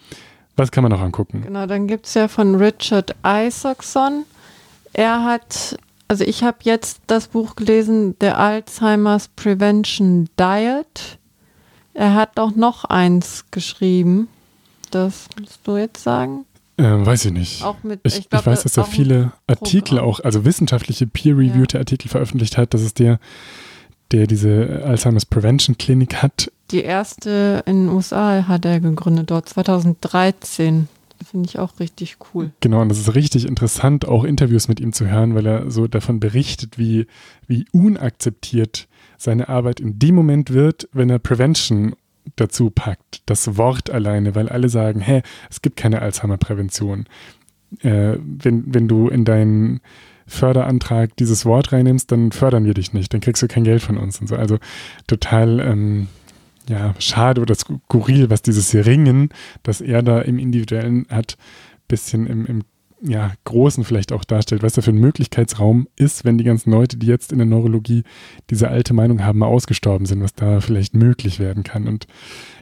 Was 0.57 0.71
kann 0.71 0.83
man 0.83 0.93
noch 0.93 1.01
angucken? 1.01 1.43
Genau, 1.43 1.67
dann 1.67 1.87
gibt 1.87 2.07
es 2.07 2.15
ja 2.15 2.29
von 2.29 2.55
Richard 2.55 3.15
Isaacson. 3.25 4.25
Er 4.93 5.25
hat, 5.25 5.77
also 6.09 6.25
ich 6.25 6.43
habe 6.43 6.59
jetzt 6.63 7.01
das 7.07 7.29
Buch 7.29 7.57
gelesen, 7.57 8.17
The 8.21 8.29
Alzheimer's 8.29 9.29
Prevention 9.29 10.29
Diet. 10.39 11.19
Er 11.93 12.15
hat 12.15 12.39
auch 12.39 12.55
noch 12.55 12.85
eins 12.85 13.45
geschrieben. 13.51 14.29
Das 14.91 15.29
musst 15.39 15.61
du 15.65 15.77
jetzt 15.77 16.03
sagen? 16.03 16.47
Ähm, 16.79 17.07
weiß 17.07 17.27
ich 17.27 17.33
nicht. 17.33 17.65
Mit, 17.83 18.01
ich, 18.05 18.19
ich, 18.19 18.31
glaub, 18.31 18.43
ich 18.43 18.47
weiß, 18.47 18.63
dass 18.63 18.77
er 18.77 18.85
viele 18.85 19.33
Artikel 19.47 19.99
auch, 19.99 20.21
also 20.21 20.45
wissenschaftliche 20.45 21.07
peer-reviewte 21.07 21.77
ja. 21.77 21.81
Artikel 21.81 22.09
veröffentlicht 22.09 22.59
hat. 22.59 22.75
Das 22.75 22.83
ist 22.83 22.99
der, 22.99 23.19
der 24.13 24.27
diese 24.27 24.83
Alzheimer's 24.85 25.27
Prevention 25.27 25.79
Klinik 25.79 26.23
hat. 26.23 26.51
Die 26.71 26.83
erste 26.83 27.63
in 27.67 27.87
den 27.87 27.89
USA 27.95 28.47
hat 28.49 28.65
er 28.65 28.81
gegründet, 28.81 29.31
dort 29.31 29.49
2013. 29.49 30.89
Finde 31.25 31.49
ich 31.49 31.59
auch 31.59 31.81
richtig 31.81 32.19
cool. 32.35 32.51
Genau, 32.61 32.83
und 32.83 32.89
das 32.89 32.99
ist 32.99 33.15
richtig 33.15 33.47
interessant, 33.47 34.07
auch 34.07 34.25
Interviews 34.25 34.69
mit 34.69 34.81
ihm 34.81 34.93
zu 34.93 35.07
hören, 35.07 35.35
weil 35.35 35.47
er 35.47 35.71
so 35.71 35.87
davon 35.87 36.21
berichtet, 36.21 36.79
wie, 36.79 37.07
wie 37.47 37.65
unakzeptiert 37.73 38.87
seine 39.17 39.49
Arbeit 39.49 39.81
in 39.81 39.99
dem 39.99 40.15
Moment 40.15 40.53
wird, 40.53 40.89
wenn 40.93 41.09
er 41.09 41.19
Prevention 41.19 41.95
dazu 42.37 42.71
packt, 42.71 43.23
das 43.27 43.57
Wort 43.57 43.89
alleine, 43.89 44.35
weil 44.35 44.49
alle 44.49 44.69
sagen, 44.69 45.01
hä, 45.01 45.23
es 45.49 45.63
gibt 45.63 45.77
keine 45.77 46.03
Alzheimer-Prävention. 46.03 47.07
Äh, 47.81 48.19
wenn, 48.19 48.75
wenn 48.75 48.89
du 48.89 49.09
in 49.09 49.25
deinen 49.25 49.81
Förderantrag 50.27 51.17
dieses 51.17 51.45
Wort 51.45 51.73
reinnimmst, 51.73 52.11
dann 52.11 52.33
fördern 52.33 52.65
wir 52.65 52.75
dich 52.75 52.93
nicht, 52.93 53.13
dann 53.15 53.21
kriegst 53.21 53.43
du 53.43 53.49
kein 53.49 53.65
Geld 53.65 53.83
von 53.83 53.97
uns 53.97 54.21
und 54.21 54.29
so. 54.29 54.37
Also 54.37 54.59
total 55.07 55.61
ähm, 55.61 56.09
ja, 56.69 56.95
schade 56.99 57.41
oder 57.41 57.55
skurril, 57.55 58.31
was 58.31 58.43
dieses 58.43 58.75
Ringen, 58.75 59.31
das 59.63 59.81
er 59.81 60.03
da 60.03 60.21
im 60.21 60.39
Individuellen 60.39 61.07
hat, 61.11 61.37
bisschen 61.89 62.27
im, 62.27 62.47
im 62.47 62.63
ja, 63.03 63.33
Großen 63.45 63.85
vielleicht 63.85 64.13
auch 64.13 64.25
darstellt, 64.25 64.63
was 64.63 64.73
da 64.73 64.83
für 64.83 64.91
ein 64.91 64.99
Möglichkeitsraum 64.99 65.87
ist, 65.97 66.25
wenn 66.25 66.39
die 66.39 66.45
ganzen 66.45 66.71
Leute, 66.71 66.97
die 66.97 67.07
jetzt 67.07 67.31
in 67.31 67.39
der 67.39 67.47
Neurologie 67.47 68.03
diese 68.51 68.69
alte 68.69 68.95
Meinung 68.95 69.23
haben, 69.23 69.39
mal 69.39 69.47
ausgestorben 69.47 70.07
sind, 70.07 70.23
was 70.23 70.35
da 70.35 70.61
vielleicht 70.61 70.95
möglich 70.95 71.39
werden 71.39 71.63
kann. 71.63 71.87
Und 71.87 72.07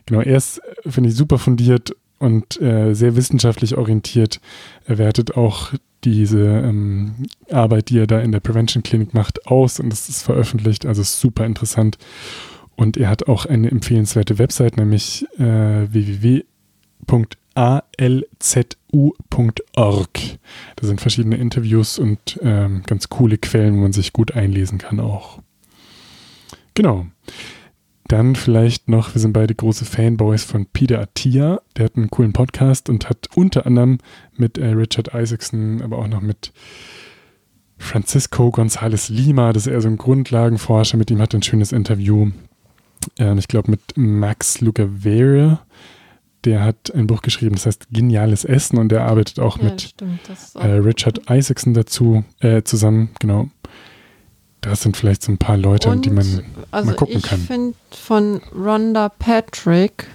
genau, 0.07 0.21
er 0.21 0.37
ist, 0.37 0.61
finde 0.87 1.11
ich, 1.11 1.17
super 1.17 1.39
fundiert 1.39 1.95
und 2.19 2.61
äh, 2.61 2.95
sehr 2.95 3.17
wissenschaftlich 3.17 3.77
orientiert. 3.77 4.41
Er 4.87 4.99
wertet 4.99 5.37
auch 5.37 5.73
diese 6.13 6.41
ähm, 6.41 7.27
Arbeit, 7.51 7.91
die 7.91 7.99
er 7.99 8.07
da 8.07 8.21
in 8.21 8.33
der 8.33 8.41
Prevention 8.41 8.83
Clinic 8.83 9.15
macht, 9.15 9.47
aus 9.47 9.81
und 9.81 9.93
es 9.93 10.09
ist 10.09 10.23
veröffentlicht. 10.23 10.87
Also 10.87 11.03
super 11.03 11.47
interessant. 11.47 11.99
Und 12.77 12.97
er 12.97 13.09
hat 13.09 13.29
auch 13.29 13.47
eine 13.47 13.71
empfehlenswerte 13.71 14.39
Website, 14.39 14.77
nämlich 14.77 15.27
äh, 15.39 15.87
www.alzu.org. 15.93 16.45
Da 20.77 20.87
sind 20.87 21.01
verschiedene 21.01 21.37
Interviews 21.37 21.99
und 21.99 22.39
ähm, 22.43 22.83
ganz 22.87 23.09
coole 23.09 23.39
Quellen, 23.39 23.77
wo 23.77 23.83
man 23.83 23.93
sich 23.93 24.13
gut 24.13 24.35
einlesen 24.35 24.79
kann 24.79 24.99
auch. 25.01 25.41
Genau. 26.75 27.07
Dann 28.09 28.37
vielleicht 28.37 28.89
noch, 28.89 29.15
wir 29.15 29.21
sind 29.21 29.33
beide 29.33 29.55
große 29.55 29.87
Fanboys 29.87 30.45
von 30.45 30.67
Peter 30.67 31.01
Attia. 31.01 31.63
Der 31.77 31.87
hat 31.87 31.97
einen 31.97 32.11
coolen 32.11 32.35
Podcast 32.35 32.91
und 32.91 33.09
hat 33.09 33.29
unter 33.35 33.67
anderem 33.67 33.99
mit 34.37 34.59
äh, 34.59 34.67
Richard 34.67 35.15
Isaacson, 35.15 35.81
aber 35.81 35.99
auch 35.99 36.09
noch 36.09 36.21
mit 36.21 36.53
Francisco 37.79 38.49
González 38.49 39.13
Lima, 39.13 39.53
das 39.53 39.67
ist 39.67 39.73
eher 39.73 39.81
so 39.81 39.89
ein 39.89 39.99
Grundlagenforscher, 39.99 40.97
mit 40.97 41.11
ihm 41.11 41.21
hat 41.21 41.35
ein 41.35 41.43
schönes 41.43 41.73
Interview. 41.73 42.31
Ähm, 43.19 43.39
ich 43.39 43.49
glaube 43.49 43.71
mit 43.71 43.81
Max 43.97 44.61
Lugavere. 44.61 45.61
Der 46.45 46.63
hat 46.63 46.95
ein 46.95 47.07
Buch 47.07 47.23
geschrieben, 47.23 47.55
das 47.55 47.65
heißt 47.65 47.89
Geniales 47.91 48.45
Essen 48.45 48.79
und 48.79 48.91
der 48.91 49.05
arbeitet 49.05 49.41
auch 49.41 49.57
ja, 49.59 49.65
mit 49.65 49.81
stimmt, 49.81 50.21
äh, 50.57 50.67
Richard 50.67 51.31
Isaacson 51.31 51.73
dazu 51.73 52.23
äh, 52.41 52.63
zusammen, 52.63 53.11
genau. 53.19 53.49
Das 54.65 54.83
sind 54.83 54.97
vielleicht 54.97 55.23
so 55.23 55.31
ein 55.31 55.37
paar 55.37 55.59
Leute, 55.59 55.91
und, 55.91 56.07
die 56.07 56.11
man 56.11 56.43
also 56.71 56.91
mal 56.91 56.97
gucken 56.97 57.21
kann. 57.21 57.39
Ich 57.39 57.47
finde 57.47 57.77
von 57.91 58.41
Rhonda 58.57 59.11
Patrick 59.11 60.07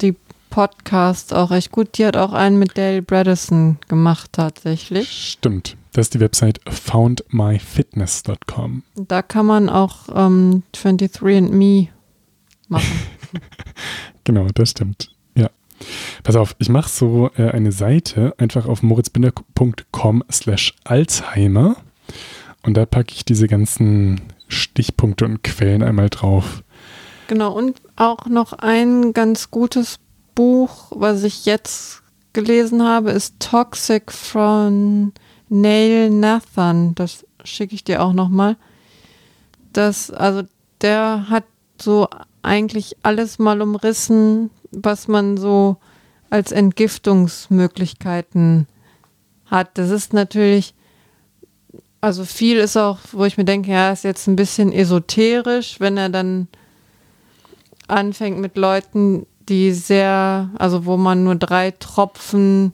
die 0.00 0.14
Podcast 0.50 1.34
auch 1.34 1.50
echt 1.50 1.72
gut. 1.72 1.98
Die 1.98 2.06
hat 2.06 2.16
auch 2.16 2.32
einen 2.32 2.60
mit 2.60 2.78
Dale 2.78 3.02
Bredesen 3.02 3.80
gemacht 3.88 4.30
tatsächlich. 4.32 5.10
Stimmt. 5.10 5.76
Das 5.92 6.06
ist 6.06 6.14
die 6.14 6.20
Website 6.20 6.60
foundmyfitness.com. 6.68 8.84
Da 8.94 9.22
kann 9.22 9.46
man 9.46 9.68
auch 9.68 10.10
ähm, 10.14 10.62
23andMe 10.72 11.88
machen. 12.68 13.00
genau, 14.24 14.46
das 14.54 14.70
stimmt. 14.70 15.10
Ja. 15.34 15.50
Pass 16.22 16.36
auf, 16.36 16.54
ich 16.60 16.68
mache 16.68 16.88
so 16.88 17.32
äh, 17.36 17.50
eine 17.50 17.72
Seite 17.72 18.32
einfach 18.38 18.66
auf 18.66 18.84
moritzbinder.com 18.84 20.22
slash 20.30 20.72
Alzheimer 20.84 21.78
und 22.66 22.74
da 22.74 22.84
packe 22.84 23.14
ich 23.14 23.24
diese 23.24 23.46
ganzen 23.46 24.20
Stichpunkte 24.48 25.24
und 25.24 25.42
Quellen 25.42 25.82
einmal 25.82 26.10
drauf. 26.10 26.62
Genau, 27.28 27.52
und 27.52 27.80
auch 27.96 28.26
noch 28.26 28.52
ein 28.52 29.12
ganz 29.12 29.50
gutes 29.50 29.98
Buch, 30.34 30.88
was 30.90 31.22
ich 31.22 31.46
jetzt 31.46 32.02
gelesen 32.32 32.82
habe, 32.82 33.12
ist 33.12 33.40
Toxic 33.40 34.12
von 34.12 35.12
Neil 35.48 36.10
Nathan. 36.10 36.94
Das 36.94 37.24
schicke 37.44 37.74
ich 37.74 37.84
dir 37.84 38.02
auch 38.02 38.12
nochmal. 38.12 38.56
Das, 39.72 40.10
also 40.10 40.42
der 40.82 41.30
hat 41.30 41.44
so 41.80 42.08
eigentlich 42.42 42.96
alles 43.02 43.38
mal 43.38 43.62
umrissen, 43.62 44.50
was 44.70 45.08
man 45.08 45.36
so 45.36 45.78
als 46.30 46.52
Entgiftungsmöglichkeiten 46.52 48.66
hat. 49.46 49.78
Das 49.78 49.90
ist 49.90 50.12
natürlich 50.12 50.75
also 52.06 52.24
viel 52.24 52.58
ist 52.58 52.76
auch, 52.76 52.98
wo 53.10 53.24
ich 53.24 53.36
mir 53.36 53.44
denke, 53.44 53.72
ja, 53.72 53.90
ist 53.90 54.04
jetzt 54.04 54.28
ein 54.28 54.36
bisschen 54.36 54.72
esoterisch, 54.72 55.80
wenn 55.80 55.96
er 55.96 56.08
dann 56.08 56.46
anfängt 57.88 58.38
mit 58.38 58.56
Leuten, 58.56 59.26
die 59.48 59.72
sehr, 59.72 60.50
also 60.56 60.86
wo 60.86 60.96
man 60.96 61.24
nur 61.24 61.34
drei 61.34 61.72
Tropfen 61.72 62.72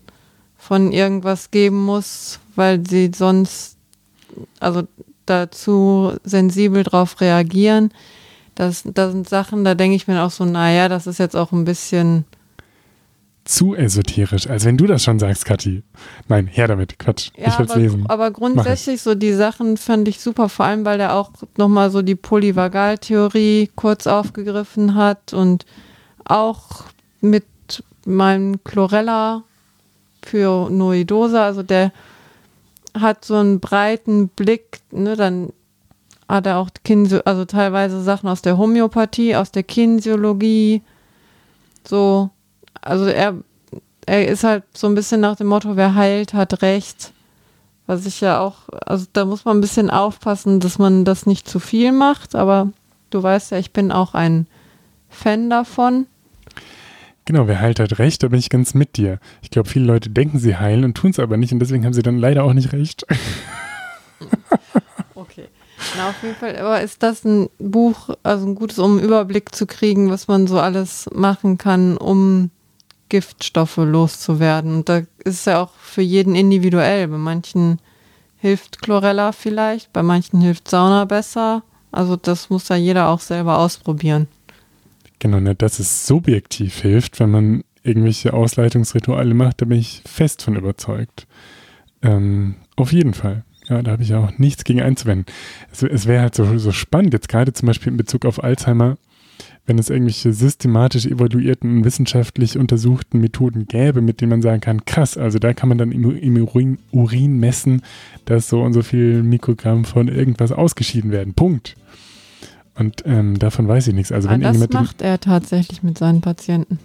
von 0.58 0.92
irgendwas 0.92 1.50
geben 1.50 1.82
muss, 1.82 2.40
weil 2.56 2.86
sie 2.86 3.10
sonst, 3.14 3.78
also 4.60 4.82
dazu 5.24 6.12
sensibel 6.24 6.82
drauf 6.82 7.18
reagieren. 7.22 7.90
Das, 8.54 8.82
das 8.84 9.12
sind 9.12 9.30
Sachen, 9.30 9.64
da 9.64 9.74
denke 9.74 9.96
ich 9.96 10.08
mir 10.08 10.22
auch 10.22 10.30
so, 10.30 10.44
naja, 10.44 10.90
das 10.90 11.06
ist 11.06 11.18
jetzt 11.18 11.36
auch 11.36 11.52
ein 11.52 11.64
bisschen 11.64 12.26
zu 13.52 13.74
esoterisch, 13.74 14.48
als 14.48 14.64
wenn 14.64 14.76
du 14.76 14.86
das 14.86 15.04
schon 15.04 15.18
sagst, 15.18 15.44
Kathi. 15.44 15.82
Nein, 16.28 16.46
her 16.46 16.68
damit, 16.68 16.98
Quatsch. 16.98 17.30
Ja, 17.36 17.48
ich 17.48 17.58
will's 17.58 17.70
aber, 17.70 17.80
lesen. 17.80 18.06
Aber 18.08 18.30
grundsätzlich 18.30 19.02
so 19.02 19.14
die 19.14 19.32
Sachen 19.32 19.76
fand 19.76 20.08
ich 20.08 20.20
super, 20.20 20.48
vor 20.48 20.64
allem 20.64 20.84
weil 20.84 20.98
der 20.98 21.14
auch 21.14 21.30
nochmal 21.56 21.90
so 21.90 22.02
die 22.02 22.14
Polyvagaltheorie 22.14 23.70
kurz 23.76 24.06
aufgegriffen 24.06 24.94
hat 24.94 25.34
und 25.34 25.66
auch 26.24 26.84
mit 27.20 27.44
meinem 28.06 28.64
Chlorella 28.64 29.44
für 30.22 30.70
Noidose, 30.70 31.40
also 31.40 31.62
der 31.62 31.92
hat 32.98 33.24
so 33.24 33.36
einen 33.36 33.60
breiten 33.60 34.28
Blick, 34.28 34.80
ne, 34.90 35.16
dann 35.16 35.52
hat 36.28 36.46
er 36.46 36.58
auch 36.58 36.70
Kinsio, 36.84 37.20
also 37.24 37.44
teilweise 37.44 38.02
Sachen 38.02 38.28
aus 38.28 38.40
der 38.40 38.56
Homöopathie, 38.56 39.36
aus 39.36 39.50
der 39.50 39.62
Kinesiologie, 39.62 40.82
so 41.86 42.30
also 42.82 43.06
er, 43.06 43.34
er 44.06 44.28
ist 44.28 44.44
halt 44.44 44.64
so 44.74 44.86
ein 44.86 44.94
bisschen 44.94 45.20
nach 45.20 45.36
dem 45.36 45.46
Motto, 45.46 45.76
wer 45.76 45.94
heilt, 45.94 46.34
hat 46.34 46.62
recht. 46.62 47.12
Was 47.86 48.06
ich 48.06 48.20
ja 48.20 48.40
auch, 48.40 48.68
also 48.86 49.06
da 49.12 49.24
muss 49.24 49.44
man 49.44 49.58
ein 49.58 49.60
bisschen 49.60 49.90
aufpassen, 49.90 50.60
dass 50.60 50.78
man 50.78 51.04
das 51.04 51.26
nicht 51.26 51.48
zu 51.48 51.58
viel 51.58 51.92
macht, 51.92 52.34
aber 52.34 52.70
du 53.10 53.22
weißt 53.22 53.52
ja, 53.52 53.58
ich 53.58 53.72
bin 53.72 53.90
auch 53.90 54.14
ein 54.14 54.46
Fan 55.08 55.50
davon. 55.50 56.06
Genau, 57.24 57.46
wer 57.46 57.60
heilt, 57.60 57.78
hat 57.78 57.98
recht, 57.98 58.22
da 58.22 58.28
bin 58.28 58.38
ich 58.38 58.50
ganz 58.50 58.74
mit 58.74 58.96
dir. 58.96 59.18
Ich 59.42 59.50
glaube, 59.50 59.68
viele 59.68 59.84
Leute 59.84 60.10
denken, 60.10 60.38
sie 60.38 60.56
heilen 60.56 60.84
und 60.84 60.94
tun 60.94 61.10
es 61.10 61.18
aber 61.18 61.36
nicht 61.36 61.52
und 61.52 61.60
deswegen 61.60 61.84
haben 61.84 61.92
sie 61.92 62.02
dann 62.02 62.18
leider 62.18 62.44
auch 62.44 62.52
nicht 62.52 62.72
recht. 62.72 63.06
okay. 65.14 65.48
Na, 65.96 66.10
auf 66.10 66.22
jeden 66.22 66.34
Fall, 66.36 66.56
aber 66.56 66.80
ist 66.80 67.02
das 67.02 67.24
ein 67.24 67.48
Buch, 67.58 68.10
also 68.22 68.46
ein 68.46 68.54
gutes, 68.54 68.78
um 68.78 68.92
einen 68.92 69.04
Überblick 69.04 69.54
zu 69.54 69.66
kriegen, 69.66 70.10
was 70.10 70.28
man 70.28 70.46
so 70.46 70.58
alles 70.58 71.08
machen 71.12 71.58
kann, 71.58 71.96
um 71.96 72.50
Giftstoffe 73.12 73.76
loszuwerden. 73.76 74.76
Und 74.76 74.88
da 74.88 74.98
ist 74.98 75.40
es 75.40 75.44
ja 75.44 75.62
auch 75.62 75.74
für 75.74 76.00
jeden 76.00 76.34
individuell. 76.34 77.08
Bei 77.08 77.18
manchen 77.18 77.78
hilft 78.38 78.80
Chlorella 78.80 79.32
vielleicht, 79.32 79.92
bei 79.92 80.02
manchen 80.02 80.40
hilft 80.40 80.70
Sauna 80.70 81.04
besser. 81.04 81.62
Also 81.90 82.16
das 82.16 82.48
muss 82.48 82.70
ja 82.70 82.76
jeder 82.76 83.08
auch 83.08 83.20
selber 83.20 83.58
ausprobieren. 83.58 84.28
Genau, 85.18 85.40
ne, 85.40 85.54
dass 85.54 85.78
es 85.78 86.06
subjektiv 86.06 86.80
hilft, 86.80 87.20
wenn 87.20 87.30
man 87.30 87.64
irgendwelche 87.82 88.32
Ausleitungsrituale 88.32 89.34
macht, 89.34 89.60
da 89.60 89.66
bin 89.66 89.78
ich 89.78 90.02
fest 90.06 90.40
von 90.40 90.56
überzeugt. 90.56 91.26
Ähm, 92.00 92.54
auf 92.76 92.92
jeden 92.92 93.12
Fall. 93.12 93.44
Ja, 93.68 93.82
da 93.82 93.90
habe 93.90 94.02
ich 94.02 94.14
auch 94.14 94.38
nichts 94.38 94.64
gegen 94.64 94.80
einzuwenden. 94.80 95.26
Es, 95.70 95.82
es 95.82 96.06
wäre 96.06 96.22
halt 96.22 96.34
so, 96.34 96.56
so 96.56 96.72
spannend, 96.72 97.12
jetzt 97.12 97.28
gerade 97.28 97.52
zum 97.52 97.66
Beispiel 97.66 97.92
in 97.92 97.98
Bezug 97.98 98.24
auf 98.24 98.42
Alzheimer, 98.42 98.96
wenn 99.66 99.78
es 99.78 99.90
irgendwelche 99.90 100.32
systematisch 100.32 101.06
evaluierten 101.06 101.78
und 101.78 101.84
wissenschaftlich 101.84 102.58
untersuchten 102.58 103.20
Methoden 103.20 103.66
gäbe, 103.66 104.00
mit 104.00 104.20
denen 104.20 104.30
man 104.30 104.42
sagen 104.42 104.60
kann, 104.60 104.84
krass, 104.84 105.16
also 105.16 105.38
da 105.38 105.54
kann 105.54 105.68
man 105.68 105.78
dann 105.78 105.92
im, 105.92 106.16
im 106.16 106.36
Urin, 106.36 106.78
Urin, 106.90 107.38
messen, 107.38 107.82
dass 108.24 108.48
so 108.48 108.62
und 108.62 108.72
so 108.72 108.82
viel 108.82 109.22
Mikrogramm 109.22 109.84
von 109.84 110.08
irgendwas 110.08 110.52
ausgeschieden 110.52 111.10
werden. 111.10 111.34
Punkt. 111.34 111.76
Und 112.74 113.02
ähm, 113.04 113.38
davon 113.38 113.68
weiß 113.68 113.88
ich 113.88 113.94
nichts. 113.94 114.12
Also 114.12 114.28
wenn 114.28 114.40
das 114.40 114.68
macht 114.70 115.02
er 115.02 115.20
tatsächlich 115.20 115.82
mit 115.82 115.98
seinen 115.98 116.20
Patienten. 116.20 116.78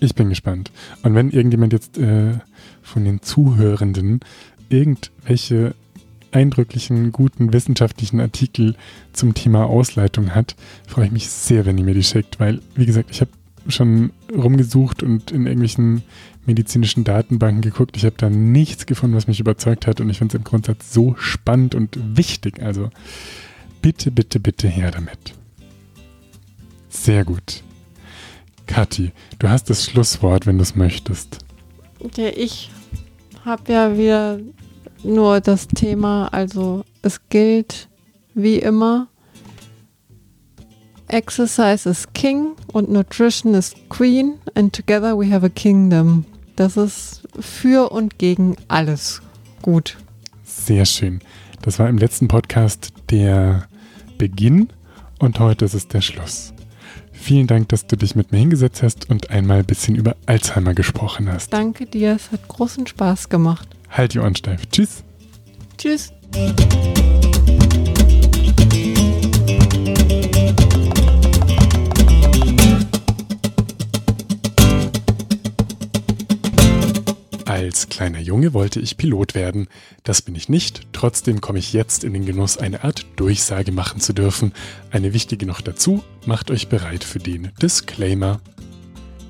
Ich 0.00 0.14
bin 0.14 0.28
gespannt. 0.28 0.70
Und 1.02 1.14
wenn 1.14 1.30
irgendjemand 1.30 1.72
jetzt 1.72 1.98
äh, 1.98 2.34
von 2.82 3.04
den 3.04 3.22
Zuhörenden 3.22 4.20
irgendwelche 4.68 5.74
eindrücklichen, 6.34 7.12
guten 7.12 7.52
wissenschaftlichen 7.52 8.20
Artikel 8.20 8.74
zum 9.12 9.34
Thema 9.34 9.66
Ausleitung 9.66 10.34
hat, 10.34 10.56
freue 10.86 11.06
ich 11.06 11.12
mich 11.12 11.28
sehr, 11.28 11.64
wenn 11.64 11.78
ihr 11.78 11.84
mir 11.84 11.94
die 11.94 12.02
schickt, 12.02 12.40
weil, 12.40 12.60
wie 12.74 12.86
gesagt, 12.86 13.10
ich 13.10 13.20
habe 13.20 13.30
schon 13.68 14.12
rumgesucht 14.34 15.02
und 15.02 15.30
in 15.30 15.46
irgendwelchen 15.46 16.02
medizinischen 16.44 17.04
Datenbanken 17.04 17.62
geguckt. 17.62 17.96
Ich 17.96 18.04
habe 18.04 18.16
da 18.18 18.28
nichts 18.28 18.84
gefunden, 18.84 19.16
was 19.16 19.26
mich 19.26 19.40
überzeugt 19.40 19.86
hat 19.86 20.00
und 20.00 20.10
ich 20.10 20.18
finde 20.18 20.36
es 20.36 20.38
im 20.38 20.44
Grundsatz 20.44 20.92
so 20.92 21.14
spannend 21.18 21.74
und 21.74 21.98
wichtig. 22.16 22.62
Also 22.62 22.90
bitte, 23.80 24.10
bitte, 24.10 24.40
bitte 24.40 24.68
her 24.68 24.90
damit. 24.90 25.34
Sehr 26.90 27.24
gut. 27.24 27.62
Kathi, 28.66 29.12
du 29.38 29.48
hast 29.48 29.70
das 29.70 29.84
Schlusswort, 29.84 30.46
wenn 30.46 30.58
du 30.58 30.62
es 30.62 30.74
möchtest. 30.74 31.38
Ja, 32.16 32.28
ich 32.28 32.70
habe 33.44 33.72
ja 33.72 33.96
wieder 33.96 34.40
nur 35.04 35.40
das 35.40 35.68
Thema, 35.68 36.28
also 36.28 36.84
es 37.02 37.20
gilt 37.28 37.88
wie 38.34 38.58
immer, 38.58 39.08
Exercise 41.08 41.88
is 41.88 42.08
King 42.14 42.56
und 42.72 42.90
Nutrition 42.90 43.54
is 43.54 43.74
Queen 43.88 44.38
and 44.54 44.72
together 44.72 45.16
we 45.16 45.30
have 45.30 45.44
a 45.44 45.50
kingdom. 45.50 46.24
Das 46.56 46.76
ist 46.76 47.22
für 47.38 47.92
und 47.92 48.18
gegen 48.18 48.56
alles 48.68 49.20
gut. 49.62 49.96
Sehr 50.44 50.84
schön. 50.86 51.20
Das 51.62 51.78
war 51.78 51.88
im 51.88 51.98
letzten 51.98 52.28
Podcast 52.28 52.92
der 53.10 53.68
Beginn 54.18 54.68
und 55.18 55.38
heute 55.40 55.64
ist 55.64 55.74
es 55.74 55.88
der 55.88 56.00
Schluss. 56.00 56.52
Vielen 57.12 57.46
Dank, 57.46 57.68
dass 57.68 57.86
du 57.86 57.96
dich 57.96 58.14
mit 58.14 58.32
mir 58.32 58.38
hingesetzt 58.38 58.82
hast 58.82 59.08
und 59.08 59.30
einmal 59.30 59.60
ein 59.60 59.64
bisschen 59.64 59.94
über 59.94 60.16
Alzheimer 60.26 60.74
gesprochen 60.74 61.30
hast. 61.30 61.52
Danke 61.52 61.86
dir, 61.86 62.16
es 62.16 62.30
hat 62.32 62.46
großen 62.48 62.86
Spaß 62.86 63.28
gemacht. 63.28 63.68
Halt 63.94 64.12
die 64.12 64.18
Ohren 64.18 64.34
steif. 64.34 64.66
Tschüss. 64.72 65.04
Tschüss. 65.78 66.12
Als 77.46 77.88
kleiner 77.88 78.18
Junge 78.18 78.52
wollte 78.52 78.80
ich 78.80 78.96
Pilot 78.96 79.36
werden. 79.36 79.68
Das 80.02 80.22
bin 80.22 80.34
ich 80.34 80.48
nicht. 80.48 80.88
Trotzdem 80.92 81.40
komme 81.40 81.60
ich 81.60 81.72
jetzt 81.72 82.02
in 82.02 82.14
den 82.14 82.26
Genuss, 82.26 82.58
eine 82.58 82.82
Art 82.82 83.06
Durchsage 83.14 83.70
machen 83.70 84.00
zu 84.00 84.12
dürfen. 84.12 84.52
Eine 84.90 85.14
wichtige 85.14 85.46
noch 85.46 85.60
dazu, 85.60 86.02
macht 86.26 86.50
euch 86.50 86.68
bereit 86.68 87.04
für 87.04 87.20
den 87.20 87.52
Disclaimer. 87.62 88.40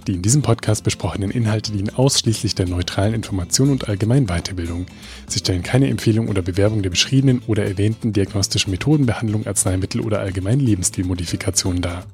Die 0.07 0.13
in 0.13 0.23
diesem 0.23 0.43
Podcast 0.43 0.85
besprochenen 0.85 1.31
Inhalte 1.31 1.73
dienen 1.73 1.95
ausschließlich 1.95 2.55
der 2.55 2.69
neutralen 2.69 3.15
Information 3.15 3.71
und 3.71 3.89
allgemeinen 3.89 4.27
Weiterbildung. 4.27 4.85
Sie 5.27 5.39
stellen 5.39 5.63
keine 5.63 5.89
Empfehlung 5.89 6.29
oder 6.29 6.43
Bewerbung 6.43 6.83
der 6.83 6.91
beschriebenen 6.91 7.41
oder 7.47 7.65
erwähnten 7.65 8.13
diagnostischen 8.13 8.71
Methoden, 8.71 9.07
Behandlung, 9.07 9.47
Arzneimittel 9.47 10.03
oder 10.03 10.21
allgemeinen 10.21 10.61
Lebensstilmodifikationen 10.61 11.81
dar. 11.81 12.05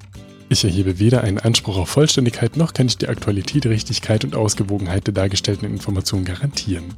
Ich 0.47 0.63
erhebe 0.63 0.99
weder 0.99 1.23
einen 1.23 1.39
Anspruch 1.39 1.77
auf 1.77 1.89
Vollständigkeit 1.89 2.55
noch 2.55 2.73
kann 2.73 2.87
ich 2.87 2.97
die 2.97 3.07
Aktualität, 3.07 3.65
Richtigkeit 3.65 4.23
und 4.23 4.35
Ausgewogenheit 4.35 5.07
der 5.07 5.13
dargestellten 5.13 5.65
Informationen 5.65 6.25
garantieren. 6.25 6.93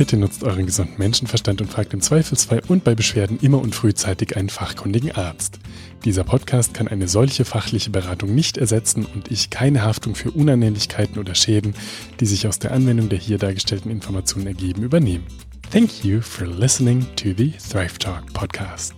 Bitte 0.00 0.16
nutzt 0.16 0.44
euren 0.44 0.64
gesunden 0.64 0.94
Menschenverstand 0.96 1.60
und 1.60 1.70
fragt 1.70 1.92
im 1.92 2.00
Zweifelsfall 2.00 2.62
und 2.68 2.84
bei 2.84 2.94
Beschwerden 2.94 3.38
immer 3.42 3.60
und 3.60 3.74
frühzeitig 3.74 4.34
einen 4.34 4.48
fachkundigen 4.48 5.12
Arzt. 5.12 5.58
Dieser 6.06 6.24
Podcast 6.24 6.72
kann 6.72 6.88
eine 6.88 7.06
solche 7.06 7.44
fachliche 7.44 7.90
Beratung 7.90 8.34
nicht 8.34 8.56
ersetzen 8.56 9.04
und 9.04 9.30
ich 9.30 9.50
keine 9.50 9.82
Haftung 9.82 10.14
für 10.14 10.30
Unannehmlichkeiten 10.30 11.18
oder 11.18 11.34
Schäden, 11.34 11.74
die 12.18 12.24
sich 12.24 12.48
aus 12.48 12.58
der 12.58 12.72
Anwendung 12.72 13.10
der 13.10 13.18
hier 13.18 13.36
dargestellten 13.36 13.90
Informationen 13.90 14.46
ergeben, 14.46 14.84
übernehmen. 14.84 15.26
Thank 15.70 16.02
you 16.02 16.22
for 16.22 16.46
listening 16.46 17.06
to 17.16 17.34
the 17.36 17.52
Thrive 17.70 17.98
Talk 17.98 18.32
podcast. 18.32 18.94